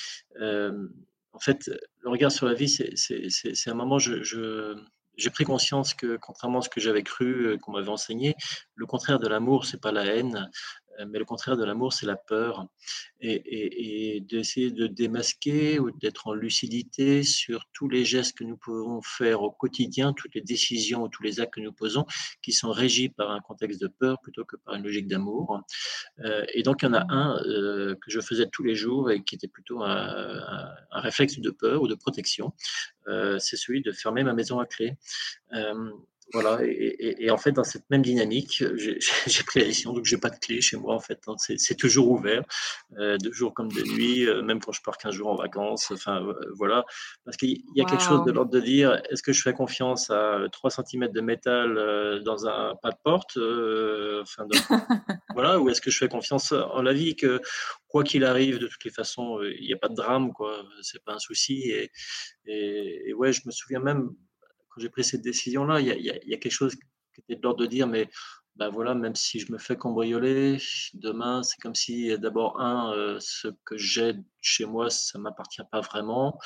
En 1.35 1.41
fait, 1.41 1.71
le 2.01 2.11
regard 2.11 2.33
sur 2.33 2.47
la 2.47 2.55
vie, 2.55 2.69
c'est 2.69 3.71
un 3.71 3.75
moment, 3.75 3.99
je, 3.99 4.23
j'ai 5.17 5.31
pris 5.31 5.45
conscience 5.45 5.95
que, 5.95 6.17
contrairement 6.17 6.61
à 6.61 6.63
ce 6.63 6.69
que 6.69 6.81
j'avais 6.81 7.03
cru, 7.03 7.59
qu'on 7.61 7.73
m'avait 7.73 7.89
enseigné, 7.89 8.35
le 8.75 8.87
contraire 8.87 9.19
de 9.19 9.29
l'amour, 9.29 9.67
c'est 9.67 9.81
pas 9.81 9.93
la 9.93 10.07
haine, 10.07 10.37
euh, 10.37 10.84
mais 11.09 11.19
le 11.19 11.25
contraire 11.25 11.57
de 11.57 11.65
l'amour, 11.65 11.93
c'est 11.93 12.07
la 12.07 12.17
peur. 12.17 12.67
Et, 13.21 14.23
d'essayer 14.29 14.71
de 14.71 14.87
démasquer 14.87 15.79
ou 15.79 15.91
d'être 15.91 16.27
en 16.27 16.35
lucidité 16.35 17.23
sur 17.23 17.65
tous 17.73 17.89
les 17.89 18.05
gestes 18.05 18.37
que 18.37 18.45
nous 18.45 18.57
pouvons 18.57 19.01
faire 19.03 19.43
au 19.43 19.51
quotidien, 19.51 20.13
toutes 20.13 20.35
les 20.35 20.41
décisions 20.41 21.03
ou 21.05 21.09
tous 21.09 21.23
les 21.23 21.41
actes 21.41 21.55
que 21.55 21.61
nous 21.61 21.73
posons, 21.73 22.05
qui 22.43 22.53
sont 22.53 22.71
régis 22.71 23.09
par 23.09 23.31
un 23.31 23.41
contexte 23.41 23.81
de 23.81 23.89
peur 23.89 24.19
plutôt 24.23 24.45
que 24.45 24.57
par 24.57 24.75
une 24.75 24.85
logique 24.85 25.07
d'amour. 25.07 25.63
Euh, 26.21 26.45
et 26.53 26.63
donc, 26.63 26.83
il 26.83 26.87
y 26.87 26.89
en 26.89 26.95
a 26.95 27.07
un 27.09 27.43
euh, 27.47 27.95
que 27.95 28.11
je 28.11 28.21
faisais 28.21 28.47
tous 28.47 28.63
les 28.63 28.75
jours 28.75 29.11
et 29.11 29.23
qui 29.25 29.35
était 29.35 29.49
plutôt 29.49 29.83
un, 29.83 30.75
réflexe 30.91 31.39
de 31.39 31.51
peur 31.51 31.83
ou 31.83 31.89
de 31.89 31.95
protection. 31.95 32.53
c'est 33.07 33.57
celui 33.57 33.83
de 33.83 33.93
fermer 33.93 34.23
ma 34.23 34.35
maison 34.35 34.59
à 34.59 34.67
clé. 34.67 34.97
Voilà, 36.33 36.59
et, 36.63 37.31
en 37.31 37.37
fait, 37.37 37.53
dans 37.53 37.65
cette 37.65 37.89
même 37.91 38.03
dynamique, 38.03 38.65
j'ai 39.27 39.43
pris 39.45 39.61
la 39.61 39.67
décision, 39.67 39.93
donc 39.93 40.05
j'ai 40.05 40.17
pas 40.17 40.31
de 40.31 40.39
clé 40.39 40.61
chez 40.61 40.77
moi, 40.77 40.95
en 40.95 41.01
fait. 41.01 41.21
Hein. 41.27 41.35
c'est 41.39 41.77
toujours 41.77 42.11
ouvert, 42.11 42.43
euh, 42.99 43.19
de 43.19 43.31
jour 43.31 43.53
comme 43.53 43.71
de 43.71 43.83
nuit, 43.83 44.27
euh, 44.27 44.43
même 44.43 44.61
quand 44.61 44.73
je 44.73 44.83
pars 44.83 44.97
15 44.97 45.15
jours 45.15 45.29
en 45.29 45.37
vacances, 45.37 45.91
enfin, 45.91 46.27
euh, 46.27 46.35
voilà. 46.57 46.85
Parce 47.25 47.37
qu'il 47.37 47.63
y 47.75 47.81
a 47.81 47.85
quelque 47.85 48.03
chose 48.03 48.25
de 48.25 48.33
l'ordre 48.33 48.51
de 48.51 48.61
dire, 48.61 49.01
est-ce 49.11 49.23
que 49.23 49.33
je 49.33 49.43
fais 49.43 49.53
confiance 49.53 50.11
à 50.11 50.41
3 50.51 50.71
cm 50.71 51.09
de 51.09 51.21
métal 51.21 52.23
dans 52.25 52.47
un 52.47 52.75
pas 52.83 52.91
de 52.91 52.99
porte, 53.03 53.39
enfin, 54.23 54.47
voilà, 55.35 55.61
ou 55.61 55.69
est-ce 55.69 55.81
que 55.81 55.91
je 55.91 55.99
fais 55.99 56.09
confiance 56.09 56.53
en 56.53 56.83
la 56.83 56.93
vie 56.93 57.17
que, 57.17 57.41
quoi 57.87 58.03
qu'il 58.03 58.25
arrive, 58.25 58.59
de 58.59 58.67
toutes 58.67 58.85
les 58.85 58.91
façons, 58.91 59.41
il 59.43 59.67
n'y 59.67 59.75
a 59.75 59.79
pas 59.79 59.89
de 59.89 59.95
drame, 59.95 60.33
quoi, 60.33 60.65
c'est 60.83 61.03
pas 61.05 61.15
un 61.15 61.19
souci, 61.19 61.71
et, 61.71 61.93
et 62.47 63.15
ouais, 63.15 63.33
je 63.33 63.43
me 63.47 63.53
souviens 63.53 63.81
même, 63.81 64.11
quand 64.75 64.81
j'ai 64.81 64.89
pris 64.89 65.05
cette 65.05 65.23
décision-là, 65.23 65.81
il 65.81 65.87
y, 65.87 66.11
a, 66.11 66.37
quelque 66.37 66.51
chose 66.51 66.75
qui 66.75 67.21
était 67.21 67.37
de 67.37 67.43
l'ordre 67.43 67.61
de 67.61 67.67
dire, 67.67 67.87
mais 67.87 68.11
ben 68.57 68.71
voilà, 68.71 68.95
même 68.95 69.15
si 69.15 69.39
je 69.39 69.53
me 69.53 69.59
fais 69.59 69.77
cambrioler, 69.77 70.59
demain, 70.95 71.43
c'est 71.43 71.61
comme 71.61 71.75
si 71.75 72.17
d'abord, 72.19 72.61
un, 72.61 72.93
euh, 72.93 73.19
ce 73.21 73.49
que 73.65 73.77
j'ai 73.77 74.15
chez 74.45 74.67
moi, 74.67 74.91
ça 74.91 75.19
m'appartient 75.19 75.63
pas 75.71 75.81
vraiment, 75.81 76.39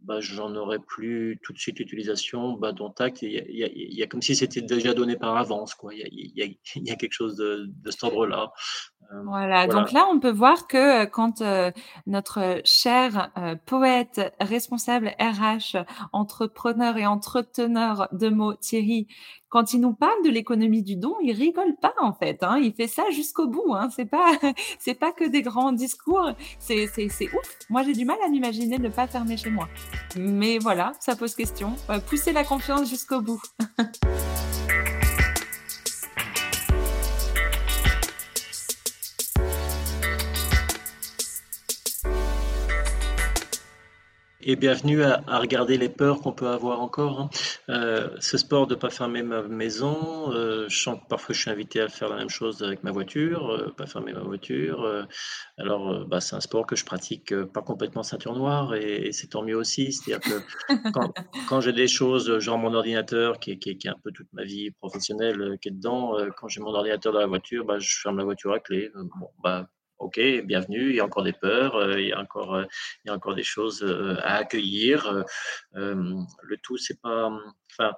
bah, 0.00 0.20
j'en 0.20 0.54
aurais 0.54 0.78
plus 0.78 1.40
tout 1.42 1.52
de 1.52 1.58
suite 1.58 1.78
l'utilisation, 1.78 2.52
bah, 2.52 2.72
dont 2.72 2.90
tac, 2.90 3.22
il 3.22 3.30
y, 3.50 4.02
a, 4.02 4.06
comme 4.06 4.22
si 4.22 4.36
c'était 4.36 4.60
déjà 4.60 4.94
donné 4.94 5.16
par 5.16 5.36
avance. 5.36 5.74
Il 5.92 6.32
y 6.34 6.90
a, 6.90 6.96
quelque 6.96 7.12
chose 7.12 7.36
de, 7.36 7.66
de 7.68 7.90
cet 7.90 8.04
ordre-là. 8.04 8.52
Euh, 9.12 9.22
voilà, 9.24 9.66
donc 9.66 9.92
là, 9.92 10.06
on 10.10 10.18
peut 10.18 10.30
voir 10.30 10.66
que 10.66 11.02
euh, 11.02 11.06
quand 11.06 11.40
euh, 11.40 11.70
notre 12.06 12.60
cher 12.64 13.30
poète, 13.66 14.34
responsable 14.40 15.14
RH, 15.20 15.84
entrepreneur 16.12 16.96
et 16.96 17.06
entreteneur 17.06 18.08
de 18.12 18.28
mots, 18.28 18.54
Thierry, 18.54 19.06
quand 19.48 19.72
il 19.72 19.80
nous 19.80 19.94
parle 19.94 20.22
de 20.24 20.30
l'économie 20.30 20.82
du 20.82 20.96
don, 20.96 21.14
il 21.22 21.32
rigole 21.32 21.76
pas 21.80 21.94
en 22.00 22.12
fait. 22.12 22.42
Hein, 22.42 22.58
il 22.58 22.74
fait 22.74 22.88
ça 22.88 23.04
jusqu'au 23.10 23.46
bout. 23.46 23.74
Hein, 23.74 23.88
c'est 23.90 24.06
pas, 24.06 24.32
c'est 24.78 24.94
pas 24.94 25.12
que 25.12 25.24
des 25.24 25.42
grands 25.42 25.72
discours. 25.72 26.32
C'est, 26.58 26.86
c'est, 26.88 27.08
c'est 27.08 27.32
ouf. 27.32 27.45
Moi, 27.68 27.82
j'ai 27.82 27.92
du 27.92 28.04
mal 28.04 28.16
à 28.24 28.28
m'imaginer 28.28 28.78
ne 28.78 28.88
pas 28.88 29.06
fermer 29.06 29.36
chez 29.36 29.50
moi. 29.50 29.68
Mais 30.16 30.58
voilà, 30.58 30.92
ça 31.00 31.16
pose 31.16 31.34
question. 31.34 31.74
pousser 32.08 32.32
la 32.32 32.44
confiance 32.44 32.88
jusqu'au 32.88 33.20
bout. 33.20 33.42
et 44.48 44.54
bienvenue 44.54 45.02
à, 45.02 45.20
regarder 45.40 45.76
les 45.76 45.88
peurs 45.88 46.20
qu'on 46.20 46.32
peut 46.32 46.46
avoir 46.46 46.80
encore. 46.80 47.20
Hein. 47.20 47.30
Euh, 47.68 48.10
ce 48.20 48.38
sport 48.38 48.68
de 48.68 48.76
pas 48.76 48.90
fermer 48.90 49.24
ma 49.24 49.42
maison, 49.42 50.32
euh, 50.32 50.66
je 50.68 50.78
sens 50.78 51.00
que 51.00 51.08
parfois 51.08 51.34
je 51.34 51.40
suis 51.40 51.50
invité 51.50 51.80
à 51.80 51.88
faire 51.88 52.08
la 52.08 52.16
même 52.16 52.30
chose 52.30 52.62
avec 52.62 52.84
ma 52.84 52.92
voiture, 52.92 53.50
euh, 53.50 53.74
pas 53.76 53.86
fermer 53.86 54.12
ma 54.12 54.20
voiture. 54.20 55.06
alors, 55.58 56.06
bah, 56.06 56.20
c'est 56.20 56.36
un 56.36 56.40
sport 56.40 56.64
que 56.64 56.76
je 56.76 56.84
pratique 56.84 57.34
pas 57.46 57.60
complètement 57.60 58.04
ceinture 58.04 58.36
noire 58.36 58.76
et, 58.76 59.10
c'est 59.10 59.26
tant 59.28 59.42
mieux 59.42 59.56
aussi. 59.56 59.92
C'est-à-dire 59.92 60.20
que 60.20 60.68
quand, 61.48 61.60
j'ai 61.60 61.72
des 61.72 61.88
choses, 61.88 62.38
genre 62.38 62.58
mon 62.58 62.72
ordinateur 62.72 63.40
qui 63.40 63.52
est, 63.52 63.58
qui, 63.58 63.70
est, 63.70 63.88
un 63.88 63.98
peu 64.04 64.12
toute 64.12 64.32
ma 64.32 64.44
vie 64.44 64.70
professionnelle 64.70 65.58
qui 65.60 65.70
est 65.70 65.72
dedans, 65.72 66.16
quand 66.36 66.46
j'ai 66.46 66.60
mon 66.60 66.72
ordinateur 66.72 67.12
dans 67.12 67.20
la 67.20 67.26
voiture, 67.26 67.64
bah, 67.64 67.80
je 67.80 67.96
ferme 68.00 68.18
la 68.18 68.24
voiture 68.24 68.52
à 68.52 68.60
clé. 68.60 68.92
Bon, 68.94 69.28
bah, 69.42 69.66
ok, 69.98 70.20
bienvenue, 70.44 70.90
il 70.90 70.96
y 70.96 71.00
a 71.00 71.04
encore 71.04 71.22
des 71.22 71.32
peurs, 71.32 71.76
euh, 71.76 72.00
il, 72.00 72.08
y 72.08 72.12
a 72.12 72.20
encore, 72.20 72.54
euh, 72.54 72.64
il 73.04 73.08
y 73.08 73.10
a 73.10 73.14
encore 73.14 73.34
des 73.34 73.42
choses 73.42 73.82
euh, 73.82 74.16
à 74.22 74.36
accueillir. 74.36 75.24
le 75.72 76.56
tout, 76.62 76.76
c'est 76.76 77.00
pas 77.00 77.30
enfin, 77.78 77.92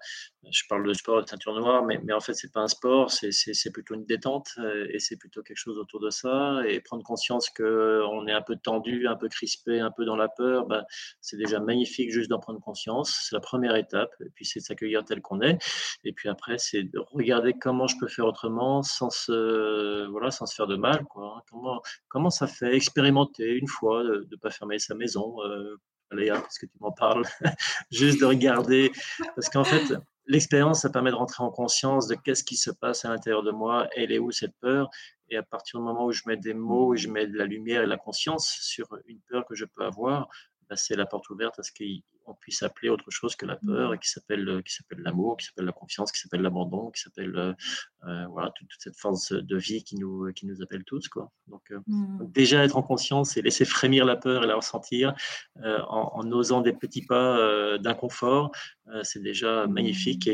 je 0.50 0.62
parle 0.68 0.86
de 0.86 0.92
sport 0.92 1.22
de 1.22 1.28
ceinture 1.28 1.54
noire, 1.54 1.84
mais, 1.84 2.12
en 2.12 2.20
fait, 2.20 2.34
c'est 2.34 2.52
pas 2.52 2.60
un 2.60 2.68
sport, 2.68 3.10
c'est 3.10 3.72
plutôt 3.72 3.94
une 3.94 4.04
détente 4.04 4.48
euh, 4.58 4.86
et 4.90 4.98
c'est 4.98 5.16
plutôt 5.16 5.42
quelque 5.42 5.56
chose 5.58 5.78
autour 5.78 6.00
de 6.00 6.10
ça. 6.10 6.60
Et 6.66 6.80
prendre 6.80 7.02
conscience 7.02 7.50
qu'on 7.50 8.26
est 8.26 8.32
un 8.32 8.42
peu 8.42 8.56
tendu, 8.56 9.06
un 9.06 9.16
peu 9.16 9.28
crispé, 9.28 9.80
un 9.80 9.90
peu 9.90 10.04
dans 10.04 10.16
la 10.16 10.28
peur, 10.28 10.66
bah, 10.66 10.84
c'est 11.20 11.36
déjà 11.36 11.60
magnifique 11.60 12.10
juste 12.10 12.30
d'en 12.30 12.38
prendre 12.38 12.60
conscience. 12.60 13.16
C'est 13.28 13.34
la 13.34 13.40
première 13.40 13.76
étape. 13.76 14.10
Et 14.20 14.30
puis, 14.34 14.44
c'est 14.44 14.60
de 14.60 14.64
s'accueillir 14.64 15.04
tel 15.04 15.20
qu'on 15.20 15.40
est. 15.40 15.58
Et 16.04 16.12
puis 16.12 16.28
après, 16.28 16.58
c'est 16.58 16.84
de 16.84 16.98
regarder 17.12 17.52
comment 17.54 17.86
je 17.86 17.96
peux 17.98 18.08
faire 18.08 18.26
autrement 18.26 18.82
sans 18.82 19.10
se, 19.10 20.06
voilà, 20.06 20.30
sans 20.30 20.46
se 20.46 20.54
faire 20.54 20.66
de 20.66 20.76
mal. 20.76 21.04
Hein. 21.16 21.42
Comment, 21.50 21.82
comment 22.08 22.30
ça 22.30 22.46
fait 22.46 22.74
expérimenter 22.74 23.54
une 23.54 23.68
fois 23.68 24.02
de 24.04 24.26
ne 24.30 24.36
pas 24.36 24.50
fermer 24.50 24.78
sa 24.78 24.94
maison 24.94 25.36
euh, 25.44 25.76
Léa, 26.12 26.40
qu'est-ce 26.40 26.58
que 26.58 26.66
tu 26.66 26.78
m'en 26.80 26.92
parles 26.92 27.24
Juste 27.90 28.20
de 28.20 28.26
regarder. 28.26 28.92
Parce 29.34 29.48
qu'en 29.48 29.64
fait, 29.64 29.94
l'expérience, 30.26 30.82
ça 30.82 30.90
permet 30.90 31.10
de 31.10 31.16
rentrer 31.16 31.42
en 31.42 31.50
conscience 31.50 32.06
de 32.06 32.14
qu'est-ce 32.14 32.44
qui 32.44 32.56
se 32.56 32.70
passe 32.70 33.04
à 33.04 33.08
l'intérieur 33.08 33.42
de 33.42 33.50
moi, 33.50 33.88
elle 33.96 34.12
est 34.12 34.18
où 34.18 34.30
cette 34.30 34.54
peur? 34.60 34.90
Et 35.30 35.36
à 35.36 35.42
partir 35.42 35.80
du 35.80 35.84
moment 35.84 36.06
où 36.06 36.12
je 36.12 36.22
mets 36.26 36.36
des 36.36 36.54
mots 36.54 36.94
et 36.94 36.96
je 36.96 37.08
mets 37.08 37.26
de 37.26 37.36
la 37.36 37.44
lumière 37.44 37.82
et 37.82 37.84
de 37.84 37.90
la 37.90 37.98
conscience 37.98 38.48
sur 38.62 38.86
une 39.06 39.20
peur 39.28 39.44
que 39.46 39.54
je 39.54 39.64
peux 39.64 39.84
avoir, 39.84 40.28
bah, 40.68 40.76
c'est 40.76 40.96
la 40.96 41.06
porte 41.06 41.30
ouverte 41.30 41.58
à 41.58 41.62
ce 41.62 41.72
qu'on 41.72 42.34
puisse 42.34 42.62
appeler 42.62 42.90
autre 42.90 43.10
chose 43.10 43.36
que 43.36 43.46
la 43.46 43.56
peur 43.56 43.94
et 43.94 43.98
qui 43.98 44.08
s'appelle 44.10 44.62
qui 44.64 44.74
s'appelle 44.74 45.00
l'amour, 45.00 45.36
qui 45.38 45.46
s'appelle 45.46 45.64
la 45.64 45.72
confiance, 45.72 46.12
qui 46.12 46.20
s'appelle 46.20 46.42
l'abandon, 46.42 46.90
qui 46.90 47.00
s'appelle 47.00 47.34
euh, 47.36 47.52
euh, 48.06 48.26
voilà 48.26 48.50
toute, 48.50 48.68
cette 48.78 48.96
force 48.96 49.32
de 49.32 49.56
vie 49.56 49.82
qui 49.82 49.96
nous 49.96 50.30
qui 50.32 50.46
nous 50.46 50.62
appelle 50.62 50.84
tous 50.84 51.08
quoi. 51.08 51.30
Donc, 51.46 51.62
euh, 51.70 51.80
mmh. 51.86 52.30
déjà 52.30 52.64
être 52.64 52.76
en 52.76 52.82
conscience 52.82 53.36
et 53.36 53.42
laisser 53.42 53.64
frémir 53.64 54.04
la 54.04 54.16
peur 54.16 54.44
et 54.44 54.46
la 54.46 54.56
ressentir 54.56 55.14
en, 55.56 56.30
osant 56.32 56.60
des 56.60 56.72
petits 56.72 57.06
pas 57.06 57.78
d'inconfort, 57.78 58.52
c'est 59.02 59.22
déjà 59.22 59.66
magnifique 59.66 60.26
mmh. 60.26 60.30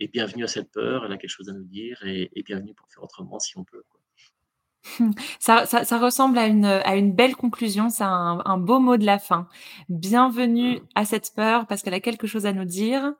et, 0.00 0.10
bienvenue 0.12 0.44
à 0.44 0.48
cette 0.48 0.70
peur. 0.72 1.04
Elle 1.04 1.12
a 1.12 1.16
quelque 1.16 1.30
chose 1.30 1.48
à 1.48 1.52
nous 1.52 1.64
dire 1.64 2.02
et, 2.04 2.30
et 2.34 2.42
bienvenue 2.42 2.74
pour 2.74 2.88
faire 2.88 3.04
autrement 3.04 3.38
si 3.38 3.56
on 3.56 3.64
peut. 3.64 3.82
Quoi. 3.88 4.00
Ça, 5.38 5.66
ça, 5.66 5.84
ça, 5.84 5.98
ressemble 5.98 6.38
à 6.38 6.46
une, 6.46 6.64
à 6.64 6.96
une 6.96 7.12
belle 7.12 7.36
conclusion, 7.36 7.88
c'est 7.88 8.04
un, 8.04 8.42
un, 8.44 8.58
beau 8.58 8.80
mot 8.80 8.96
de 8.96 9.04
la 9.04 9.18
fin. 9.18 9.46
Bienvenue 9.88 10.80
à 10.94 11.04
cette 11.04 11.32
peur 11.34 11.66
parce 11.66 11.82
qu'elle 11.82 11.94
a 11.94 12.00
quelque 12.00 12.26
chose 12.26 12.46
à 12.46 12.52
nous 12.52 12.64
dire 12.64 13.12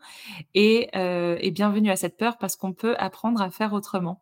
et, 0.55 0.89
euh, 0.97 1.37
et 1.41 1.51
bienvenue 1.51 1.91
à 1.91 1.97
cette 1.97 2.17
peur 2.17 2.39
parce 2.39 2.57
qu'on 2.57 2.73
peut 2.73 2.97
apprendre 2.99 3.41
à 3.41 3.51
faire 3.51 3.73
autrement. 3.73 4.21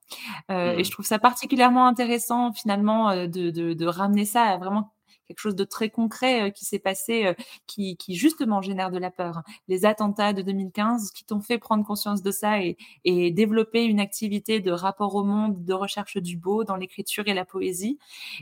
Euh, 0.50 0.72
Et 0.72 0.80
mmh. 0.80 0.84
je 0.84 0.90
trouve 0.90 1.06
ça 1.06 1.18
particulièrement 1.18 1.86
intéressant 1.86 2.52
finalement 2.52 3.10
euh, 3.10 3.26
de, 3.26 3.50
de, 3.50 3.72
de 3.72 3.86
ramener 3.86 4.24
ça 4.24 4.42
à 4.42 4.58
vraiment 4.58 4.93
quelque 5.26 5.38
chose 5.38 5.56
de 5.56 5.64
très 5.64 5.90
concret 5.90 6.42
euh, 6.42 6.50
qui 6.50 6.64
s'est 6.64 6.78
passé, 6.78 7.26
euh, 7.26 7.34
qui, 7.66 7.96
qui, 7.96 8.14
justement 8.14 8.60
génère 8.62 8.90
de 8.90 8.98
la 8.98 9.10
peur. 9.10 9.42
Les 9.68 9.84
attentats 9.84 10.32
de 10.32 10.42
2015 10.42 11.10
qui 11.10 11.24
t'ont 11.24 11.40
fait 11.40 11.58
prendre 11.58 11.84
conscience 11.84 12.22
de 12.22 12.30
ça 12.30 12.60
et, 12.60 12.76
et, 13.04 13.30
développer 13.30 13.84
une 13.84 14.00
activité 14.00 14.60
de 14.60 14.70
rapport 14.70 15.14
au 15.14 15.24
monde, 15.24 15.64
de 15.64 15.72
recherche 15.72 16.18
du 16.18 16.36
beau 16.36 16.64
dans 16.64 16.76
l'écriture 16.76 17.26
et 17.26 17.34
la 17.34 17.44
poésie. 17.44 17.98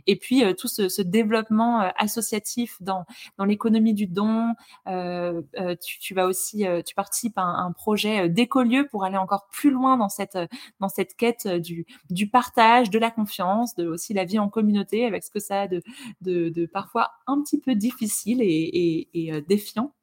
Et 0.06 0.16
puis 0.16 0.44
euh, 0.44 0.54
tout 0.54 0.68
ce, 0.68 0.88
ce, 0.88 1.02
développement 1.02 1.80
associatif 1.96 2.76
dans, 2.80 3.04
dans 3.36 3.44
l'économie 3.44 3.94
du 3.94 4.06
don. 4.06 4.54
Euh, 4.86 5.42
tu, 5.84 5.98
tu, 5.98 6.14
vas 6.14 6.26
aussi, 6.26 6.64
tu 6.86 6.94
participes 6.94 7.36
à 7.36 7.42
un, 7.42 7.72
projet 7.72 8.28
d'écolieu 8.28 8.86
pour 8.88 9.04
aller 9.04 9.16
encore 9.16 9.48
plus 9.50 9.70
loin 9.70 9.96
dans 9.96 10.08
cette, 10.08 10.38
dans 10.80 10.88
cette 10.88 11.16
quête 11.16 11.48
du, 11.48 11.86
du 12.10 12.28
partage, 12.28 12.90
de 12.90 12.98
la 12.98 13.10
confiance, 13.10 13.74
de 13.74 13.86
aussi 13.86 14.14
la 14.14 14.24
vie 14.24 14.38
en 14.38 14.48
communauté 14.48 15.06
avec 15.06 15.24
ce 15.24 15.30
que 15.30 15.40
ça 15.40 15.62
a 15.62 15.68
de, 15.68 15.82
de, 16.20 16.48
de 16.48 16.66
parfois 16.72 17.10
un 17.26 17.40
petit 17.42 17.58
peu 17.58 17.74
difficile 17.74 18.40
et, 18.42 19.30
euh, 19.32 19.40
défiant. 19.40 19.94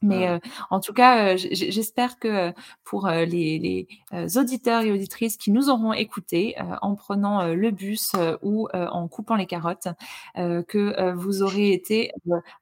Mais 0.00 0.28
euh, 0.28 0.38
en 0.70 0.78
tout 0.78 0.92
cas, 0.92 1.34
euh, 1.34 1.36
j'espère 1.36 2.20
que 2.20 2.52
pour 2.84 3.08
les, 3.08 3.88
auditeurs 4.36 4.82
et 4.82 4.92
auditrices 4.92 5.36
qui 5.36 5.50
nous 5.50 5.70
auront 5.70 5.92
écoutés 5.92 6.54
en 6.82 6.94
prenant 6.94 7.48
le 7.48 7.70
bus 7.72 8.12
ou 8.42 8.68
en 8.72 9.08
coupant 9.08 9.34
les 9.34 9.46
carottes, 9.46 9.88
que 10.36 11.12
vous 11.14 11.42
aurez 11.42 11.72
été 11.72 12.12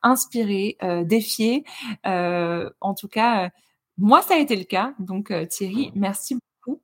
inspirés, 0.03 0.79
défiés. 1.05 1.65
en 2.05 2.95
tout 2.99 3.09
cas, 3.09 3.51
moi, 3.99 4.23
ça 4.23 4.35
a 4.35 4.39
été 4.39 4.57
le 4.57 4.65
cas. 4.65 4.95
Donc, 4.99 5.31
Thierry, 5.51 5.93
merci 5.95 6.39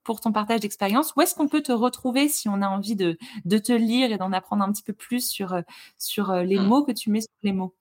pour 0.05 0.21
ton 0.21 0.33
partage 0.33 0.61
d'expérience. 0.61 1.13
Où 1.17 1.21
est-ce 1.21 1.35
qu'on 1.35 1.49
peut 1.49 1.63
te 1.63 1.73
retrouver 1.73 2.29
si 2.29 2.49
on 2.49 2.63
a 2.63 2.69
envie 2.69 2.97
de, 2.97 3.19
de 3.45 3.59
te 3.59 3.73
lire 3.73 4.13
et 4.13 4.19
d'en 4.19 4.33
apprendre 4.33 4.65
un 4.65 4.73
petit 4.73 4.83
peu 4.83 4.93
plus 4.93 5.29
sur, 5.29 5.53
euh, 5.53 5.63
sur 5.99 6.31
euh, 6.31 6.43
les 6.43 6.59
mmh. 6.59 6.67
mots 6.67 6.85
que 6.85 6.93
tu 6.93 7.11
mets 7.11 7.21
sur 7.21 7.31
les 7.43 7.53
mots? 7.53 7.75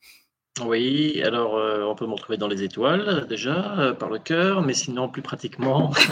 Oui, 0.59 1.21
alors 1.23 1.55
euh, 1.55 1.83
on 1.83 1.95
peut 1.95 2.05
me 2.05 2.11
retrouver 2.11 2.37
dans 2.37 2.49
les 2.49 2.61
étoiles 2.61 3.25
déjà, 3.29 3.79
euh, 3.79 3.93
par 3.93 4.09
le 4.09 4.19
cœur, 4.19 4.61
mais 4.61 4.73
sinon 4.73 5.07
plus 5.07 5.21
pratiquement, 5.21 5.93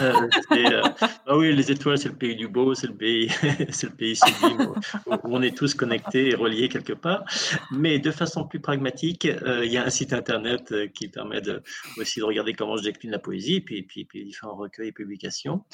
ah 1.26 1.36
oui, 1.36 1.54
les 1.54 1.70
étoiles, 1.70 1.98
c'est 1.98 2.08
le 2.08 2.16
pays 2.16 2.36
du 2.36 2.48
beau, 2.48 2.74
c'est 2.74 2.86
le 2.86 2.94
pays, 2.94 3.28
c'est 3.68 3.90
le 3.90 3.94
pays 3.94 4.16
sublime 4.16 4.72
où, 5.06 5.18
on 5.24 5.42
est 5.42 5.54
tous 5.54 5.74
connectés 5.74 6.30
et 6.30 6.34
reliés 6.34 6.70
quelque 6.70 6.94
part. 6.94 7.22
Mais 7.70 7.98
de 7.98 8.10
façon 8.10 8.44
plus 8.44 8.60
pragmatique, 8.60 9.26
il 9.26 9.70
y 9.70 9.76
a 9.76 9.84
un 9.84 9.90
site 9.90 10.14
internet 10.14 10.72
qui 10.94 11.08
permet 11.08 11.42
aussi 11.98 12.20
de 12.20 12.24
regarder 12.24 12.54
comment 12.54 12.78
je 12.78 12.84
décline 12.84 13.10
la 13.10 13.18
poésie, 13.18 13.60
puis, 13.60 13.82
puis, 13.82 14.06
puis 14.06 14.24
différents 14.24 14.56
recueils 14.56 14.88
et 14.88 14.92
publications. 14.92 15.64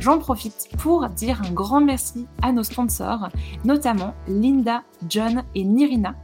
J'en 0.00 0.18
profite 0.18 0.68
pour 0.78 1.08
dire 1.08 1.40
un 1.48 1.52
grand 1.52 1.80
merci 1.80 2.26
à 2.42 2.50
nos 2.50 2.64
sponsors, 2.64 3.28
notamment 3.64 4.14
Linda, 4.26 4.82
John 5.08 5.44
et 5.54 5.62
Nirina 5.62 6.16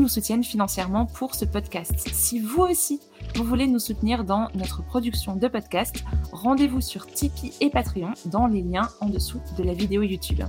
nous 0.00 0.08
soutiennent 0.08 0.44
financièrement 0.44 1.06
pour 1.06 1.34
ce 1.34 1.44
podcast. 1.44 2.08
Si 2.12 2.38
vous 2.40 2.62
aussi, 2.62 3.00
vous 3.34 3.44
voulez 3.44 3.66
nous 3.66 3.78
soutenir 3.78 4.24
dans 4.24 4.48
notre 4.54 4.82
production 4.84 5.36
de 5.36 5.48
podcast, 5.48 6.04
rendez-vous 6.32 6.80
sur 6.80 7.06
Tipeee 7.06 7.52
et 7.60 7.70
Patreon 7.70 8.12
dans 8.26 8.46
les 8.46 8.62
liens 8.62 8.88
en 9.00 9.08
dessous 9.08 9.40
de 9.58 9.62
la 9.62 9.74
vidéo 9.74 10.02
YouTube. 10.02 10.42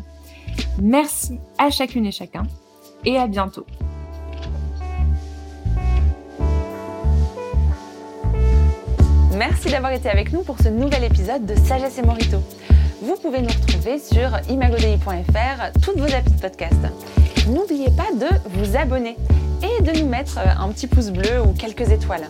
Merci 0.82 1.40
à 1.58 1.70
chacune 1.70 2.06
et 2.06 2.12
chacun 2.12 2.44
et 3.04 3.18
à 3.18 3.28
bientôt. 3.28 3.66
Merci 9.36 9.70
d'avoir 9.70 9.92
été 9.92 10.10
avec 10.10 10.32
nous 10.32 10.44
pour 10.44 10.58
ce 10.60 10.70
nouvel 10.70 11.04
épisode 11.04 11.46
de 11.46 11.56
Sagesse 11.56 11.98
et 11.98 12.04
Morito. 12.04 12.38
Vous 13.02 13.18
pouvez 13.18 13.42
nous 13.42 13.50
retrouver 13.50 14.00
sur 14.00 14.32
imagodei.fr, 14.50 15.80
toutes 15.84 15.98
vos 15.98 16.16
applis 16.16 16.32
de 16.32 16.40
podcast 16.40 17.25
n'oubliez 17.48 17.90
pas 17.92 18.12
de 18.14 18.28
vous 18.50 18.78
abonner 18.78 19.18
et 19.62 19.82
de 19.82 20.00
nous 20.00 20.08
mettre 20.08 20.38
euh, 20.40 20.64
un 20.64 20.70
petit 20.70 20.88
pouce 20.88 21.10
bleu 21.10 21.42
ou 21.46 21.54
quelques 21.54 21.92
étoiles. 21.92 22.30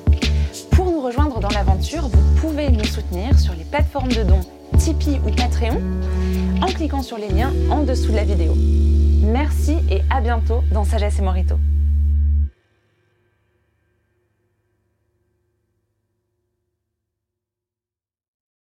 Pour 0.72 0.86
nous 0.86 1.02
rejoindre 1.02 1.40
dans 1.40 1.50
l'aventure, 1.50 2.08
vous 2.08 2.40
pouvez 2.42 2.70
nous 2.70 2.84
soutenir 2.84 3.38
sur 3.40 3.54
les 3.54 3.64
plateformes 3.64 4.12
de 4.12 4.24
dons 4.24 4.42
Tipeee 4.78 5.20
ou 5.26 5.32
Patreon 5.32 5.80
en 6.62 6.68
cliquant 6.68 7.02
sur 7.02 7.18
les 7.18 7.30
liens 7.30 7.54
en 7.70 7.84
dessous 7.84 8.12
de 8.12 8.16
la 8.16 8.24
vidéo. 8.24 8.54
Merci 9.22 9.78
et 9.90 10.02
à 10.10 10.22
bientôt 10.22 10.62
dans 10.72 10.84
Sagesse 10.84 11.20
et 11.20 11.22
Morito. 11.22 11.56